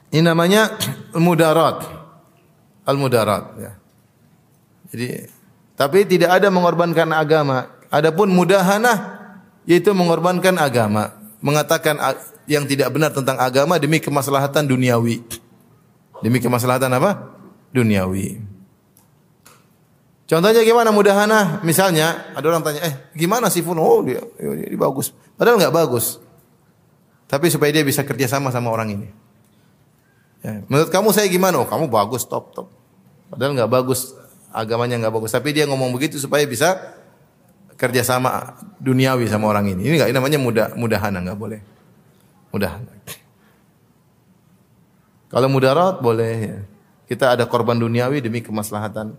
Ini 0.10 0.26
namanya 0.26 0.74
mudarat. 1.14 1.86
Al-mudarat 2.86 3.44
ya. 3.62 3.72
Jadi 4.90 5.08
tapi 5.78 6.04
tidak 6.04 6.42
ada 6.42 6.50
mengorbankan 6.50 7.14
agama. 7.14 7.72
Adapun 7.90 8.34
mudahanah 8.34 9.18
yaitu 9.70 9.94
mengorbankan 9.94 10.58
agama, 10.58 11.14
mengatakan 11.40 11.96
yang 12.50 12.66
tidak 12.66 12.90
benar 12.90 13.14
tentang 13.14 13.38
agama 13.38 13.78
demi 13.78 14.02
kemaslahatan 14.02 14.66
duniawi. 14.66 15.22
Demi 16.26 16.42
kemaslahatan 16.42 16.90
apa? 16.98 17.38
Duniawi. 17.72 18.42
Contohnya 20.30 20.62
gimana 20.62 20.94
mudahana? 20.94 21.62
Misalnya 21.66 22.34
ada 22.38 22.46
orang 22.46 22.62
tanya, 22.62 22.82
eh 22.86 22.94
gimana 23.18 23.50
sih 23.50 23.66
Fun? 23.66 23.82
Oh 23.82 24.06
dia, 24.06 24.22
dia, 24.38 24.74
dia 24.74 24.78
bagus. 24.78 25.10
Padahal 25.38 25.58
nggak 25.58 25.74
bagus. 25.74 26.22
Tapi 27.30 27.50
supaya 27.50 27.74
dia 27.74 27.86
bisa 27.86 28.02
kerja 28.06 28.26
sama 28.30 28.50
sama 28.54 28.70
orang 28.74 28.94
ini. 28.94 29.08
Ya, 30.40 30.64
menurut 30.72 30.88
kamu 30.88 31.12
saya 31.12 31.28
gimana? 31.28 31.60
Oh 31.60 31.68
kamu 31.68 31.92
bagus, 31.92 32.24
top 32.24 32.56
top. 32.56 32.68
Padahal 33.28 33.56
nggak 33.60 33.72
bagus, 33.72 34.16
agamanya 34.56 34.96
nggak 34.96 35.14
bagus. 35.14 35.32
Tapi 35.36 35.52
dia 35.52 35.68
ngomong 35.68 35.92
begitu 35.92 36.16
supaya 36.16 36.48
bisa 36.48 36.80
kerja 37.80 38.04
sama 38.04 38.56
duniawi 38.80 39.28
sama 39.28 39.52
orang 39.52 39.76
ini. 39.76 39.88
Ini 39.88 39.96
nggak 40.00 40.10
namanya 40.16 40.40
mudah 40.40 40.68
mudahana 40.80 41.20
nggak 41.24 41.40
boleh. 41.40 41.60
Mudah. 42.56 42.72
Kalau 45.30 45.48
mudarat 45.48 46.02
boleh 46.02 46.34
ya. 46.42 46.60
Kita 47.10 47.34
ada 47.34 47.50
korban 47.50 47.74
duniawi 47.78 48.22
demi 48.22 48.46
kemaslahatan. 48.46 49.18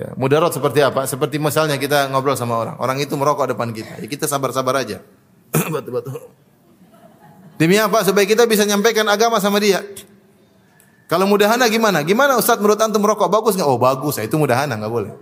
Ya, 0.00 0.14
mudarat 0.16 0.54
seperti 0.54 0.80
apa? 0.80 1.04
Seperti 1.04 1.36
misalnya 1.36 1.76
kita 1.76 2.08
ngobrol 2.08 2.38
sama 2.40 2.56
orang. 2.56 2.76
Orang 2.80 2.96
itu 3.02 3.12
merokok 3.18 3.52
depan 3.52 3.68
kita. 3.74 4.00
Ya 4.00 4.06
kita 4.08 4.24
sabar-sabar 4.24 4.80
aja. 4.80 5.04
Batu-batu. 5.74 6.37
Demi 7.58 7.74
apa? 7.76 8.06
Supaya 8.06 8.22
kita 8.24 8.46
bisa 8.46 8.62
nyampaikan 8.62 9.04
agama 9.10 9.42
sama 9.42 9.58
dia. 9.58 9.82
Kalau 11.10 11.26
mudahana 11.26 11.66
gimana? 11.66 12.04
Gimana 12.06 12.38
Ustaz 12.38 12.60
menurut 12.62 12.78
antum 12.78 13.02
merokok 13.02 13.26
bagus 13.26 13.58
nggak? 13.58 13.66
Oh 13.66 13.80
bagus, 13.80 14.20
itu 14.22 14.36
mudahana 14.38 14.78
nggak 14.78 14.92
boleh. 14.92 15.12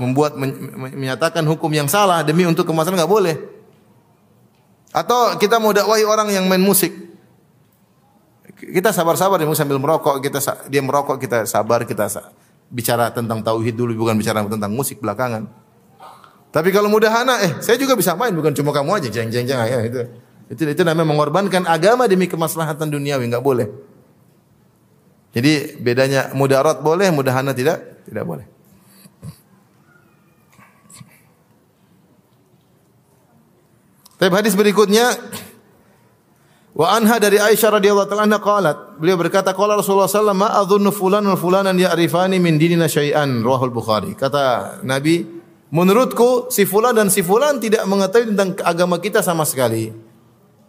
Membuat 0.00 0.38
menyatakan 0.96 1.44
hukum 1.44 1.68
yang 1.74 1.90
salah 1.90 2.24
demi 2.24 2.48
untuk 2.48 2.64
kemaslahatan 2.64 3.04
nggak 3.04 3.12
boleh. 3.12 3.36
Atau 4.94 5.36
kita 5.36 5.60
mau 5.60 5.74
dakwahi 5.74 6.06
orang 6.06 6.32
yang 6.32 6.48
main 6.48 6.62
musik. 6.62 6.94
Kita 8.56 8.94
sabar-sabar 8.94 9.36
dia 9.36 9.50
sambil 9.52 9.82
merokok, 9.82 10.22
kita 10.22 10.38
dia 10.70 10.80
merokok, 10.80 11.18
kita 11.18 11.44
sabar, 11.44 11.84
kita 11.84 12.06
bicara 12.70 13.10
tentang 13.10 13.42
tauhid 13.42 13.74
dulu 13.74 14.06
bukan 14.06 14.14
bicara 14.14 14.46
tentang 14.46 14.70
musik 14.70 15.02
belakangan. 15.02 15.50
Tapi 16.54 16.70
kalau 16.70 16.86
mudahana, 16.86 17.42
eh 17.42 17.58
saya 17.58 17.78
juga 17.78 17.98
bisa 17.98 18.14
main 18.14 18.30
bukan 18.30 18.54
cuma 18.54 18.70
kamu 18.70 19.02
aja, 19.02 19.08
jeng 19.10 19.30
jeng 19.30 19.46
jeng 19.46 19.58
ya 19.58 19.80
itu. 19.82 20.29
Itu 20.50 20.66
itu 20.66 20.82
namanya 20.82 21.06
mengorbankan 21.06 21.62
agama 21.70 22.10
demi 22.10 22.26
kemaslahatan 22.26 22.90
duniawi, 22.90 23.30
enggak 23.30 23.46
boleh. 23.46 23.70
Jadi 25.30 25.78
bedanya 25.78 26.34
mudarat 26.34 26.82
boleh, 26.82 27.06
mudahana 27.14 27.54
tidak? 27.54 28.02
Tidak 28.02 28.24
boleh. 28.26 28.50
Tapi 34.20 34.34
hadis 34.36 34.52
berikutnya 34.52 35.16
Wa 36.70 36.96
anha 36.96 37.18
dari 37.18 37.36
Aisyah 37.36 37.76
radhiyallahu 37.76 38.08
taala 38.08 38.24
anha 38.30 38.38
qalat, 38.38 38.96
beliau 39.02 39.18
berkata 39.18 39.50
qala 39.52 39.74
Rasulullah 39.74 40.06
sallallahu 40.06 40.06
alaihi 40.06 40.22
wasallam 40.22 40.38
ma 40.38 40.50
adhunnu 40.64 40.90
fulanan 40.94 41.34
fulanan 41.34 41.76
ya'rifani 41.76 42.38
min 42.38 42.56
dinina 42.62 42.86
syai'an 42.86 43.42
rawahul 43.42 43.74
Bukhari. 43.74 44.14
Kata 44.14 44.78
Nabi, 44.86 45.26
menurutku 45.74 46.46
si 46.48 46.64
fulan 46.64 46.94
dan 46.94 47.10
si 47.10 47.26
fulan 47.26 47.58
tidak 47.58 47.82
mengetahui 47.90 48.32
tentang 48.32 48.54
agama 48.62 49.02
kita 49.02 49.18
sama 49.18 49.42
sekali. 49.42 50.09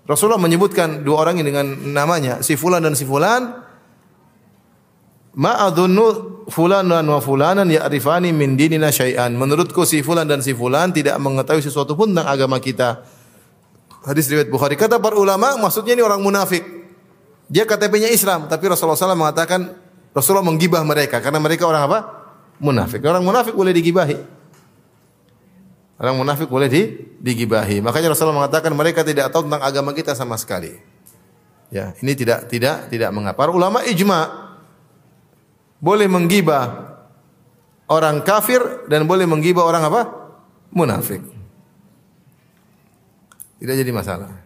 Rasulullah 0.06 0.42
menyebutkan 0.42 1.06
dua 1.06 1.28
orang 1.28 1.40
ini 1.40 1.54
dengan 1.54 1.66
namanya, 1.94 2.42
si 2.42 2.58
fulan 2.58 2.82
dan 2.82 2.98
si 2.98 3.06
fulan. 3.06 3.70
Ma 5.32 5.64
adhunnu 5.64 6.44
fulanan 6.52 7.08
wa 7.08 7.24
fulanan 7.24 7.70
ya'rifani 7.72 8.36
min 8.36 8.60
dinina 8.60 8.92
syai'an. 8.92 9.32
Menurutku 9.32 9.88
si 9.88 10.04
fulan 10.04 10.28
dan 10.28 10.44
si 10.44 10.52
fulan 10.52 10.92
tidak 10.92 11.16
mengetahui 11.24 11.64
sesuatu 11.64 11.96
pun 11.96 12.12
tentang 12.12 12.28
agama 12.28 12.60
kita. 12.60 13.00
Hadis 14.04 14.28
riwayat 14.28 14.50
Bukhari. 14.50 14.76
Kata 14.76 14.98
para 14.98 15.16
ulama, 15.16 15.56
maksudnya 15.62 15.94
ini 15.94 16.04
orang 16.04 16.20
munafik. 16.20 16.66
Dia 17.48 17.64
KTP-nya 17.64 18.10
Islam, 18.10 18.50
tapi 18.50 18.68
Rasulullah 18.68 18.98
SAW 18.98 19.16
mengatakan 19.16 19.76
Rasulullah 20.12 20.44
menggibah 20.44 20.84
mereka 20.84 21.24
karena 21.24 21.40
mereka 21.40 21.64
orang 21.70 21.84
apa? 21.88 22.00
Munafik. 22.60 23.00
Orang 23.06 23.24
munafik 23.24 23.56
boleh 23.56 23.72
digibahi. 23.72 24.41
Orang 26.02 26.18
munafik 26.18 26.50
boleh 26.50 26.66
di, 26.66 26.82
digibahi. 27.22 27.78
Makanya 27.78 28.10
Rasulullah 28.10 28.42
mengatakan 28.42 28.74
mereka 28.74 29.06
tidak 29.06 29.30
tahu 29.30 29.46
tentang 29.46 29.62
agama 29.62 29.94
kita 29.94 30.18
sama 30.18 30.34
sekali. 30.34 30.74
Ya, 31.70 31.94
ini 32.02 32.18
tidak 32.18 32.50
tidak 32.50 32.90
tidak 32.90 33.14
mengapa. 33.14 33.54
Ulama 33.54 33.86
ijma 33.86 34.50
boleh 35.78 36.10
menggibah 36.10 36.98
orang 37.86 38.26
kafir 38.26 38.90
dan 38.90 39.06
boleh 39.06 39.30
menggibah 39.30 39.62
orang 39.62 39.86
apa? 39.86 40.02
Munafik. 40.74 41.22
Tidak 43.62 43.76
jadi 43.78 43.94
masalah. 43.94 44.42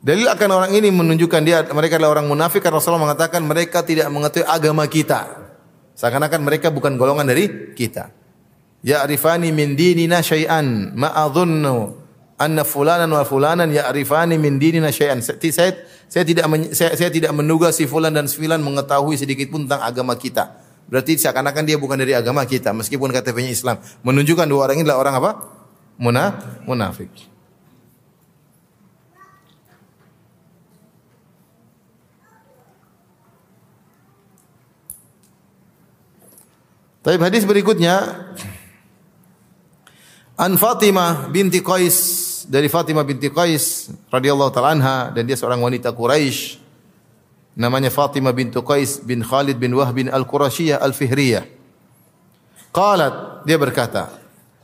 Dalil 0.00 0.26
akan 0.32 0.50
orang 0.50 0.72
ini 0.72 0.88
menunjukkan 0.88 1.42
dia 1.44 1.60
mereka 1.76 2.00
adalah 2.00 2.18
orang 2.18 2.26
munafik 2.26 2.64
karena 2.64 2.80
Rasulullah 2.80 3.12
mengatakan 3.12 3.44
mereka 3.44 3.84
tidak 3.84 4.08
mengetahui 4.08 4.48
agama 4.48 4.88
kita. 4.88 5.41
Seakan-akan 6.02 6.42
mereka 6.42 6.74
bukan 6.74 6.98
golongan 6.98 7.30
dari 7.30 7.70
kita. 7.78 8.10
Ya 8.82 9.06
arifani 9.06 9.54
min 9.54 9.78
dinina 9.78 10.18
syai'an 10.18 10.90
ma 10.98 11.14
adhunnu 11.14 11.94
anna 12.42 12.66
fulanan 12.66 13.06
wa 13.06 13.22
fulanan 13.22 13.70
arifani 13.70 14.34
min 14.34 14.58
dinina 14.58 14.90
syai'an. 14.90 15.22
Saya, 15.22 15.78
saya 16.10 16.26
tidak 16.26 16.50
saya, 16.74 16.98
saya 16.98 17.06
tidak 17.06 17.30
menduga 17.30 17.70
si 17.70 17.86
fulan 17.86 18.10
dan 18.10 18.26
si 18.26 18.42
fulan 18.42 18.58
mengetahui 18.58 19.14
sedikit 19.14 19.46
pun 19.54 19.70
tentang 19.70 19.86
agama 19.86 20.18
kita. 20.18 20.58
Berarti 20.90 21.22
seakan-akan 21.22 21.70
dia 21.70 21.78
bukan 21.78 21.94
dari 21.94 22.18
agama 22.18 22.42
kita 22.50 22.74
meskipun 22.74 23.14
KTP-nya 23.14 23.54
Islam. 23.54 23.78
Menunjukkan 24.02 24.50
dua 24.50 24.66
orang 24.66 24.82
ini 24.82 24.90
adalah 24.90 25.06
orang 25.06 25.14
apa? 25.22 25.30
Muna, 26.02 26.34
munafik. 26.66 27.31
Tapi 37.02 37.18
hadis 37.18 37.42
berikutnya 37.42 38.26
An 40.38 40.54
Fatimah 40.54 41.28
binti 41.28 41.58
Qais 41.58 41.98
dari 42.46 42.70
Fatimah 42.70 43.02
binti 43.02 43.26
Qais 43.28 43.90
radhiyallahu 44.10 44.50
taala 44.54 44.70
anha 44.74 44.98
dan 45.10 45.26
dia 45.26 45.34
seorang 45.34 45.58
wanita 45.58 45.90
Quraisy 45.90 46.62
namanya 47.56 47.92
Fatimah 47.92 48.32
bintu 48.32 48.64
Qais 48.64 49.00
bin 49.04 49.20
Khalid 49.20 49.60
bin 49.60 49.76
Wahb 49.76 49.92
bin 49.96 50.08
Al-Qurashiyah 50.08 50.80
Al-Fihriyah. 50.80 51.44
Qalat, 52.72 53.44
dia 53.44 53.60
berkata, 53.60 54.16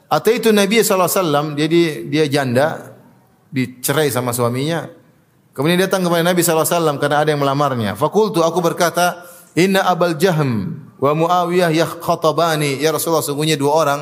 Ataitu 0.09 0.49
Nabi 0.49 0.81
SAW, 0.81 1.53
jadi 1.53 2.09
dia 2.09 2.25
janda, 2.25 2.97
dicerai 3.53 4.09
sama 4.09 4.33
suaminya. 4.33 4.89
Kemudian 5.53 5.77
datang 5.77 6.01
kepada 6.01 6.25
Nabi 6.25 6.41
SAW 6.41 6.97
karena 6.97 7.21
ada 7.21 7.29
yang 7.29 7.45
melamarnya. 7.45 7.93
Fakultu, 7.93 8.41
aku 8.41 8.65
berkata, 8.65 9.29
Inna 9.59 9.83
Abal 9.83 10.15
Jahm 10.15 10.87
wa 11.03 11.11
Muawiyah 11.19 11.75
yakhatabani 11.75 12.79
ya 12.79 12.95
Rasulullah 12.95 13.27
sungguhnya 13.27 13.59
dua 13.59 13.73
orang 13.75 14.01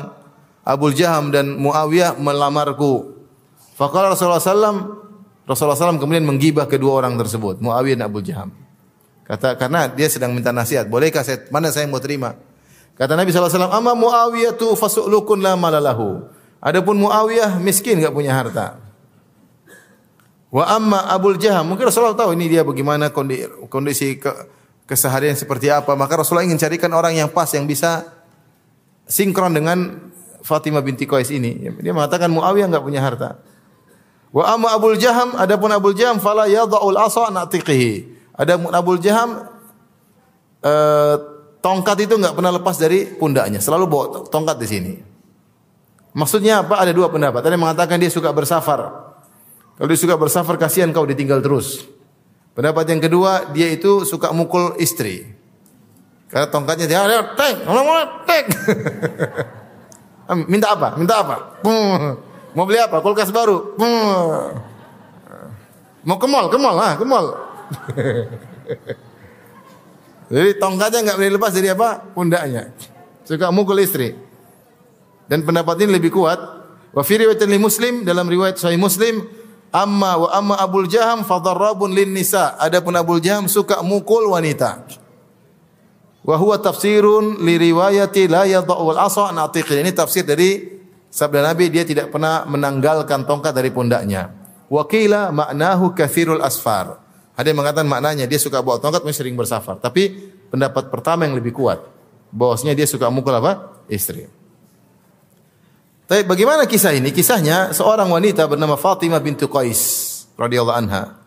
Abu 0.61 0.93
Jaham 0.93 1.33
dan 1.33 1.57
Muawiyah 1.57 2.19
melamarku. 2.21 3.17
Faqala 3.73 4.13
Rasulullah 4.13 4.43
sallam 4.43 5.07
Rasulullah 5.47 5.79
SAW 5.79 5.95
kemudian 5.95 6.27
menggibah 6.27 6.67
kedua 6.67 6.99
orang 6.99 7.15
tersebut, 7.15 7.63
Muawiyah 7.63 8.03
dan 8.03 8.05
Abu 8.11 8.19
Jaham. 8.19 8.51
Kata 9.23 9.55
karena 9.55 9.87
dia 9.87 10.11
sedang 10.11 10.35
minta 10.35 10.51
nasihat, 10.51 10.91
bolehkah 10.91 11.23
saya 11.23 11.47
mana 11.55 11.71
saya 11.71 11.87
mau 11.87 12.03
terima? 12.03 12.35
Kata 12.99 13.15
Nabi 13.15 13.31
SAW, 13.31 13.71
"Amma 13.71 13.95
Muawiyah 13.95 14.59
tu 14.59 14.75
fasu'lukun 14.75 15.39
la 15.39 15.55
malalahu." 15.55 16.27
Adapun 16.59 16.99
Muawiyah 16.99 17.63
miskin 17.63 18.03
enggak 18.03 18.11
punya 18.11 18.35
harta. 18.35 18.83
Wa 20.51 20.67
amma 20.67 21.07
Abu 21.11 21.39
Jaham, 21.39 21.71
mungkin 21.71 21.87
Rasulullah 21.87 22.17
tahu 22.17 22.35
ini 22.35 22.51
dia 22.51 22.67
bagaimana 22.67 23.11
kondisi, 23.11 23.47
kondisi 23.71 24.07
ke, 24.19 24.31
keseharian 24.87 25.35
seperti 25.35 25.67
apa, 25.67 25.93
maka 25.93 26.15
Rasulullah 26.15 26.47
ingin 26.47 26.57
carikan 26.57 26.89
orang 26.95 27.19
yang 27.19 27.29
pas 27.29 27.51
yang 27.51 27.67
bisa 27.67 28.07
sinkron 29.03 29.51
dengan 29.51 30.09
Fatimah 30.41 30.79
binti 30.79 31.03
Qais 31.03 31.27
ini. 31.27 31.67
Dia 31.83 31.91
mengatakan 31.91 32.31
Muawiyah 32.31 32.71
enggak 32.71 32.83
punya 32.87 33.03
harta. 33.03 33.43
Wa 34.31 34.55
amma 34.55 34.71
Abul 34.71 34.95
Jaham, 34.95 35.35
adapun 35.35 35.67
Abul 35.75 35.91
Jaham 35.91 36.23
fala 36.23 36.47
yadha'ul 36.47 36.95
asa 36.95 37.27
natiqihi. 37.27 38.15
Ada 38.31 38.55
Abul 38.71 39.03
Jaham 39.03 39.43
eh, 40.63 41.15
tongkat 41.59 42.07
itu 42.07 42.15
enggak 42.15 42.39
pernah 42.39 42.55
lepas 42.55 42.79
dari 42.79 43.11
pundaknya, 43.11 43.59
selalu 43.59 43.85
bawa 43.91 44.05
tongkat 44.31 44.55
di 44.55 44.67
sini. 44.67 44.93
Maksudnya 46.15 46.63
apa? 46.63 46.79
Ada 46.79 46.95
dua 46.95 47.11
pendapat. 47.11 47.43
Ada 47.43 47.53
yang 47.53 47.63
mengatakan 47.67 47.99
dia 47.99 48.09
suka 48.09 48.31
bersafar. 48.31 49.11
Kalau 49.77 49.85
dia 49.85 49.99
suka 49.99 50.17
bersafar 50.17 50.57
kasihan 50.57 50.89
kau 50.89 51.05
ditinggal 51.05 51.43
terus. 51.45 51.85
Pendapat 52.57 52.89
yang 52.89 52.97
kedua, 52.97 53.53
dia 53.53 53.69
itu 53.69 54.01
suka 54.01 54.33
mukul 54.33 54.73
istri. 54.81 55.29
Karena 56.25 56.49
tongkatnya 56.49 56.89
dia 56.89 57.05
tek, 57.37 57.61
tek. 58.25 58.45
Minta 60.51 60.73
apa? 60.73 60.97
Minta 60.97 61.21
apa? 61.21 61.61
Mau 62.57 62.65
beli 62.65 62.81
apa? 62.81 62.97
Kulkas 63.05 63.29
baru. 63.29 63.77
Mau 66.01 66.17
ke 66.17 66.25
mall, 66.25 66.49
ke 66.49 66.57
mall, 66.57 66.77
ah, 66.81 66.97
ke 66.97 67.05
mall. 67.05 67.37
Jadi 70.33 70.57
tongkatnya 70.57 71.13
nggak 71.13 71.17
boleh 71.21 71.31
lepas 71.37 71.53
dari 71.53 71.69
apa? 71.69 72.09
Pundaknya. 72.09 72.73
Suka 73.21 73.53
mukul 73.53 73.85
istri. 73.85 74.17
Dan 75.29 75.45
pendapat 75.45 75.77
ini 75.85 76.01
lebih 76.01 76.09
kuat. 76.09 76.41
Wa 76.89 77.05
fi 77.05 77.21
riwayat 77.21 77.45
Muslim 77.61 78.01
dalam 78.01 78.25
riwayat 78.25 78.57
Sahih 78.57 78.81
Muslim, 78.81 79.29
amma 79.77 80.17
wa 80.17 80.29
amma 80.33 80.55
Abul 80.57 80.89
Jaham 80.89 81.21
fadarrabun 81.21 81.93
lin 81.93 82.17
nisa. 82.17 82.57
Adapun 82.57 82.97
Abul 82.97 83.21
Jaham 83.21 83.45
suka 83.45 83.85
mukul 83.85 84.25
wanita. 84.33 84.81
Wa 86.25 86.35
huwa 86.35 86.57
tafsirun 86.57 87.45
li 87.45 87.55
riwayati 87.55 88.27
la 88.27 88.43
yadha'u 88.43 88.83
al-asa 88.97 89.31
an 89.31 89.39
Ini 89.53 89.93
tafsir 89.93 90.25
dari 90.27 90.77
Sabda 91.07 91.39
Nabi 91.39 91.71
dia 91.71 91.87
tidak 91.87 92.11
pernah 92.11 92.43
menanggalkan 92.43 93.23
tongkat 93.23 93.55
dari 93.55 93.71
pundaknya. 93.71 94.33
Wakila 94.67 95.31
maknahu 95.31 95.95
kathirul 95.95 96.43
asfar. 96.43 96.99
Ada 97.37 97.53
yang 97.53 97.63
mengatakan 97.63 97.87
maknanya 97.87 98.25
dia 98.27 98.41
suka 98.41 98.59
bawa 98.59 98.81
tongkat 98.83 99.07
sering 99.15 99.39
bersafar. 99.39 99.79
Tapi 99.79 100.11
pendapat 100.51 100.91
pertama 100.91 101.23
yang 101.23 101.39
lebih 101.39 101.55
kuat. 101.55 101.79
Bahwasanya 102.33 102.75
dia 102.75 102.83
suka 102.83 103.07
mukul 103.07 103.31
apa? 103.39 103.79
Istri. 103.87 104.36
Tapi 106.07 106.23
bagaimana 106.23 106.63
kisah 106.63 106.95
ini? 106.95 107.11
Kisahnya 107.11 107.75
seorang 107.75 108.07
wanita 108.07 108.47
bernama 108.47 108.79
Fatimah 108.79 109.19
bintu 109.19 109.51
Qais 109.51 110.07
radhiyallahu 110.39 110.77
anha. 110.79 111.19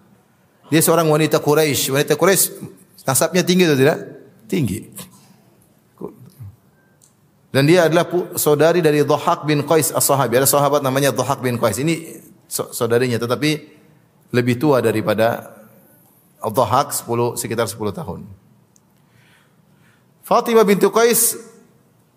Dia 0.72 0.80
seorang 0.80 1.04
wanita 1.04 1.36
Quraisy. 1.36 1.92
Wanita 1.92 2.16
Quraisy 2.16 2.64
nasabnya 3.04 3.44
tinggi 3.44 3.68
atau 3.68 3.76
tidak? 3.76 3.98
Tinggi. 4.48 4.78
Dan 7.50 7.66
dia 7.66 7.90
adalah 7.90 8.06
saudari 8.38 8.80
dari 8.80 9.02
Dhahak 9.02 9.44
bin 9.44 9.66
Qais 9.66 9.92
as-sahabi. 9.92 10.38
Ada 10.38 10.48
sahabat 10.48 10.80
namanya 10.80 11.12
Dhahak 11.12 11.44
bin 11.44 11.60
Qais. 11.60 11.76
Ini 11.82 12.24
saudarinya 12.48 13.20
tetapi 13.20 13.50
lebih 14.32 14.56
tua 14.56 14.80
daripada 14.80 15.60
Dhahak 16.40 16.94
10 16.94 17.36
sekitar 17.36 17.68
10 17.68 17.76
tahun. 17.92 18.24
Fatimah 20.24 20.62
bintu 20.62 20.88
Qais 20.94 21.36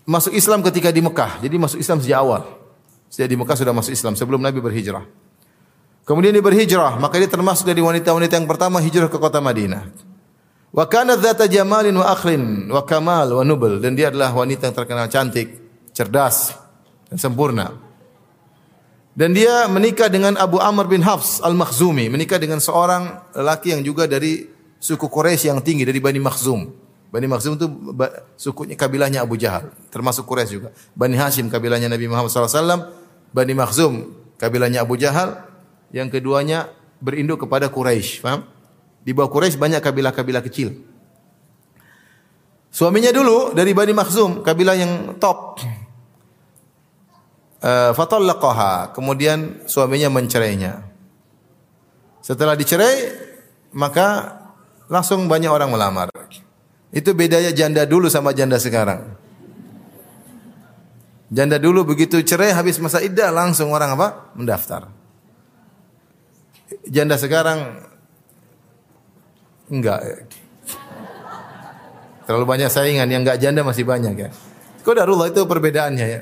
masuk 0.04 0.36
Islam 0.36 0.64
ketika 0.64 0.92
di 0.92 1.02
Mekah. 1.04 1.40
Jadi 1.44 1.56
masuk 1.60 1.80
Islam 1.80 2.00
sejak 2.04 2.20
awal. 2.20 2.42
Sejak 3.08 3.30
di 3.30 3.38
Mekah 3.38 3.56
sudah 3.56 3.74
masuk 3.76 3.94
Islam 3.94 4.14
sebelum 4.18 4.42
Nabi 4.42 4.60
berhijrah. 4.60 5.06
Kemudian 6.04 6.36
dia 6.36 6.44
berhijrah, 6.44 7.00
maka 7.00 7.16
dia 7.16 7.32
termasuk 7.32 7.64
dari 7.64 7.80
wanita-wanita 7.80 8.36
yang 8.36 8.48
pertama 8.50 8.84
hijrah 8.84 9.08
ke 9.08 9.16
kota 9.16 9.40
Madinah. 9.40 9.88
Wa 10.74 10.90
kanat 10.90 11.22
dzata 11.22 11.48
jamalin 11.48 11.96
wa 11.96 12.10
akhlin 12.12 12.68
wa 12.68 12.82
kamal 12.84 13.40
wa 13.40 13.44
nubel 13.46 13.78
dan 13.78 13.94
dia 13.94 14.10
adalah 14.10 14.34
wanita 14.34 14.68
yang 14.68 14.76
terkenal 14.76 15.06
cantik, 15.08 15.48
cerdas 15.96 16.58
dan 17.08 17.22
sempurna. 17.22 17.72
Dan 19.14 19.38
dia 19.38 19.70
menikah 19.70 20.10
dengan 20.10 20.34
Abu 20.42 20.58
Amr 20.58 20.90
bin 20.90 21.06
Hafs 21.06 21.38
Al-Makhzumi, 21.46 22.10
menikah 22.10 22.42
dengan 22.42 22.58
seorang 22.58 23.30
lelaki 23.38 23.70
yang 23.78 23.86
juga 23.86 24.10
dari 24.10 24.50
suku 24.82 25.06
Quraisy 25.06 25.54
yang 25.54 25.62
tinggi 25.62 25.86
dari 25.86 26.02
Bani 26.02 26.18
Makhzum. 26.18 26.66
Bani 27.14 27.30
Makhzum 27.30 27.54
itu 27.62 27.70
sukunya 28.42 28.74
kabilahnya 28.74 29.22
Abu 29.22 29.38
Jahal, 29.38 29.70
termasuk 29.94 30.26
Quraisy 30.26 30.50
juga. 30.58 30.74
Bani 30.98 31.14
Hashim 31.14 31.46
kabilahnya 31.46 31.86
Nabi 31.86 32.10
Muhammad 32.10 32.34
SAW, 32.34 32.90
Bani 33.30 33.54
Makhzum 33.54 34.18
kabilahnya 34.42 34.82
Abu 34.82 34.98
Jahal, 34.98 35.46
yang 35.94 36.10
keduanya 36.10 36.74
berinduk 36.98 37.46
kepada 37.46 37.70
Quraisy, 37.70 38.26
paham? 38.26 38.50
Di 39.06 39.14
bawah 39.14 39.30
Quraisy 39.30 39.62
banyak 39.62 39.78
kabilah-kabilah 39.86 40.42
kecil. 40.42 40.74
Suaminya 42.74 43.14
dulu 43.14 43.54
dari 43.54 43.78
Bani 43.78 43.94
Makhzum, 43.94 44.42
kabilah 44.42 44.74
yang 44.74 44.94
top. 45.22 45.62
Uh, 47.62 47.94
fatallaqaha, 47.94 48.90
kemudian 48.98 49.62
suaminya 49.70 50.10
mencerainya. 50.10 50.82
Setelah 52.26 52.58
dicerai, 52.58 53.14
maka 53.70 54.34
langsung 54.90 55.30
banyak 55.30 55.54
orang 55.54 55.70
melamar. 55.70 56.13
Itu 56.94 57.18
bedanya 57.18 57.50
janda 57.50 57.90
dulu 57.90 58.06
sama 58.08 58.38
janda 58.38 58.62
sekarang. 58.62 59.18
Janda 61.34 61.58
dulu 61.58 61.82
begitu 61.82 62.22
cerai 62.22 62.54
habis 62.54 62.78
masa 62.78 63.02
iddah 63.02 63.34
langsung 63.34 63.74
orang 63.74 63.98
apa? 63.98 64.30
Mendaftar. 64.38 64.94
Janda 66.86 67.18
sekarang 67.18 67.90
Enggak. 69.74 70.30
Terlalu 72.30 72.46
banyak 72.46 72.70
saingan, 72.72 73.10
yang 73.10 73.26
enggak 73.26 73.42
janda 73.42 73.66
masih 73.66 73.84
banyak 73.84 74.14
ya. 74.16 74.30
Qadarullah 74.84 75.32
itu 75.32 75.44
perbedaannya 75.44 76.08
ya. 76.08 76.22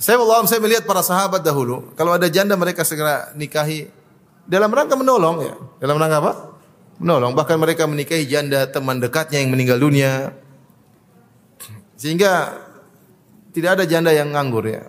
Saya 0.00 0.18
Allah 0.18 0.42
saya 0.50 0.58
melihat 0.58 0.82
para 0.82 1.04
sahabat 1.04 1.46
dahulu, 1.46 1.94
kalau 1.94 2.16
ada 2.16 2.26
janda 2.26 2.58
mereka 2.58 2.82
segera 2.82 3.30
nikahi 3.38 3.86
dalam 4.48 4.72
rangka 4.74 4.98
menolong 4.98 5.36
ya. 5.46 5.54
Dalam 5.78 6.00
rangka 6.00 6.18
apa? 6.18 6.32
Menolong. 7.02 7.34
Bahkan 7.34 7.58
mereka 7.58 7.90
menikahi 7.90 8.30
janda 8.30 8.70
teman 8.70 9.02
dekatnya 9.02 9.42
yang 9.42 9.50
meninggal 9.50 9.82
dunia. 9.82 10.30
Sehingga 11.98 12.62
tidak 13.50 13.78
ada 13.78 13.84
janda 13.84 14.14
yang 14.14 14.30
nganggur 14.30 14.64
ya. 14.70 14.86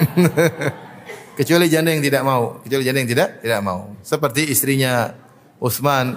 kecuali 1.38 1.66
janda 1.66 1.90
yang 1.90 2.04
tidak 2.04 2.22
mau, 2.22 2.62
kecuali 2.62 2.84
janda 2.86 2.98
yang 3.02 3.10
tidak 3.10 3.28
tidak 3.42 3.60
mau. 3.60 3.80
Seperti 4.06 4.48
istrinya 4.48 5.10
Utsman 5.58 6.14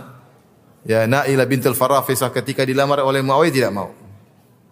ya 0.85 1.09
Nailah 1.09 1.47
bintul 1.49 1.73
Farafisah 1.73 2.29
ketika 2.29 2.61
dilamar 2.63 3.01
oleh 3.01 3.25
Muawiyah 3.25 3.53
tidak 3.53 3.71
mau. 3.73 3.89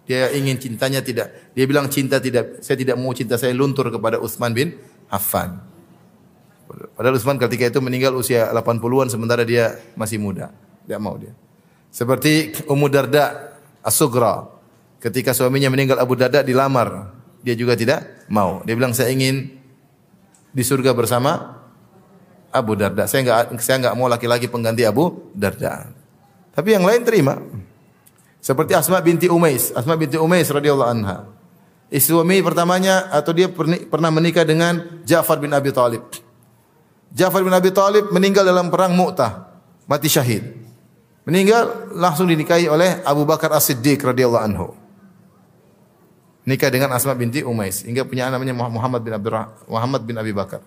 Dia 0.06 0.30
ingin 0.34 0.58
cintanya 0.58 1.02
tidak. 1.02 1.54
Dia 1.54 1.64
bilang 1.66 1.90
cinta 1.90 2.22
tidak 2.22 2.62
saya 2.62 2.78
tidak 2.78 2.94
mau 2.98 3.10
cinta 3.14 3.34
saya 3.34 3.54
luntur 3.54 3.90
kepada 3.90 4.22
Utsman 4.22 4.54
bin 4.54 4.74
Affan. 5.10 5.71
Padahal 6.96 7.16
Utsman 7.16 7.38
ketika 7.38 7.68
itu 7.68 7.78
meninggal 7.82 8.12
usia 8.16 8.50
80-an 8.52 9.08
sementara 9.10 9.42
dia 9.42 9.78
masih 9.96 10.18
muda. 10.20 10.52
Tidak 10.84 11.00
mau 11.00 11.16
dia. 11.16 11.32
Seperti 11.92 12.64
Ummu 12.66 12.88
Darda 12.88 13.54
As-Sugra. 13.84 14.48
Ketika 15.02 15.34
suaminya 15.34 15.66
meninggal 15.66 15.98
Abu 15.98 16.14
Darda 16.14 16.46
dilamar, 16.46 17.10
dia 17.42 17.58
juga 17.58 17.74
tidak 17.74 18.26
mau. 18.30 18.62
Dia 18.62 18.78
bilang 18.78 18.94
saya 18.94 19.10
ingin 19.10 19.50
di 20.54 20.62
surga 20.62 20.94
bersama 20.94 21.58
Abu 22.54 22.78
Darda. 22.78 23.10
Saya 23.10 23.26
enggak 23.26 23.58
saya 23.58 23.76
enggak 23.82 23.94
mau 23.98 24.06
laki-laki 24.06 24.46
pengganti 24.46 24.86
Abu 24.86 25.32
Darda. 25.34 25.90
Tapi 26.54 26.68
yang 26.70 26.86
lain 26.86 27.02
terima. 27.02 27.40
Seperti 28.38 28.78
Asma 28.78 29.02
binti 29.02 29.26
Umais, 29.26 29.74
Asma 29.74 29.98
binti 29.98 30.18
Umais 30.20 30.46
radhiyallahu 30.46 30.90
anha. 30.90 31.26
Suami 31.92 32.40
pertamanya 32.40 33.12
atau 33.12 33.36
dia 33.36 33.52
pernah 33.90 34.08
menikah 34.08 34.48
dengan 34.48 35.02
Ja'far 35.04 35.36
bin 35.36 35.52
Abi 35.52 35.74
Thalib. 35.74 36.00
Ja'far 37.12 37.44
bin 37.44 37.52
Abi 37.52 37.68
Thalib 37.70 38.08
meninggal 38.08 38.44
dalam 38.44 38.72
perang 38.72 38.96
Mu'tah, 38.96 39.52
mati 39.84 40.08
syahid. 40.08 40.64
Meninggal 41.22 41.94
langsung 41.94 42.26
dinikahi 42.26 42.66
oleh 42.66 42.98
Abu 43.06 43.22
Bakar 43.22 43.52
As-Siddiq 43.54 44.02
radhiyallahu 44.02 44.42
anhu. 44.42 44.74
Nikah 46.42 46.74
dengan 46.74 46.90
Asma 46.90 47.14
binti 47.14 47.46
Umais 47.46 47.86
hingga 47.86 48.02
punya 48.02 48.26
anak 48.26 48.42
namanya 48.42 48.66
Muhammad 48.66 49.06
bin 49.06 49.14
Abdurrahman 49.14 49.54
Muhammad 49.70 50.02
bin 50.02 50.18
Abi 50.18 50.34
Bakar. 50.34 50.58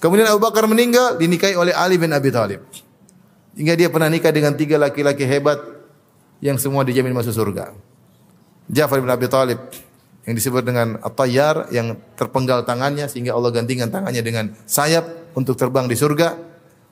Kemudian 0.00 0.24
Abu 0.32 0.40
Bakar 0.40 0.64
meninggal, 0.64 1.20
dinikahi 1.20 1.52
oleh 1.52 1.76
Ali 1.76 2.00
bin 2.00 2.08
Abi 2.16 2.32
Thalib. 2.32 2.64
Hingga 3.52 3.76
dia 3.76 3.92
pernah 3.92 4.08
nikah 4.08 4.32
dengan 4.32 4.56
tiga 4.56 4.80
laki-laki 4.80 5.28
hebat 5.28 5.60
yang 6.40 6.56
semua 6.56 6.88
dijamin 6.88 7.12
masuk 7.12 7.36
surga. 7.36 7.76
Ja'far 8.72 9.04
bin 9.04 9.12
Abi 9.12 9.28
Thalib 9.28 9.60
yang 10.24 10.32
disebut 10.32 10.64
dengan 10.64 10.96
At-Tayyar 11.04 11.68
yang 11.68 12.00
terpenggal 12.16 12.64
tangannya 12.64 13.04
sehingga 13.04 13.36
Allah 13.36 13.52
gantikan 13.52 13.92
tangannya 13.92 14.24
dengan 14.24 14.56
sayap 14.64 15.19
untuk 15.34 15.54
terbang 15.58 15.86
di 15.90 15.96
surga. 15.98 16.36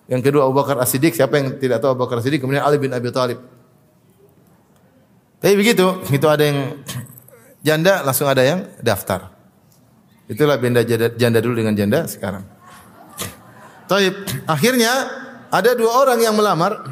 Yang 0.09 0.33
kedua 0.33 0.49
Abu 0.49 0.57
Bakar 0.57 0.81
As-Siddiq, 0.81 1.13
siapa 1.13 1.37
yang 1.37 1.61
tidak 1.61 1.85
tahu 1.85 1.93
Abu 1.93 2.09
Bakar 2.09 2.25
As-Siddiq? 2.25 2.41
Kemudian 2.41 2.65
Ali 2.65 2.81
bin 2.81 2.91
Abi 2.91 3.13
Thalib. 3.13 3.39
Tapi 5.39 5.55
begitu, 5.55 5.87
itu 6.11 6.27
ada 6.27 6.43
yang 6.43 6.59
janda, 7.63 8.03
langsung 8.03 8.27
ada 8.27 8.43
yang 8.43 8.67
daftar. 8.83 9.31
Itulah 10.29 10.61
benda 10.61 10.83
janda, 10.85 11.13
janda 11.15 11.39
dulu 11.41 11.57
dengan 11.61 11.73
janda 11.73 12.05
sekarang. 12.05 12.45
Taib. 13.89 14.15
Akhirnya 14.45 14.93
ada 15.49 15.73
dua 15.73 16.05
orang 16.05 16.21
yang 16.21 16.37
melamar. 16.37 16.85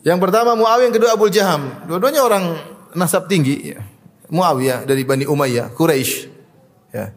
Yang 0.00 0.18
pertama 0.24 0.56
Muawiyah, 0.56 0.86
yang 0.88 0.96
kedua 0.96 1.10
Abu 1.12 1.28
Jaham. 1.28 1.84
Dua-duanya 1.84 2.24
orang 2.24 2.44
nasab 2.96 3.28
tinggi. 3.28 3.76
Ya. 3.76 3.84
Muawiyah 4.32 4.88
dari 4.88 5.04
Bani 5.04 5.28
Umayyah, 5.28 5.68
Quraisy. 5.76 6.12
Ya. 6.96 7.12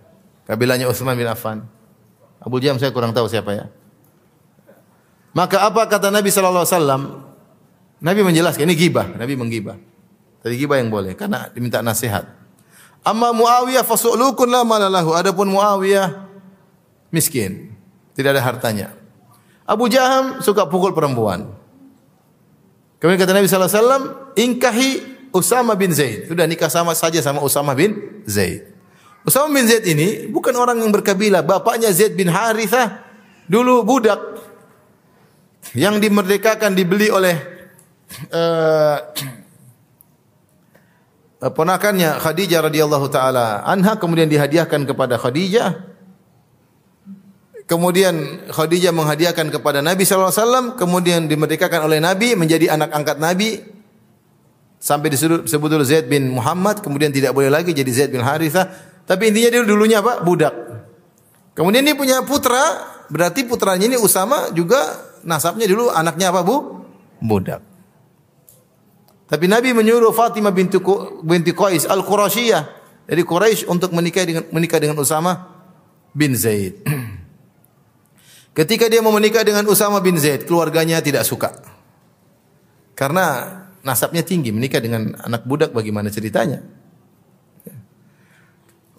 Kabilahnya 0.49 0.89
Utsman 0.89 1.17
bin 1.17 1.27
Affan. 1.29 1.63
Abu 2.41 2.57
Jaham 2.57 2.81
saya 2.81 2.89
kurang 2.89 3.13
tahu 3.13 3.29
siapa 3.29 3.53
ya. 3.53 3.65
Maka 5.31 5.63
apa 5.63 5.87
kata 5.87 6.11
Nabi 6.11 6.27
sallallahu 6.27 6.65
alaihi 6.65 6.75
wasallam? 6.75 7.01
Nabi 8.01 8.19
menjelaskan 8.25 8.65
ini 8.65 8.75
gibah, 8.75 9.07
Nabi 9.13 9.37
menggibah. 9.37 9.77
Tadi 10.41 10.57
gibah 10.57 10.81
yang 10.81 10.89
boleh 10.89 11.13
karena 11.13 11.53
diminta 11.53 11.85
nasihat. 11.85 12.25
Amma 13.05 13.29
Muawiyah 13.29 13.85
fasulukun 13.85 14.49
la 14.49 14.65
malalahu. 14.65 15.13
Adapun 15.13 15.53
Muawiyah 15.53 16.25
miskin, 17.13 17.77
tidak 18.17 18.37
ada 18.37 18.41
hartanya. 18.41 18.87
Abu 19.69 19.85
Jaham 19.87 20.41
suka 20.41 20.65
pukul 20.65 20.97
perempuan. 20.97 21.53
Kemudian 22.97 23.21
kata 23.21 23.33
Nabi 23.37 23.45
sallallahu 23.45 23.69
alaihi 23.69 23.81
wasallam, 23.85 24.03
"Ingkahi 24.33 24.89
Usama 25.31 25.73
bin 25.77 25.93
Zaid." 25.93 26.25
Sudah 26.25 26.45
nikah 26.49 26.69
sama 26.69 26.97
saja 26.97 27.21
sama 27.21 27.41
Usama 27.41 27.71
bin 27.77 28.21
Zaid. 28.25 28.70
Usama 29.21 29.53
bin 29.53 29.69
Zaid 29.69 29.85
ini 29.85 30.25
bukan 30.33 30.53
orang 30.57 30.81
yang 30.81 30.89
berkabilah, 30.89 31.45
bapaknya 31.45 31.93
Zaid 31.93 32.17
bin 32.17 32.25
Harithah 32.29 33.05
dulu 33.45 33.85
budak 33.85 34.17
yang 35.77 36.01
dimerdekakan 36.01 36.73
dibeli 36.73 37.13
oleh 37.13 37.37
uh, 38.33 38.97
ponakannya 41.57 42.17
Khadijah 42.17 42.65
radhiyallahu 42.65 43.07
taala 43.13 43.61
anha 43.61 43.97
kemudian 43.97 44.25
dihadiahkan 44.29 44.89
kepada 44.89 45.21
Khadijah. 45.21 45.93
Kemudian 47.69 48.43
Khadijah 48.51 48.91
menghadiahkan 48.91 49.47
kepada 49.47 49.79
Nabi 49.79 50.03
SAW, 50.03 50.75
kemudian 50.75 51.31
dimerdekakan 51.31 51.87
oleh 51.87 52.03
Nabi 52.03 52.35
menjadi 52.35 52.75
anak 52.75 52.91
angkat 52.91 53.15
Nabi. 53.15 53.63
Sampai 54.81 55.07
disebut 55.13 55.69
dulu 55.71 55.85
Zaid 55.85 56.11
bin 56.11 56.35
Muhammad, 56.35 56.83
kemudian 56.83 57.15
tidak 57.15 57.31
boleh 57.31 57.47
lagi 57.47 57.71
jadi 57.71 57.87
Zaid 57.87 58.11
bin 58.11 58.19
Harithah. 58.19 58.90
Tapi 59.11 59.27
intinya 59.27 59.49
dia 59.51 59.67
dulunya 59.67 59.99
apa? 59.99 60.23
Budak. 60.23 60.55
Kemudian 61.51 61.83
dia 61.83 61.99
punya 61.99 62.23
putra, 62.23 62.63
berarti 63.11 63.43
putranya 63.43 63.91
ini 63.91 63.99
Usama 63.99 64.55
juga 64.55 64.79
nasabnya 65.27 65.67
dulu 65.67 65.91
anaknya 65.91 66.31
apa 66.31 66.47
bu? 66.47 66.87
Budak. 67.19 67.59
Tapi 69.27 69.51
Nabi 69.51 69.75
menyuruh 69.75 70.15
Fatimah 70.15 70.55
binti 70.55 70.79
binti 71.27 71.51
Qais 71.51 71.83
al-Qurashiyah 71.91 72.63
dari 73.03 73.27
Quraisy 73.27 73.67
untuk 73.67 73.91
menikah 73.91 74.23
dengan 74.23 74.47
menikah 74.47 74.79
dengan 74.79 74.95
Usama 75.03 75.43
bin 76.15 76.31
Zaid. 76.31 76.79
Ketika 78.57 78.87
dia 78.87 79.03
mau 79.03 79.11
menikah 79.11 79.43
dengan 79.43 79.67
Usama 79.67 79.99
bin 79.99 80.15
Zaid, 80.15 80.47
keluarganya 80.47 81.03
tidak 81.03 81.27
suka. 81.27 81.51
Karena 82.95 83.59
nasabnya 83.83 84.23
tinggi, 84.23 84.55
menikah 84.55 84.79
dengan 84.79 85.19
anak 85.19 85.43
budak 85.43 85.75
bagaimana 85.75 86.07
ceritanya? 86.07 86.63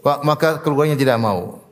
Maka 0.02 0.58
keluarganya 0.58 0.98
tidak 0.98 1.18
mau. 1.22 1.62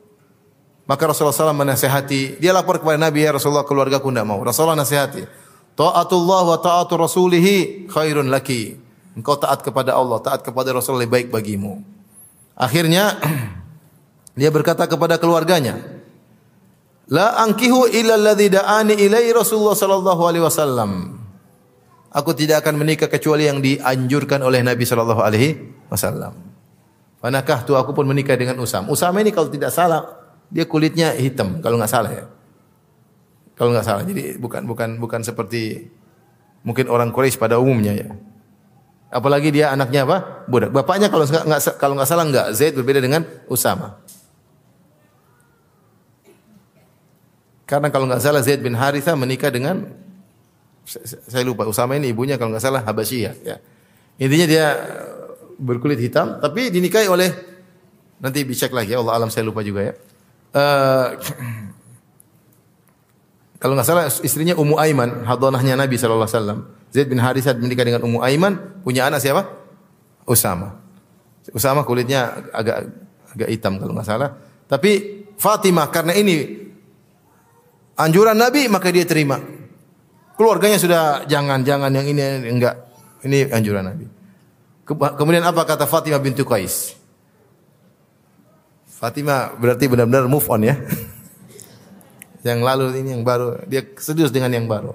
Maka 0.87 1.07
Rasulullah 1.07 1.35
SAW 1.35 1.55
menasehati, 1.55 2.41
dia 2.41 2.51
lapor 2.51 2.79
kepada 2.79 2.99
Nabi, 2.99 3.23
ya 3.23 3.31
Rasulullah 3.35 3.63
keluargaku 3.63 4.11
tidak 4.11 4.27
mau. 4.27 4.39
Rasulullah 4.43 4.75
nasihati, 4.75 5.23
Ta'atullah 5.71 6.41
wa 6.43 6.57
ta'atu 6.59 6.99
rasulihi 6.99 7.87
khairun 7.87 8.27
laki. 8.27 8.75
Engkau 9.15 9.39
taat 9.39 9.63
kepada 9.63 9.95
Allah, 9.95 10.19
taat 10.19 10.43
kepada 10.43 10.71
Rasul 10.75 10.99
lebih 10.99 11.11
baik 11.11 11.27
bagimu. 11.31 11.83
Akhirnya 12.55 13.19
dia 14.39 14.51
berkata 14.51 14.87
kepada 14.87 15.15
keluarganya, 15.15 15.79
La 17.11 17.39
angkihu 17.43 17.91
illa 17.91 18.15
alladhi 18.15 18.47
da'ani 18.51 18.95
ilai 18.95 19.27
Rasulullah 19.35 19.75
sallallahu 19.75 20.21
alaihi 20.27 20.43
wasallam. 20.43 21.19
Aku 22.11 22.35
tidak 22.35 22.67
akan 22.67 22.75
menikah 22.79 23.07
kecuali 23.07 23.47
yang 23.47 23.63
dianjurkan 23.63 24.43
oleh 24.43 24.63
Nabi 24.63 24.83
sallallahu 24.83 25.23
alaihi 25.23 25.55
wasallam. 25.87 26.50
Manakah 27.21 27.61
tu 27.61 27.77
aku 27.77 27.93
pun 27.93 28.09
menikah 28.09 28.33
dengan 28.33 28.57
Usam. 28.57 28.89
Usam 28.89 29.13
ini 29.21 29.29
kalau 29.29 29.47
tidak 29.47 29.69
salah 29.69 30.17
dia 30.49 30.65
kulitnya 30.65 31.13
hitam 31.13 31.61
kalau 31.61 31.77
nggak 31.77 31.91
salah 31.91 32.11
ya. 32.11 32.25
Kalau 33.53 33.69
nggak 33.69 33.85
salah. 33.85 34.01
Jadi 34.01 34.41
bukan 34.41 34.65
bukan 34.65 34.97
bukan 34.97 35.21
seperti 35.21 35.85
mungkin 36.65 36.89
orang 36.89 37.13
Quraisy 37.13 37.37
pada 37.37 37.61
umumnya 37.61 37.93
ya. 37.93 38.09
Apalagi 39.13 39.53
dia 39.53 39.69
anaknya 39.69 40.01
apa? 40.09 40.47
Budak. 40.49 40.73
Bapaknya 40.73 41.13
kalau 41.13 41.29
nggak 41.29 41.61
kalau 41.77 41.93
nggak 41.93 42.09
salah 42.09 42.25
nggak 42.25 42.47
Zaid 42.57 42.73
berbeda 42.73 42.97
dengan 43.05 43.21
Usama. 43.45 44.01
Karena 47.69 47.93
kalau 47.93 48.09
nggak 48.09 48.19
salah 48.19 48.41
Zaid 48.41 48.65
bin 48.65 48.73
Haritha 48.73 49.13
menikah 49.13 49.53
dengan 49.53 49.93
saya 51.29 51.45
lupa 51.45 51.69
Usama 51.69 51.95
ini 52.01 52.09
ibunya 52.09 52.35
kalau 52.41 52.49
nggak 52.49 52.65
salah 52.65 52.81
Habasyiyah 52.81 53.33
ya. 53.45 53.61
Intinya 54.17 54.47
dia 54.49 54.65
berkulit 55.61 56.01
hitam 56.01 56.41
tapi 56.41 56.73
dinikahi 56.73 57.05
oleh 57.05 57.29
nanti 58.17 58.41
dicek 58.41 58.73
lagi 58.73 58.97
ya 58.97 59.05
Allah 59.05 59.21
alam 59.21 59.29
saya 59.29 59.45
lupa 59.45 59.61
juga 59.61 59.89
ya. 59.89 59.93
Uh, 60.51 61.07
kalau 63.61 63.77
nggak 63.77 63.87
salah 63.87 64.09
istrinya 64.25 64.57
Ummu 64.57 64.75
Aiman, 64.81 65.21
hadonahnya 65.23 65.77
Nabi 65.77 66.01
sallallahu 66.01 66.25
alaihi 66.25 66.37
wasallam. 66.37 66.59
Zaid 66.91 67.07
bin 67.07 67.23
Haritha 67.23 67.55
menikah 67.55 67.87
dengan 67.87 68.03
Ummu 68.03 68.19
Aiman, 68.19 68.83
punya 68.83 69.07
anak 69.07 69.23
siapa? 69.23 69.47
Usama. 70.27 70.75
Usama 71.55 71.87
kulitnya 71.87 72.51
agak 72.51 72.91
agak 73.31 73.49
hitam 73.49 73.79
kalau 73.79 73.95
nggak 73.95 74.09
salah. 74.09 74.35
Tapi 74.67 75.23
Fatimah 75.39 75.89
karena 75.89 76.13
ini 76.13 76.67
anjuran 77.97 78.37
Nabi 78.37 78.69
maka 78.69 78.93
dia 78.93 79.07
terima. 79.07 79.41
Keluarganya 80.37 80.77
sudah 80.77 81.25
jangan-jangan 81.25 81.89
yang 81.93 82.05
ini 82.05 82.21
enggak. 82.49 82.75
Ini 83.21 83.53
anjuran 83.53 83.85
Nabi. 83.85 84.05
Kemudian 84.85 85.45
apa 85.45 85.63
kata 85.63 85.85
Fatimah 85.85 86.19
bintu 86.19 86.43
Qais? 86.43 86.97
Fatimah 89.01 89.57
berarti 89.57 89.89
benar-benar 89.89 90.29
move 90.29 90.45
on 90.45 90.61
ya. 90.61 90.77
yang 92.47 92.61
lalu 92.61 93.01
ini 93.01 93.17
yang 93.17 93.25
baru, 93.25 93.65
dia 93.65 93.81
serius 93.97 94.29
dengan 94.29 94.53
yang 94.53 94.69
baru. 94.69 94.93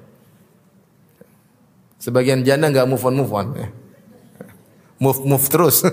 Sebagian 1.99 2.47
janda 2.47 2.71
enggak 2.71 2.87
move 2.87 3.03
on 3.03 3.15
move 3.19 3.35
on 3.35 3.49
ya. 3.57 3.69
Move 5.03 5.29
move 5.29 5.45
terus. 5.53 5.85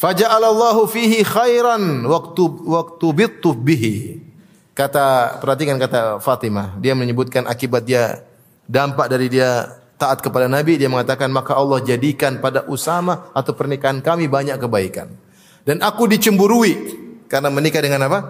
Faja'alallahu 0.00 0.84
fihi 0.84 1.24
khairan 1.24 2.04
waktu 2.04 2.42
waktu 2.68 3.06
bittu 3.14 3.56
bihi. 3.56 4.20
Kata 4.74 5.38
perhatikan 5.38 5.78
kata 5.78 6.18
Fatimah, 6.18 6.74
dia 6.82 6.98
menyebutkan 6.98 7.46
akibat 7.46 7.86
dia 7.86 8.26
dampak 8.66 9.06
dari 9.06 9.30
dia 9.30 9.70
taat 9.96 10.20
kepada 10.20 10.50
Nabi, 10.50 10.76
dia 10.76 10.90
mengatakan 10.90 11.30
maka 11.30 11.54
Allah 11.54 11.80
jadikan 11.82 12.42
pada 12.42 12.66
Usama 12.66 13.30
atau 13.32 13.54
pernikahan 13.54 14.02
kami 14.02 14.26
banyak 14.26 14.58
kebaikan. 14.58 15.10
Dan 15.64 15.80
aku 15.80 16.04
dicemburui 16.10 16.74
karena 17.30 17.48
menikah 17.48 17.80
dengan 17.80 18.04
apa? 18.06 18.20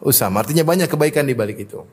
Usama. 0.00 0.40
Artinya 0.40 0.64
banyak 0.64 0.88
kebaikan 0.88 1.26
di 1.28 1.34
balik 1.36 1.60
itu. 1.60 1.84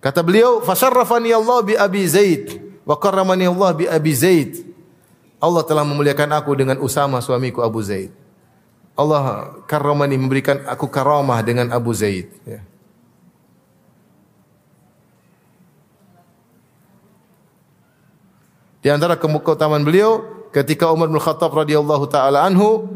Kata 0.00 0.24
beliau, 0.24 0.64
"Fasharrafani 0.64 1.30
Allah 1.30 1.60
bi 1.60 1.74
Abi 1.76 2.02
Zaid 2.08 2.56
wa 2.88 2.96
karramani 2.96 3.44
Allah 3.46 3.70
bi 3.76 3.84
Abi 3.84 4.12
Zaid." 4.16 4.64
Allah 5.40 5.64
telah 5.64 5.84
memuliakan 5.84 6.36
aku 6.36 6.52
dengan 6.56 6.76
Usama 6.80 7.20
suamiku 7.24 7.64
Abu 7.64 7.80
Zaid. 7.80 8.12
Allah 8.92 9.56
karomani 9.64 10.20
memberikan 10.20 10.60
aku 10.68 10.88
karamah 10.88 11.40
dengan 11.40 11.72
Abu 11.72 11.96
Zaid. 11.96 12.28
Ya. 12.44 12.60
Di 18.80 18.88
antara 18.88 19.20
keutamaan 19.20 19.84
beliau 19.84 20.24
ketika 20.50 20.88
Umar 20.88 21.12
bin 21.12 21.20
Khattab 21.20 21.52
radhiyallahu 21.52 22.08
taala 22.08 22.48
anhu 22.48 22.88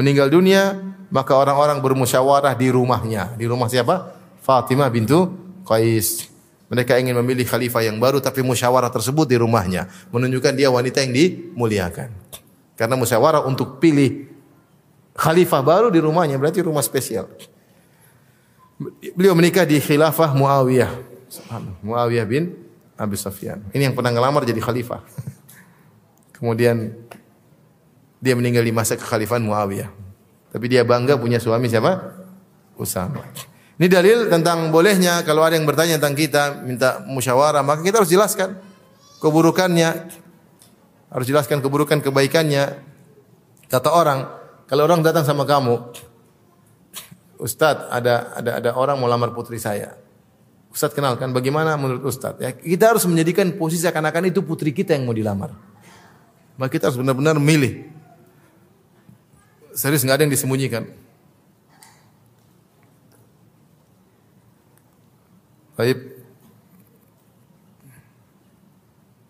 meninggal 0.00 0.32
dunia, 0.32 0.80
maka 1.12 1.36
orang-orang 1.36 1.78
bermusyawarah 1.80 2.56
di 2.56 2.72
rumahnya. 2.72 3.36
Di 3.36 3.44
rumah 3.44 3.68
siapa? 3.68 4.16
Fatimah 4.40 4.88
bintu 4.88 5.32
Qais. 5.66 6.32
Mereka 6.66 6.98
ingin 6.98 7.14
memilih 7.22 7.46
khalifah 7.46 7.86
yang 7.86 8.02
baru 8.02 8.18
tapi 8.18 8.42
musyawarah 8.42 8.90
tersebut 8.90 9.30
di 9.30 9.38
rumahnya, 9.38 9.86
menunjukkan 10.10 10.50
dia 10.58 10.66
wanita 10.66 10.98
yang 10.98 11.14
dimuliakan. 11.14 12.10
Karena 12.74 12.98
musyawarah 12.98 13.46
untuk 13.46 13.78
pilih 13.78 14.26
khalifah 15.14 15.62
baru 15.62 15.88
di 15.94 16.02
rumahnya, 16.02 16.34
berarti 16.42 16.66
rumah 16.66 16.82
spesial. 16.82 17.30
Beliau 19.14 19.38
menikah 19.38 19.62
di 19.62 19.78
khilafah 19.78 20.34
Muawiyah. 20.34 20.90
Muawiyah 21.86 22.26
bin 22.26 22.65
Abi 22.96 23.16
Sufyan. 23.20 23.60
Ini 23.76 23.92
yang 23.92 23.94
pernah 23.94 24.12
ngelamar 24.12 24.48
jadi 24.48 24.60
khalifah. 24.60 25.04
Kemudian 26.36 26.96
dia 28.20 28.34
meninggal 28.34 28.64
di 28.64 28.72
masa 28.72 28.96
kekhalifahan 28.96 29.44
Muawiyah. 29.44 29.88
Tapi 30.52 30.66
dia 30.72 30.82
bangga 30.82 31.20
punya 31.20 31.36
suami 31.36 31.68
siapa? 31.68 32.16
Usama. 32.80 33.20
Ini 33.76 33.92
dalil 33.92 34.32
tentang 34.32 34.72
bolehnya 34.72 35.20
kalau 35.20 35.44
ada 35.44 35.52
yang 35.52 35.68
bertanya 35.68 36.00
tentang 36.00 36.16
kita 36.16 36.64
minta 36.64 37.04
musyawarah, 37.04 37.60
maka 37.60 37.84
kita 37.84 38.00
harus 38.00 38.08
jelaskan 38.08 38.56
keburukannya. 39.20 40.08
Harus 41.12 41.26
jelaskan 41.28 41.60
keburukan 41.60 42.00
kebaikannya. 42.00 42.80
Kata 43.68 43.92
orang, 43.92 44.24
kalau 44.64 44.88
orang 44.88 45.04
datang 45.04 45.28
sama 45.28 45.44
kamu, 45.44 45.92
Ustadz, 47.36 47.92
ada 47.92 48.32
ada 48.32 48.50
ada 48.64 48.70
orang 48.72 48.96
mau 48.96 49.08
lamar 49.08 49.36
putri 49.36 49.60
saya. 49.60 49.92
Ustadz 50.76 50.92
kenalkan 50.92 51.32
bagaimana 51.32 51.72
menurut 51.80 52.04
Ustadz 52.04 52.36
ya. 52.36 52.52
Kita 52.52 52.92
harus 52.92 53.08
menjadikan 53.08 53.48
posisi 53.56 53.88
seakan-akan 53.88 54.28
itu 54.28 54.44
putri 54.44 54.76
kita 54.76 54.92
yang 54.92 55.08
mau 55.08 55.16
dilamar. 55.16 55.56
Maka 56.60 56.68
kita 56.68 56.92
harus 56.92 57.00
benar-benar 57.00 57.40
milih. 57.40 57.88
Serius 59.72 60.04
nggak 60.04 60.20
ada 60.20 60.22
yang 60.28 60.34
disembunyikan. 60.36 60.84
Baik. 65.80 65.96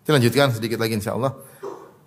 Kita 0.03 0.11
lanjutkan 0.19 0.51
sedikit 0.51 0.83
lagi 0.83 0.99
insyaallah. 0.99 1.31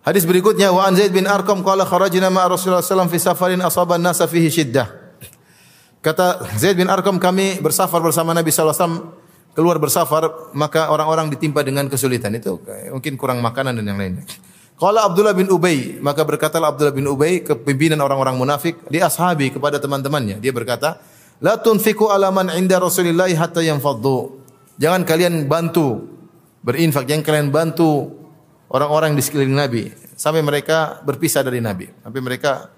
Hadis 0.04 0.28
berikutnya 0.28 0.68
wa 0.68 0.84
an 0.84 1.00
Zaid 1.00 1.16
bin 1.16 1.24
Arqam 1.24 1.64
qala 1.64 1.88
kharajna 1.88 2.28
ma 2.28 2.44
Rasulullah 2.44 2.84
sallallahu 2.84 3.16
fi 3.16 3.20
safarin 3.24 3.64
asaba 3.64 3.96
an-nasa 3.96 4.28
fihi 4.28 4.52
shiddah. 4.52 4.88
Kata 6.04 6.44
Zaid 6.60 6.76
bin 6.76 6.92
Arqam 6.92 7.16
kami 7.16 7.56
bersafar 7.64 8.04
bersama 8.04 8.36
Nabi 8.36 8.52
sallallahu 8.52 8.76
alaihi 8.76 8.84
wasallam 8.84 9.20
keluar 9.60 9.76
bersafar 9.76 10.48
maka 10.56 10.88
orang-orang 10.88 11.28
ditimpa 11.28 11.60
dengan 11.60 11.84
kesulitan 11.92 12.32
itu 12.32 12.56
mungkin 12.88 13.20
kurang 13.20 13.44
makanan 13.44 13.76
dan 13.76 13.84
yang 13.84 14.00
lainnya. 14.00 14.24
Qala 14.80 15.12
Abdullah 15.12 15.36
bin 15.36 15.52
Ubay, 15.52 16.00
maka 16.00 16.24
berkatalah 16.24 16.72
Abdullah 16.72 16.96
bin 16.96 17.04
Ubay 17.04 17.44
ke 17.44 17.52
pimpinan 17.52 18.00
orang-orang 18.00 18.32
munafik 18.40 18.80
di 18.88 18.96
ashabi 18.96 19.52
kepada 19.52 19.76
teman-temannya. 19.76 20.40
Dia 20.40 20.56
berkata, 20.56 20.96
"La 21.44 21.60
tunfiku 21.60 22.08
ala 22.08 22.32
man 22.32 22.48
inda 22.56 22.80
Rasulillah 22.80 23.28
hatta 23.28 23.60
yanfaddu." 23.60 24.40
Jangan 24.80 25.04
kalian 25.04 25.44
bantu 25.44 26.08
berinfak, 26.64 27.04
jangan 27.04 27.20
kalian 27.20 27.52
bantu 27.52 28.08
orang-orang 28.72 29.12
di 29.12 29.20
sekeliling 29.20 29.52
Nabi 29.52 29.92
sampai 30.16 30.40
mereka 30.40 31.04
berpisah 31.04 31.44
dari 31.44 31.60
Nabi, 31.60 31.84
sampai 32.00 32.20
mereka 32.24 32.72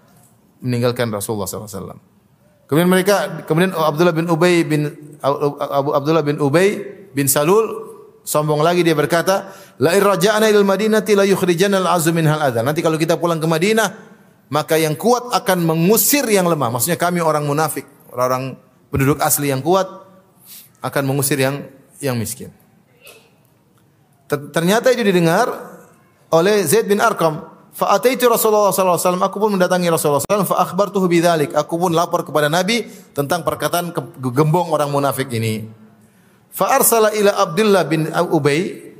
meninggalkan 0.59 1.07
Rasulullah 1.07 1.47
SAW. 1.47 2.12
Kemudian 2.73 2.89
mereka, 2.89 3.45
kemudian 3.45 3.77
Abdullah 3.77 4.17
bin 4.17 4.33
Ubay 4.33 4.65
bin 4.65 4.89
Abu 5.21 5.93
Abdullah 5.93 6.25
bin 6.25 6.41
Ubay 6.41 6.81
bin 7.13 7.29
Salul 7.29 7.93
Sombong 8.25 8.65
lagi 8.65 8.81
dia 8.81 8.97
berkata, 8.97 9.53
la 9.77 9.93
irja'na 9.93 10.49
ilal 10.49 10.65
madinati 10.65 11.13
la 11.13 11.29
yukhrijana 11.29 11.85
al-azu 11.85 12.17
minhal 12.17 12.41
adha. 12.41 12.65
Nanti 12.65 12.81
kalau 12.81 12.95
kita 12.95 13.21
pulang 13.21 13.43
ke 13.43 13.51
Madinah, 13.51 13.89
maka 14.49 14.81
yang 14.81 14.97
kuat 14.97 15.37
akan 15.37 15.69
mengusir 15.69 16.25
yang 16.31 16.47
lemah. 16.49 16.73
Maksudnya 16.73 16.97
kami 16.97 17.19
orang 17.19 17.45
munafik, 17.45 17.85
orang 18.15 18.57
penduduk 18.89 19.21
asli 19.21 19.53
yang 19.53 19.61
kuat 19.61 19.85
akan 20.81 21.03
mengusir 21.05 21.37
yang 21.37 21.67
yang 22.01 22.17
miskin. 22.17 22.55
Ternyata 24.33 24.89
itu 24.97 25.05
didengar 25.05 25.51
oleh 26.33 26.65
Zaid 26.65 26.89
bin 26.89 27.05
Arqam. 27.05 27.52
Fa 27.73 27.97
ataitu 27.97 28.29
Rasulullah 28.29 28.69
wasallam, 28.69 29.25
aku 29.25 29.41
pun 29.41 29.57
mendatangi 29.57 29.89
Rasulullah 29.89 30.21
sallallahu 30.21 30.45
alaihi 30.45 30.45
wasallam 30.45 30.51
fa 30.53 30.59
akhbartuhu 30.61 31.07
bidzalik. 31.09 31.51
Aku 31.57 31.81
pun 31.81 31.97
lapor 31.97 32.21
kepada 32.21 32.53
Nabi 32.53 32.85
tentang 33.17 33.41
perkataan 33.41 33.97
gembong 34.21 34.69
orang 34.69 34.93
munafik 34.93 35.33
ini. 35.33 35.65
Fa 36.53 36.77
arsala 36.77 37.17
ila 37.17 37.33
Abdullah 37.33 37.89
bin 37.89 38.13
Ubay 38.29 38.93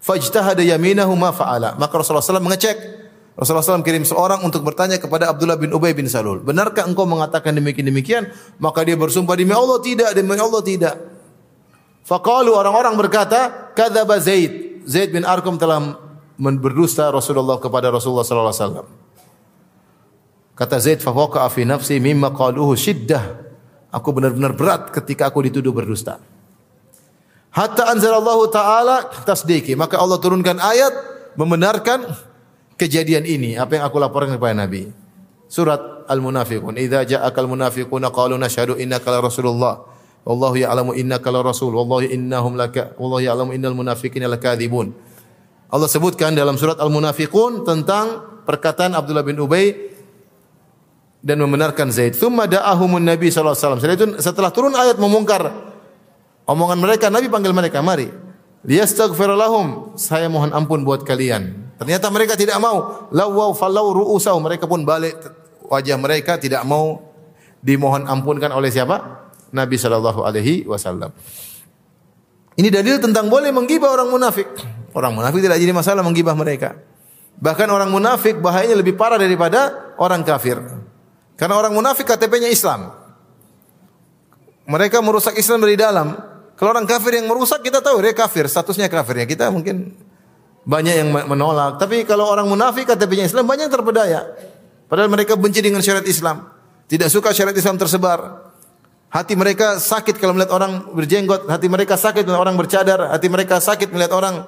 fajtahada 0.00 0.64
yaminahu 0.64 1.12
ma 1.20 1.36
fa'ala. 1.36 1.76
Maka 1.76 2.00
Rasulullah 2.00 2.24
SAW 2.24 2.40
mengecek. 2.40 2.96
Rasulullah 3.36 3.62
SAW 3.62 3.84
kirim 3.84 4.02
seorang 4.08 4.40
untuk 4.40 4.64
bertanya 4.64 4.96
kepada 4.96 5.28
Abdullah 5.28 5.60
bin 5.60 5.70
Ubay 5.76 5.92
bin 5.92 6.08
Salul. 6.08 6.40
Benarkah 6.40 6.88
engkau 6.88 7.04
mengatakan 7.04 7.52
demikian-demikian? 7.54 8.32
Maka 8.56 8.88
dia 8.88 8.96
bersumpah 8.96 9.36
demi 9.36 9.52
Allah 9.52 9.78
tidak, 9.84 10.16
demi 10.16 10.34
Allah 10.40 10.64
tidak. 10.64 10.96
Faqalu 12.08 12.56
orang-orang 12.56 12.96
berkata, 12.96 13.70
kadzaba 13.76 14.16
Zaid. 14.16 14.80
Zaid 14.88 15.12
bin 15.12 15.28
Arqam 15.28 15.60
telah 15.60 16.07
berdusta 16.38 17.10
Rasulullah 17.10 17.58
kepada 17.58 17.90
Rasulullah 17.90 18.22
sallallahu 18.22 18.54
alaihi 18.54 18.62
wasallam. 18.62 18.86
Kata 20.54 20.76
Zaid, 20.82 21.02
fa 21.02 21.14
waqa'a 21.14 21.46
fi 21.50 21.62
nafsi 21.66 21.98
mimma 21.98 22.34
qaluhu 22.34 22.74
shiddah. 22.78 23.46
Aku 23.90 24.10
benar-benar 24.14 24.54
berat 24.54 24.90
ketika 24.94 25.30
aku 25.30 25.46
dituduh 25.46 25.74
berdusta. 25.74 26.18
Hatta 27.54 27.90
anzalallahu 27.90 28.46
taala 28.52 29.06
tasdiki. 29.26 29.74
Maka 29.74 29.98
Allah 29.98 30.20
turunkan 30.20 30.60
ayat 30.62 30.92
membenarkan 31.34 32.06
kejadian 32.78 33.26
ini 33.26 33.58
apa 33.58 33.78
yang 33.80 33.84
aku 33.88 33.96
laporkan 33.98 34.36
kepada 34.36 34.54
Nabi. 34.54 34.92
Surat 35.48 36.04
Al-Munafiqun. 36.06 36.76
Idza 36.76 37.08
ja'akal 37.08 37.48
munafiquna 37.48 38.12
qalu 38.12 38.36
nashhadu 38.36 38.76
innaka 38.76 39.08
la 39.10 39.20
rasulullah. 39.24 39.74
Wallahu 40.28 40.60
ya'lamu 40.60 40.92
innaka 40.92 41.32
la 41.32 41.40
rasul. 41.40 41.72
Wallahu 41.72 42.04
innahum 42.04 42.52
laka. 42.52 42.92
Wallahu 43.00 43.24
ya'lamu 43.24 43.50
innal 43.56 43.72
munafiqina 43.72 44.28
lakadzibun. 44.28 44.92
Allah 45.68 45.88
sebutkan 45.88 46.32
dalam 46.32 46.56
surat 46.56 46.80
Al-Munafiqun 46.80 47.64
tentang 47.64 48.40
perkataan 48.48 48.96
Abdullah 48.96 49.24
bin 49.24 49.36
Ubay 49.36 49.92
dan 51.20 51.36
membenarkan 51.44 51.92
Zaid. 51.92 52.16
Thumma 52.16 52.48
da'ahumun 52.48 53.04
Nabi 53.04 53.28
wasallam. 53.28 53.76
Setelah 53.76 53.96
itu 53.96 54.06
setelah 54.22 54.50
turun 54.52 54.72
ayat 54.72 54.96
memungkar 54.96 55.68
Omongan 56.48 56.80
mereka, 56.80 57.12
Nabi 57.12 57.28
panggil 57.28 57.52
mereka, 57.52 57.84
mari. 57.84 58.08
Liyastaghfir 58.64 59.36
lahum, 59.36 59.92
saya 60.00 60.32
mohon 60.32 60.48
ampun 60.56 60.80
buat 60.80 61.04
kalian. 61.04 61.76
Ternyata 61.76 62.08
mereka 62.08 62.40
tidak 62.40 62.56
mau. 62.56 63.04
Lawaw 63.12 63.52
falau 63.52 63.92
ru'usau, 63.92 64.40
mereka 64.40 64.64
pun 64.64 64.80
balik 64.80 65.12
wajah 65.68 66.00
mereka 66.00 66.40
tidak 66.40 66.64
mau 66.64 67.04
dimohon 67.60 68.08
ampunkan 68.08 68.48
oleh 68.56 68.72
siapa? 68.72 69.28
Nabi 69.52 69.76
wasallam. 70.64 71.12
Ini 72.56 72.68
dalil 72.72 72.96
tentang 72.96 73.28
boleh 73.28 73.52
menggibah 73.52 73.92
orang 73.92 74.08
munafik. 74.08 74.48
Orang 74.96 75.12
munafik 75.12 75.44
tidak 75.44 75.60
jadi 75.60 75.72
masalah 75.72 76.00
menggibah 76.00 76.32
mereka. 76.32 76.80
Bahkan 77.38 77.68
orang 77.70 77.90
munafik 77.92 78.42
bahayanya 78.42 78.74
lebih 78.80 78.98
parah 78.98 79.20
daripada 79.20 79.94
orang 80.00 80.26
kafir. 80.26 80.58
Karena 81.38 81.54
orang 81.54 81.70
munafik 81.70 82.08
KTP-nya 82.08 82.50
Islam. 82.50 82.90
Mereka 84.66 84.98
merusak 85.00 85.38
Islam 85.38 85.62
dari 85.62 85.78
dalam. 85.78 86.18
Kalau 86.58 86.74
orang 86.74 86.84
kafir 86.84 87.14
yang 87.14 87.30
merusak 87.30 87.62
kita 87.62 87.78
tahu 87.78 88.02
dia 88.02 88.10
kafir, 88.10 88.50
statusnya 88.50 88.90
kafir 88.90 89.22
ya. 89.22 89.26
Kita 89.30 89.54
mungkin 89.54 89.94
banyak 90.66 90.94
yang 90.98 91.08
menolak. 91.30 91.78
Tapi 91.78 92.02
kalau 92.02 92.26
orang 92.26 92.50
munafik 92.50 92.90
KTP-nya 92.90 93.30
Islam 93.30 93.46
banyak 93.46 93.70
yang 93.70 93.74
terpedaya. 93.74 94.20
Padahal 94.90 95.06
mereka 95.06 95.38
benci 95.38 95.62
dengan 95.62 95.78
syariat 95.78 96.04
Islam. 96.08 96.48
Tidak 96.90 97.06
suka 97.06 97.30
syariat 97.30 97.54
Islam 97.54 97.78
tersebar. 97.78 98.50
Hati 99.08 99.38
mereka 99.38 99.80
sakit 99.80 100.20
kalau 100.20 100.36
melihat 100.36 100.52
orang 100.52 100.92
berjenggot, 100.92 101.48
hati 101.48 101.64
mereka 101.70 101.96
sakit 101.96 102.28
melihat 102.28 102.44
orang 102.44 102.56
bercadar, 102.60 103.08
hati 103.08 103.28
mereka 103.32 103.56
sakit 103.56 103.88
melihat 103.88 104.12
orang 104.12 104.44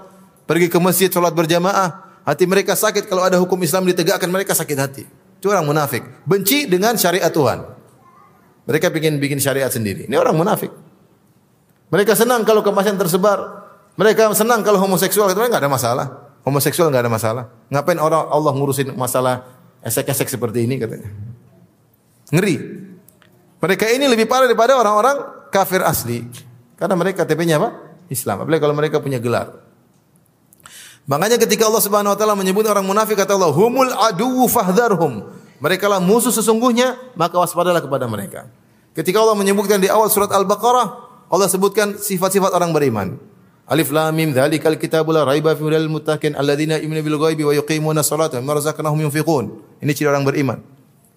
pergi 0.50 0.66
ke 0.66 0.82
masjid 0.82 1.06
sholat 1.06 1.30
berjamaah, 1.30 2.18
hati 2.26 2.42
mereka 2.42 2.74
sakit 2.74 3.06
kalau 3.06 3.22
ada 3.22 3.38
hukum 3.38 3.54
Islam 3.62 3.86
ditegakkan 3.86 4.26
mereka 4.26 4.50
sakit 4.50 4.78
hati. 4.82 5.06
Itu 5.38 5.46
orang 5.54 5.62
munafik, 5.62 6.02
benci 6.26 6.66
dengan 6.66 6.98
syariat 6.98 7.30
Tuhan. 7.30 7.62
Mereka 8.66 8.90
ingin 8.98 9.22
bikin 9.22 9.38
syariat 9.38 9.70
sendiri. 9.70 10.10
Ini 10.10 10.18
orang 10.18 10.34
munafik. 10.34 10.74
Mereka 11.94 12.18
senang 12.18 12.42
kalau 12.42 12.66
kemasan 12.66 12.98
tersebar. 12.98 13.70
Mereka 13.94 14.30
senang 14.34 14.66
kalau 14.66 14.82
homoseksual 14.82 15.30
itu 15.30 15.38
enggak 15.38 15.62
ada 15.62 15.70
masalah. 15.70 16.06
Homoseksual 16.42 16.90
enggak 16.90 17.06
ada 17.06 17.12
masalah. 17.12 17.44
Ngapain 17.70 17.98
orang 17.98 18.30
Allah 18.30 18.52
ngurusin 18.54 18.94
masalah 18.94 19.46
esek-esek 19.86 20.26
seperti 20.30 20.66
ini 20.66 20.78
katanya. 20.78 21.10
Ngeri. 22.30 22.56
Mereka 23.60 23.86
ini 23.90 24.06
lebih 24.06 24.26
parah 24.30 24.46
daripada 24.50 24.78
orang-orang 24.78 25.48
kafir 25.50 25.82
asli. 25.82 26.26
Karena 26.78 26.94
mereka 26.94 27.26
KTP-nya 27.26 27.58
apa? 27.58 27.68
Islam. 28.08 28.46
Apalagi 28.46 28.60
kalau 28.62 28.76
mereka 28.78 29.02
punya 29.02 29.18
gelar. 29.18 29.69
Makanya 31.10 31.42
ketika 31.42 31.66
Allah 31.66 31.82
Subhanahu 31.82 32.14
wa 32.14 32.18
taala 32.18 32.38
menyebut 32.38 32.62
orang 32.70 32.86
munafik 32.86 33.18
kata 33.18 33.34
Allah, 33.34 33.50
"Humul 33.50 33.90
aduwwu 33.90 34.46
fahdharhum." 34.46 35.26
Mereka 35.58 35.90
lah 35.90 35.98
musuh 35.98 36.30
sesungguhnya, 36.30 36.94
maka 37.18 37.34
waspadalah 37.34 37.82
kepada 37.82 38.06
mereka. 38.06 38.46
Ketika 38.94 39.18
Allah 39.18 39.34
menyebutkan 39.34 39.82
di 39.82 39.90
awal 39.90 40.06
surat 40.06 40.30
Al-Baqarah, 40.30 40.86
Allah 41.26 41.50
sebutkan 41.50 41.98
sifat-sifat 41.98 42.54
orang 42.54 42.70
beriman. 42.70 43.18
Alif 43.70 43.90
lam 43.90 44.10
mim 44.14 44.30
dzalikal 44.34 44.78
kitabul 44.78 45.14
la 45.14 45.26
raiba 45.26 45.54
fihi 45.54 45.70
lil 45.70 45.90
muttaqin 45.90 46.34
alladzina 46.34 46.78
yu'minuna 46.78 47.06
bil 47.06 47.18
ghaibi 47.22 47.42
wa 47.46 47.54
yuqimuna 47.54 48.02
sholata 48.02 48.38
wa 48.42 48.54
razaqnahum 48.54 49.10
yunfiqun. 49.10 49.50
Ini 49.82 49.90
ciri 49.94 50.10
orang 50.10 50.26
beriman. 50.26 50.58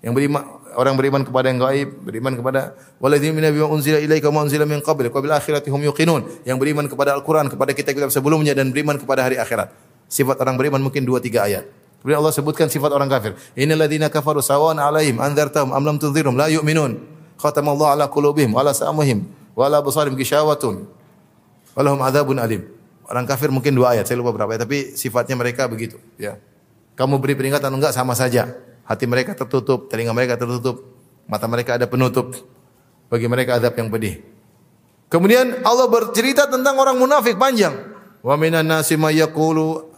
Yang 0.05 0.13
beriman 0.17 0.41
orang 0.75 0.95
beriman 0.99 1.21
kepada 1.23 1.49
yang 1.49 1.59
gaib, 1.61 1.89
beriman 2.05 2.33
kepada 2.33 2.77
walladzina 3.01 3.49
bima 3.49 3.69
unzila 3.69 3.99
ilaika 4.01 4.27
wa 4.29 4.45
unzila 4.45 4.65
min 4.67 4.79
qablik 4.81 5.13
wa 5.13 5.21
bil 5.21 5.33
akhirati 5.33 5.69
hum 5.69 5.81
yuqinun. 5.87 6.45
Yang 6.45 6.57
beriman 6.59 6.85
kepada 6.89 7.15
Al-Qur'an, 7.17 7.49
kepada 7.49 7.71
kitab-kitab 7.73 8.09
sebelumnya 8.09 8.51
dan 8.57 8.73
beriman 8.73 8.97
kepada 8.97 9.25
hari 9.25 9.37
akhirat. 9.37 9.71
Sifat 10.09 10.37
orang 10.41 10.59
beriman 10.59 10.81
mungkin 10.83 11.05
2 11.05 11.17
3 11.17 11.47
ayat. 11.49 11.63
Kemudian 12.03 12.19
Allah 12.19 12.35
sebutkan 12.35 12.67
sifat 12.67 12.91
orang 12.91 13.07
kafir. 13.07 13.33
Innal 13.55 13.79
ladzina 13.79 14.11
kafaru 14.11 14.43
sawan 14.43 14.75
alaihim 14.75 15.23
anzartahum 15.23 15.71
am 15.71 15.83
lam 15.87 15.95
tunzirum 15.95 16.35
la 16.35 16.51
yu'minun. 16.51 16.99
Khatamallahu 17.39 17.89
ala 17.95 18.11
qulubihim 18.11 18.51
wa 18.51 18.61
ala 18.61 18.75
sam'ihim 18.75 19.23
wala 19.57 19.81
basarim 19.81 20.17
gishawatun 20.17 20.85
walahum 21.77 22.01
adzabun 22.01 22.37
alim. 22.41 22.65
Orang 23.03 23.27
kafir 23.27 23.51
mungkin 23.51 23.75
dua 23.75 23.93
ayat, 23.93 24.07
saya 24.07 24.15
lupa 24.15 24.31
berapa 24.31 24.55
ayat, 24.55 24.63
tapi 24.63 24.95
sifatnya 24.95 25.35
mereka 25.35 25.67
begitu, 25.67 25.99
ya. 26.15 26.39
Kamu 26.95 27.19
beri 27.19 27.35
peringatan 27.35 27.73
enggak 27.73 27.91
sama 27.91 28.15
saja. 28.15 28.53
Hati 28.83 29.07
mereka 29.07 29.31
tertutup, 29.31 29.87
telinga 29.87 30.11
mereka 30.11 30.35
tertutup, 30.35 30.83
mata 31.27 31.47
mereka 31.47 31.79
ada 31.79 31.87
penutup. 31.87 32.35
Bagi 33.07 33.29
mereka 33.29 33.61
adab 33.61 33.77
yang 33.77 33.93
pedih. 33.93 34.25
Kemudian 35.05 35.61
Allah 35.61 35.85
bercerita 35.85 36.49
tentang 36.49 36.73
orang 36.81 36.97
munafik 36.97 37.37
panjang. 37.37 37.77
Wa 38.25 38.33
minan 38.33 38.65
nasi 38.65 38.97
may 38.97 39.21
yaqulu 39.21 39.93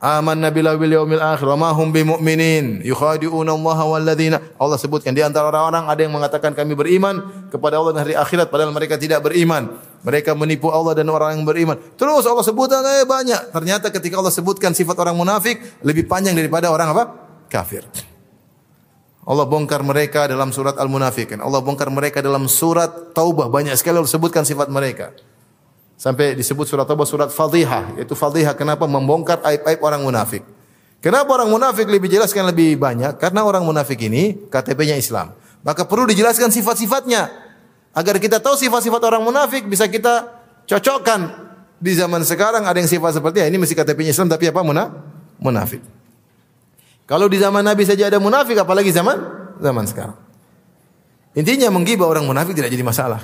amanna 0.00 0.48
billahi 0.48 0.80
wal 0.80 0.94
yawmil 1.04 1.20
akhir 1.22 1.46
wa 1.52 1.68
ma 1.68 1.70
hum 1.76 1.92
bimumin 1.92 2.80
yukhadi'una 2.82 3.54
Allah 3.54 3.78
wal 3.86 4.02
ladzina 4.02 4.42
Allah 4.58 4.74
sebutkan 4.74 5.14
di 5.14 5.22
antara 5.22 5.46
orang-orang 5.46 5.86
ada 5.86 6.00
yang 6.02 6.10
mengatakan 6.10 6.58
kami 6.58 6.74
beriman 6.74 7.46
kepada 7.54 7.78
Allah 7.78 7.94
dan 7.94 8.08
hari 8.08 8.18
akhirat 8.18 8.50
padahal 8.50 8.74
mereka 8.74 8.98
tidak 8.98 9.22
beriman. 9.22 9.78
Mereka 10.02 10.34
menipu 10.34 10.72
Allah 10.74 10.98
dan 10.98 11.06
orang 11.12 11.38
yang 11.38 11.46
beriman. 11.46 11.78
Terus 11.94 12.26
Allah 12.26 12.42
sebutkan 12.42 12.82
eh, 12.82 13.06
banyak. 13.06 13.54
Ternyata 13.54 13.92
ketika 13.94 14.18
Allah 14.18 14.34
sebutkan 14.34 14.74
sifat 14.74 14.98
orang 14.98 15.14
munafik 15.14 15.62
lebih 15.86 16.10
panjang 16.10 16.34
daripada 16.34 16.72
orang 16.74 16.90
apa? 16.90 17.04
Kafir. 17.52 17.84
Allah 19.22 19.46
bongkar 19.46 19.84
mereka 19.84 20.24
dalam 20.26 20.50
surat 20.50 20.74
Al-Munafikin. 20.80 21.38
Allah 21.38 21.60
bongkar 21.60 21.92
mereka 21.92 22.24
dalam 22.24 22.48
surat 22.50 23.12
Taubah. 23.14 23.46
Banyak 23.52 23.76
sekali 23.76 24.00
Allah 24.00 24.10
sebutkan 24.10 24.42
sifat 24.42 24.72
mereka. 24.72 25.14
Sampai 25.94 26.34
disebut 26.34 26.66
surat 26.66 26.88
Taubah 26.88 27.06
surat 27.06 27.30
Fadhihah. 27.30 28.00
Itu 28.00 28.18
Fadhihah 28.18 28.58
kenapa 28.58 28.88
membongkar 28.90 29.44
aib-aib 29.46 29.78
orang 29.84 30.02
munafik. 30.02 30.42
Kenapa 30.98 31.38
orang 31.38 31.50
munafik 31.52 31.86
lebih 31.86 32.10
jelaskan 32.10 32.50
lebih 32.50 32.74
banyak? 32.80 33.14
Karena 33.20 33.46
orang 33.46 33.62
munafik 33.62 34.00
ini 34.02 34.48
KTP-nya 34.50 34.98
Islam. 34.98 35.34
Maka 35.62 35.86
perlu 35.86 36.10
dijelaskan 36.10 36.50
sifat-sifatnya. 36.50 37.30
Agar 37.94 38.18
kita 38.18 38.42
tahu 38.42 38.58
sifat-sifat 38.58 39.02
orang 39.06 39.22
munafik 39.22 39.70
bisa 39.70 39.86
kita 39.86 40.34
cocokkan. 40.66 41.52
Di 41.78 41.94
zaman 41.94 42.26
sekarang 42.26 42.66
ada 42.66 42.78
yang 42.78 42.90
sifat 42.90 43.22
seperti 43.22 43.46
ini 43.46 43.58
mesti 43.62 43.78
KTP-nya 43.78 44.10
Islam 44.10 44.26
tapi 44.26 44.50
apa? 44.50 44.66
Munafik. 45.38 46.01
Kalau 47.12 47.28
di 47.28 47.36
zaman 47.36 47.60
Nabi 47.60 47.84
saja 47.84 48.08
ada 48.08 48.16
munafik, 48.16 48.56
apalagi 48.56 48.88
zaman 48.88 49.20
zaman 49.60 49.84
sekarang. 49.84 50.16
Intinya 51.36 51.68
menggibah 51.68 52.08
orang 52.08 52.24
munafik 52.24 52.56
tidak 52.56 52.72
jadi 52.72 52.80
masalah. 52.80 53.20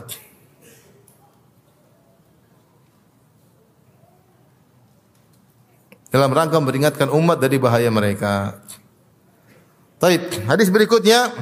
Dalam 6.12 6.28
rangka 6.36 6.61
memperingatkan 6.61 7.09
umat 7.16 7.41
dari 7.41 7.57
bahaya 7.57 7.89
mereka. 7.89 8.61
Taib, 9.97 10.36
hadis 10.45 10.68
berikutnya 10.68 11.32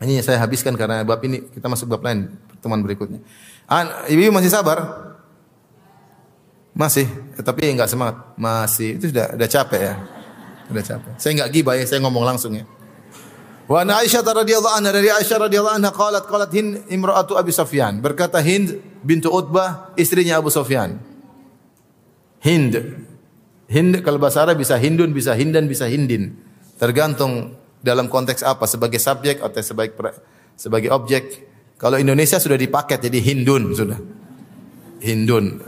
ini 0.00 0.24
saya 0.24 0.40
habiskan 0.40 0.72
karena 0.72 1.04
bab 1.04 1.20
ini 1.20 1.52
kita 1.52 1.68
masuk 1.68 1.84
bab 1.84 2.00
lain 2.00 2.32
pertemuan 2.48 2.80
berikutnya. 2.80 3.20
Ibu 4.08 4.32
masih 4.32 4.48
sabar? 4.48 4.88
Masih, 6.72 7.04
tapi 7.44 7.68
enggak 7.68 7.92
semangat. 7.92 8.24
Masih, 8.40 8.96
itu 8.96 9.12
sudah 9.12 9.36
sudah 9.36 9.48
capek 9.52 9.82
ya. 9.92 10.21
Udah 10.72 10.84
capek. 10.84 11.12
Saya 11.20 11.32
enggak 11.36 11.50
gibah 11.52 11.74
ya, 11.76 11.84
saya 11.84 12.00
ngomong 12.00 12.24
langsung 12.24 12.56
ya. 12.56 12.64
Wa 13.68 13.84
an 13.84 13.92
Aisyah 13.92 14.24
radhiyallahu 14.24 14.74
anha 14.74 14.90
dari 14.90 15.12
Aisyah 15.12 15.48
radhiyallahu 15.48 15.76
anha 15.76 15.90
qalat 15.92 16.24
qalat 16.26 16.50
Hind 16.50 16.88
imra'atu 16.88 17.36
Abi 17.36 17.52
Sufyan. 17.52 18.00
Berkata 18.00 18.40
Hind 18.40 18.80
bintu 19.04 19.28
Utbah, 19.28 19.92
istrinya 20.00 20.40
Abu 20.40 20.48
Sufyan. 20.48 20.98
Hind. 22.42 22.74
Hind 23.70 23.94
kalau 24.02 24.18
bahasa 24.18 24.42
Arab 24.42 24.58
bisa 24.58 24.74
Hindun, 24.76 25.14
bisa 25.14 25.32
Hindan, 25.36 25.70
bisa 25.70 25.86
Hindin. 25.86 26.36
Tergantung 26.76 27.54
dalam 27.80 28.10
konteks 28.10 28.42
apa, 28.42 28.66
sebagai 28.66 28.98
subjek 28.98 29.38
atau 29.40 29.62
sebagai 29.62 29.94
sebagai 30.58 30.90
objek. 30.90 31.48
Kalau 31.78 31.98
Indonesia 31.98 32.38
sudah 32.38 32.58
dipaket 32.58 33.08
jadi 33.08 33.18
Hindun 33.20 33.72
sudah. 33.74 33.98
Hindun. 35.02 35.62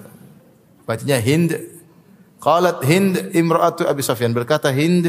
Bacanya 0.85 1.19
Hind 1.19 1.74
Qalat 2.45 2.85
Hind 2.85 3.33
imra'atu 3.33 3.89
Abi 3.89 4.05
Sufyan. 4.05 4.37
Berkata 4.37 4.69
Hind 4.69 5.09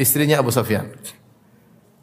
istrinya 0.00 0.40
Abu 0.40 0.48
Sufyan. 0.48 0.88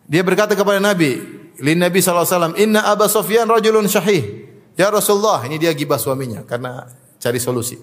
Dia 0.06 0.22
berkata 0.22 0.54
kepada 0.54 0.78
Nabi, 0.78 1.18
lin 1.58 1.82
Nabi 1.82 1.98
SAW, 1.98 2.54
Inna 2.62 2.86
Abu 2.86 3.10
Sufyan 3.10 3.50
rajulun 3.50 3.90
syahih. 3.90 4.46
Ya 4.78 4.94
Rasulullah, 4.94 5.42
ini 5.50 5.58
dia 5.58 5.74
gibah 5.74 5.98
suaminya 5.98 6.46
karena 6.46 6.86
cari 7.18 7.42
solusi. 7.42 7.74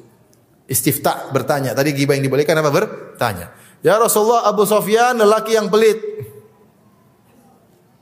Istifta 0.70 1.34
bertanya. 1.34 1.74
Tadi 1.74 1.90
gibah 1.90 2.14
yang 2.14 2.30
dibolehkan 2.30 2.54
apa? 2.62 2.70
Bertanya. 2.70 3.50
Ya 3.82 3.98
Rasulullah, 3.98 4.46
Abu 4.46 4.62
Sufyan 4.64 5.18
lelaki 5.18 5.58
yang 5.58 5.66
pelit. 5.66 5.98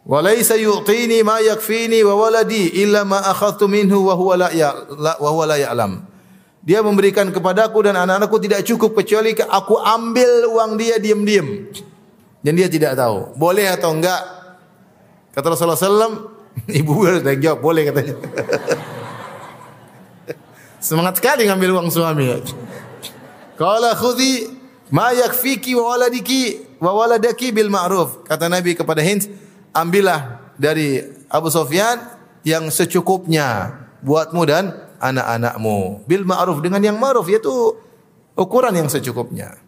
Walaysa 0.05 0.61
yu'tini 0.61 1.25
ma 1.25 1.41
yakfini 1.41 2.05
wa 2.05 2.13
waladi 2.29 2.77
illa 2.85 3.09
ma 3.09 3.25
akhadtu 3.25 3.71
minhu 3.71 4.11
wa 4.11 4.15
huwa 4.19 4.35
la 4.37 4.49
ya 4.53 4.77
huwa 5.17 5.49
la 5.49 5.57
ya'lam. 5.57 6.12
Dia 6.63 6.79
memberikan 6.79 7.27
kepadaku 7.35 7.91
dan 7.91 7.99
anak-anakku 7.99 8.39
tidak 8.39 8.63
cukup 8.63 9.03
kecuali 9.03 9.35
aku 9.35 9.83
ambil 9.83 10.47
uang 10.47 10.79
dia 10.79 11.03
diam-diam. 11.03 11.67
Dan 12.43 12.55
dia 12.55 12.71
tidak 12.71 12.95
tahu. 12.95 13.35
Boleh 13.35 13.67
atau 13.67 13.91
enggak? 13.91 14.23
Kata 15.35 15.51
Rasulullah 15.51 15.79
SAW, 15.79 16.31
ibu 16.79 17.03
sudah 17.03 17.35
jawab, 17.35 17.59
boleh 17.59 17.91
katanya. 17.91 18.15
Semangat 20.83 21.19
sekali 21.19 21.47
ngambil 21.47 21.79
uang 21.79 21.89
suami. 21.91 22.27
Qala 23.59 23.95
khudhi 23.95 24.51
ma 24.91 25.15
yakfiki 25.15 25.75
wa 25.79 25.95
waladiki 25.95 26.59
wa 26.83 26.91
waladaki 26.95 27.55
bil 27.55 27.71
ma'ruf. 27.71 28.27
Kata 28.27 28.51
Nabi 28.51 28.75
kepada 28.75 29.03
Hind, 29.03 29.31
ambillah 29.71 30.43
dari 30.59 31.03
Abu 31.31 31.51
Sufyan 31.51 32.03
yang 32.43 32.71
secukupnya 32.71 33.79
buatmu 34.03 34.43
dan 34.43 34.75
anak-anakmu 35.03 36.07
bil 36.07 36.23
ma'ruf 36.23 36.63
dengan 36.63 36.79
yang 36.79 36.97
ma'ruf 36.97 37.27
yaitu 37.27 37.51
ukuran 38.39 38.79
yang 38.79 38.87
secukupnya. 38.87 39.59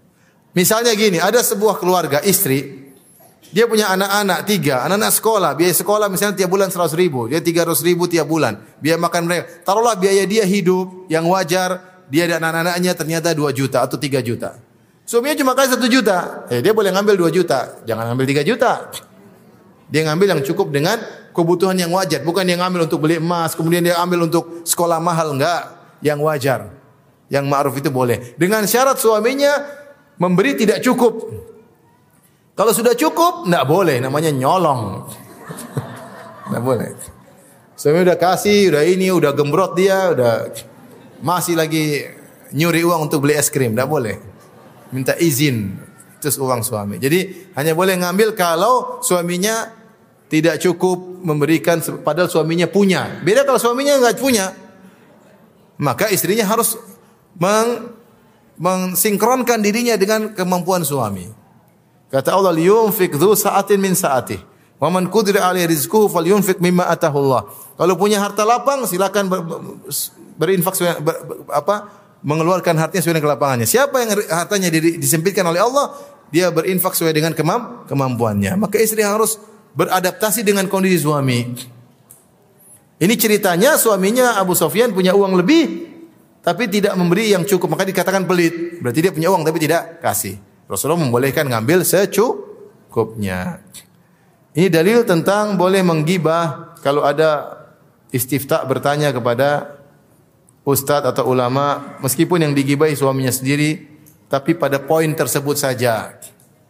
Misalnya 0.55 0.95
gini, 0.95 1.19
ada 1.19 1.43
sebuah 1.43 1.83
keluarga 1.83 2.23
istri 2.23 2.85
dia 3.55 3.71
punya 3.71 3.87
anak-anak 3.95 4.51
tiga, 4.51 4.83
anak-anak 4.83 5.15
sekolah, 5.15 5.51
biaya 5.55 5.71
sekolah 5.71 6.11
misalnya 6.11 6.43
tiap 6.43 6.51
bulan 6.51 6.75
seratus 6.75 6.99
ribu, 6.99 7.31
dia 7.31 7.39
tiga 7.39 7.63
ratus 7.63 7.87
ribu 7.87 8.11
tiap 8.11 8.27
bulan, 8.27 8.59
biaya 8.83 8.99
makan 8.99 9.31
mereka. 9.31 9.63
Taruhlah 9.63 9.95
biaya 9.95 10.27
dia 10.27 10.43
hidup 10.43 11.07
yang 11.07 11.23
wajar, 11.31 12.03
dia 12.11 12.27
dan 12.27 12.43
anak-anaknya 12.43 12.99
ternyata 12.99 13.31
dua 13.31 13.55
juta 13.55 13.87
atau 13.87 13.95
tiga 13.95 14.19
juta. 14.19 14.59
Suaminya 15.07 15.39
cuma 15.39 15.55
kasih 15.55 15.79
satu 15.79 15.87
juta, 15.87 16.51
eh 16.51 16.67
dia 16.67 16.75
boleh 16.75 16.91
ngambil 16.91 17.15
dua 17.15 17.31
juta, 17.31 17.79
jangan 17.87 18.11
ngambil 18.11 18.27
tiga 18.27 18.43
juta. 18.43 18.73
Dia 19.87 20.03
ngambil 20.11 20.27
yang 20.35 20.43
cukup 20.43 20.75
dengan 20.75 20.99
kebutuhan 21.35 21.75
yang 21.75 21.91
wajar, 21.91 22.23
bukan 22.23 22.47
yang 22.47 22.63
ambil 22.63 22.87
untuk 22.87 23.03
beli 23.03 23.19
emas, 23.19 23.59
kemudian 23.59 23.83
dia 23.83 23.99
ambil 23.99 24.31
untuk 24.31 24.63
sekolah 24.63 25.03
mahal 25.03 25.35
enggak, 25.35 25.75
yang 25.99 26.23
wajar. 26.23 26.71
Yang 27.27 27.45
ma'ruf 27.51 27.75
itu 27.75 27.91
boleh. 27.91 28.39
Dengan 28.39 28.63
syarat 28.71 29.01
suaminya 29.03 29.59
memberi 30.23 30.55
tidak 30.55 30.79
cukup. 30.81 31.27
Kalau 32.55 32.71
sudah 32.71 32.95
cukup, 32.95 33.51
enggak 33.51 33.67
boleh, 33.67 33.99
namanya 33.99 34.31
nyolong. 34.31 35.11
enggak 36.47 36.63
boleh. 36.63 36.89
Suami 37.75 38.07
udah 38.07 38.15
kasih, 38.15 38.71
udah 38.71 38.87
ini, 38.87 39.11
udah 39.11 39.35
gembrot 39.35 39.75
dia, 39.75 40.15
udah 40.15 40.55
masih 41.19 41.59
lagi 41.59 42.07
nyuri 42.55 42.87
uang 42.87 43.11
untuk 43.11 43.27
beli 43.27 43.35
es 43.35 43.51
krim, 43.51 43.75
enggak 43.75 43.91
boleh. 43.91 44.17
Minta 44.95 45.19
izin, 45.19 45.75
terus 46.23 46.39
uang 46.39 46.63
suami. 46.63 47.03
Jadi 47.03 47.51
hanya 47.59 47.75
boleh 47.75 47.99
ngambil 47.99 48.39
kalau 48.39 49.03
suaminya 49.03 49.84
tidak 50.35 50.59
cukup 50.59 50.99
memberikan 51.23 51.79
padahal 52.03 52.27
suaminya 52.27 52.67
punya. 52.67 53.23
Beda 53.23 53.47
kalau 53.47 53.63
suaminya 53.63 54.03
enggak 54.03 54.19
punya. 54.19 54.51
Maka 55.79 56.11
istrinya 56.11 56.43
harus 56.43 56.75
meng, 57.39 57.95
mensinkronkan 58.59 59.63
dirinya 59.63 59.95
dengan 59.95 60.35
kemampuan 60.35 60.83
suami. 60.83 61.31
Kata 62.11 62.35
Allah, 62.35 62.51
"Yunfik 62.59 63.15
dzu 63.15 63.39
sa'atin 63.39 63.79
min 63.79 63.95
sa'atih." 63.95 64.43
Wa 64.83 64.91
man 64.91 65.07
qudira 65.07 65.47
alaihi 65.47 65.71
rizquhu 65.71 66.11
falyunfik 66.11 66.59
mimma 66.59 66.91
atahu 66.91 67.31
Allah. 67.31 67.47
Kalau 67.79 67.95
punya 67.95 68.19
harta 68.19 68.43
lapang 68.43 68.83
silakan 68.91 69.31
ber, 69.31 69.41
berinfak 70.35 70.75
ber, 70.99 71.15
apa? 71.55 72.03
mengeluarkan 72.25 72.81
hartanya 72.81 73.05
sesuai 73.05 73.21
dengan 73.21 73.37
kelapangannya. 73.37 73.69
Siapa 73.69 74.01
yang 74.01 74.11
hartanya 74.33 74.73
disempitkan 74.73 75.45
oleh 75.45 75.61
Allah, 75.61 75.93
dia 76.33 76.49
berinfak 76.49 76.97
sesuai 76.97 77.13
dengan 77.13 77.37
kemam, 77.37 77.85
kemampuannya. 77.85 78.57
Maka 78.57 78.81
istri 78.81 79.05
harus 79.05 79.37
beradaptasi 79.75 80.47
dengan 80.47 80.71
kondisi 80.71 81.03
suami. 81.03 81.39
Ini 82.99 83.15
ceritanya 83.19 83.75
suaminya 83.75 84.39
Abu 84.39 84.55
Sofyan 84.55 84.95
punya 84.95 85.13
uang 85.13 85.35
lebih 85.39 85.93
tapi 86.41 86.71
tidak 86.71 86.95
memberi 86.95 87.35
yang 87.35 87.43
cukup 87.43 87.75
maka 87.75 87.85
dikatakan 87.85 88.25
pelit. 88.25 88.81
Berarti 88.81 88.99
dia 89.03 89.13
punya 89.13 89.29
uang 89.35 89.43
tapi 89.43 89.59
tidak 89.59 89.99
kasih. 90.01 90.39
Rasulullah 90.71 91.03
membolehkan 91.05 91.51
ngambil 91.51 91.85
secukupnya. 91.85 93.61
Ini 94.55 94.71
dalil 94.71 95.03
tentang 95.03 95.59
boleh 95.59 95.83
menggibah 95.83 96.79
kalau 96.81 97.03
ada 97.03 97.59
istifta 98.15 98.63
bertanya 98.63 99.11
kepada 99.11 99.75
ustadz 100.63 101.11
atau 101.11 101.29
ulama 101.29 101.99
meskipun 101.99 102.47
yang 102.47 102.55
digibahi 102.55 102.95
suaminya 102.95 103.35
sendiri 103.35 103.91
tapi 104.31 104.55
pada 104.55 104.79
poin 104.79 105.11
tersebut 105.13 105.59
saja 105.59 106.15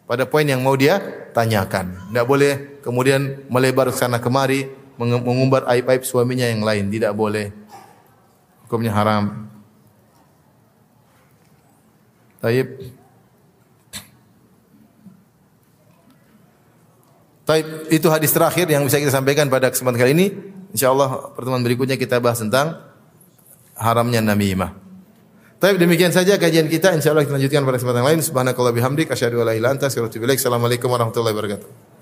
pada 0.04 0.28
poin 0.28 0.44
yang 0.44 0.60
mau 0.60 0.76
dia 0.76 1.00
tanyakan. 1.32 2.12
Tidak 2.12 2.26
boleh 2.28 2.80
kemudian 2.84 3.44
melebar 3.48 3.88
sana 3.90 4.20
kemari 4.20 4.68
mengumbar 5.00 5.66
aib-aib 5.74 6.04
suaminya 6.06 6.46
yang 6.46 6.62
lain. 6.62 6.92
Tidak 6.92 7.12
boleh. 7.16 7.50
Hukumnya 8.68 8.92
haram. 8.94 9.48
Taib. 12.44 12.68
Taib, 17.44 17.66
itu 17.92 18.06
hadis 18.08 18.32
terakhir 18.32 18.68
yang 18.68 18.84
bisa 18.88 18.96
kita 18.96 19.12
sampaikan 19.12 19.48
pada 19.52 19.68
kesempatan 19.68 20.00
kali 20.00 20.12
ini. 20.16 20.26
Insyaallah 20.72 21.36
pertemuan 21.36 21.64
berikutnya 21.64 21.96
kita 22.00 22.20
bahas 22.20 22.40
tentang 22.40 22.80
haramnya 23.76 24.24
namimah. 24.24 24.83
Taib 25.64 25.80
demikian 25.80 26.12
saja 26.12 26.36
kajian 26.36 26.68
kita. 26.68 26.92
Insyaallah 26.92 27.24
kita 27.24 27.40
lanjutkan 27.40 27.64
pada 27.64 27.80
kesempatan 27.80 28.04
lain. 28.04 28.20
Subhanakallah 28.20 28.76
bihamdik 28.76 29.08
asyhadu 29.08 29.40
an 29.40 29.48
la 29.48 29.56
ilaha 29.56 29.56
illa 29.56 29.68
anta 29.72 29.88
astaghfiruka 29.88 30.12
wa 30.12 30.12
atubu 30.12 30.24
ilaik. 30.28 30.38
Assalamualaikum 30.44 30.88
warahmatullahi 30.92 31.32
wabarakatuh. 31.32 31.93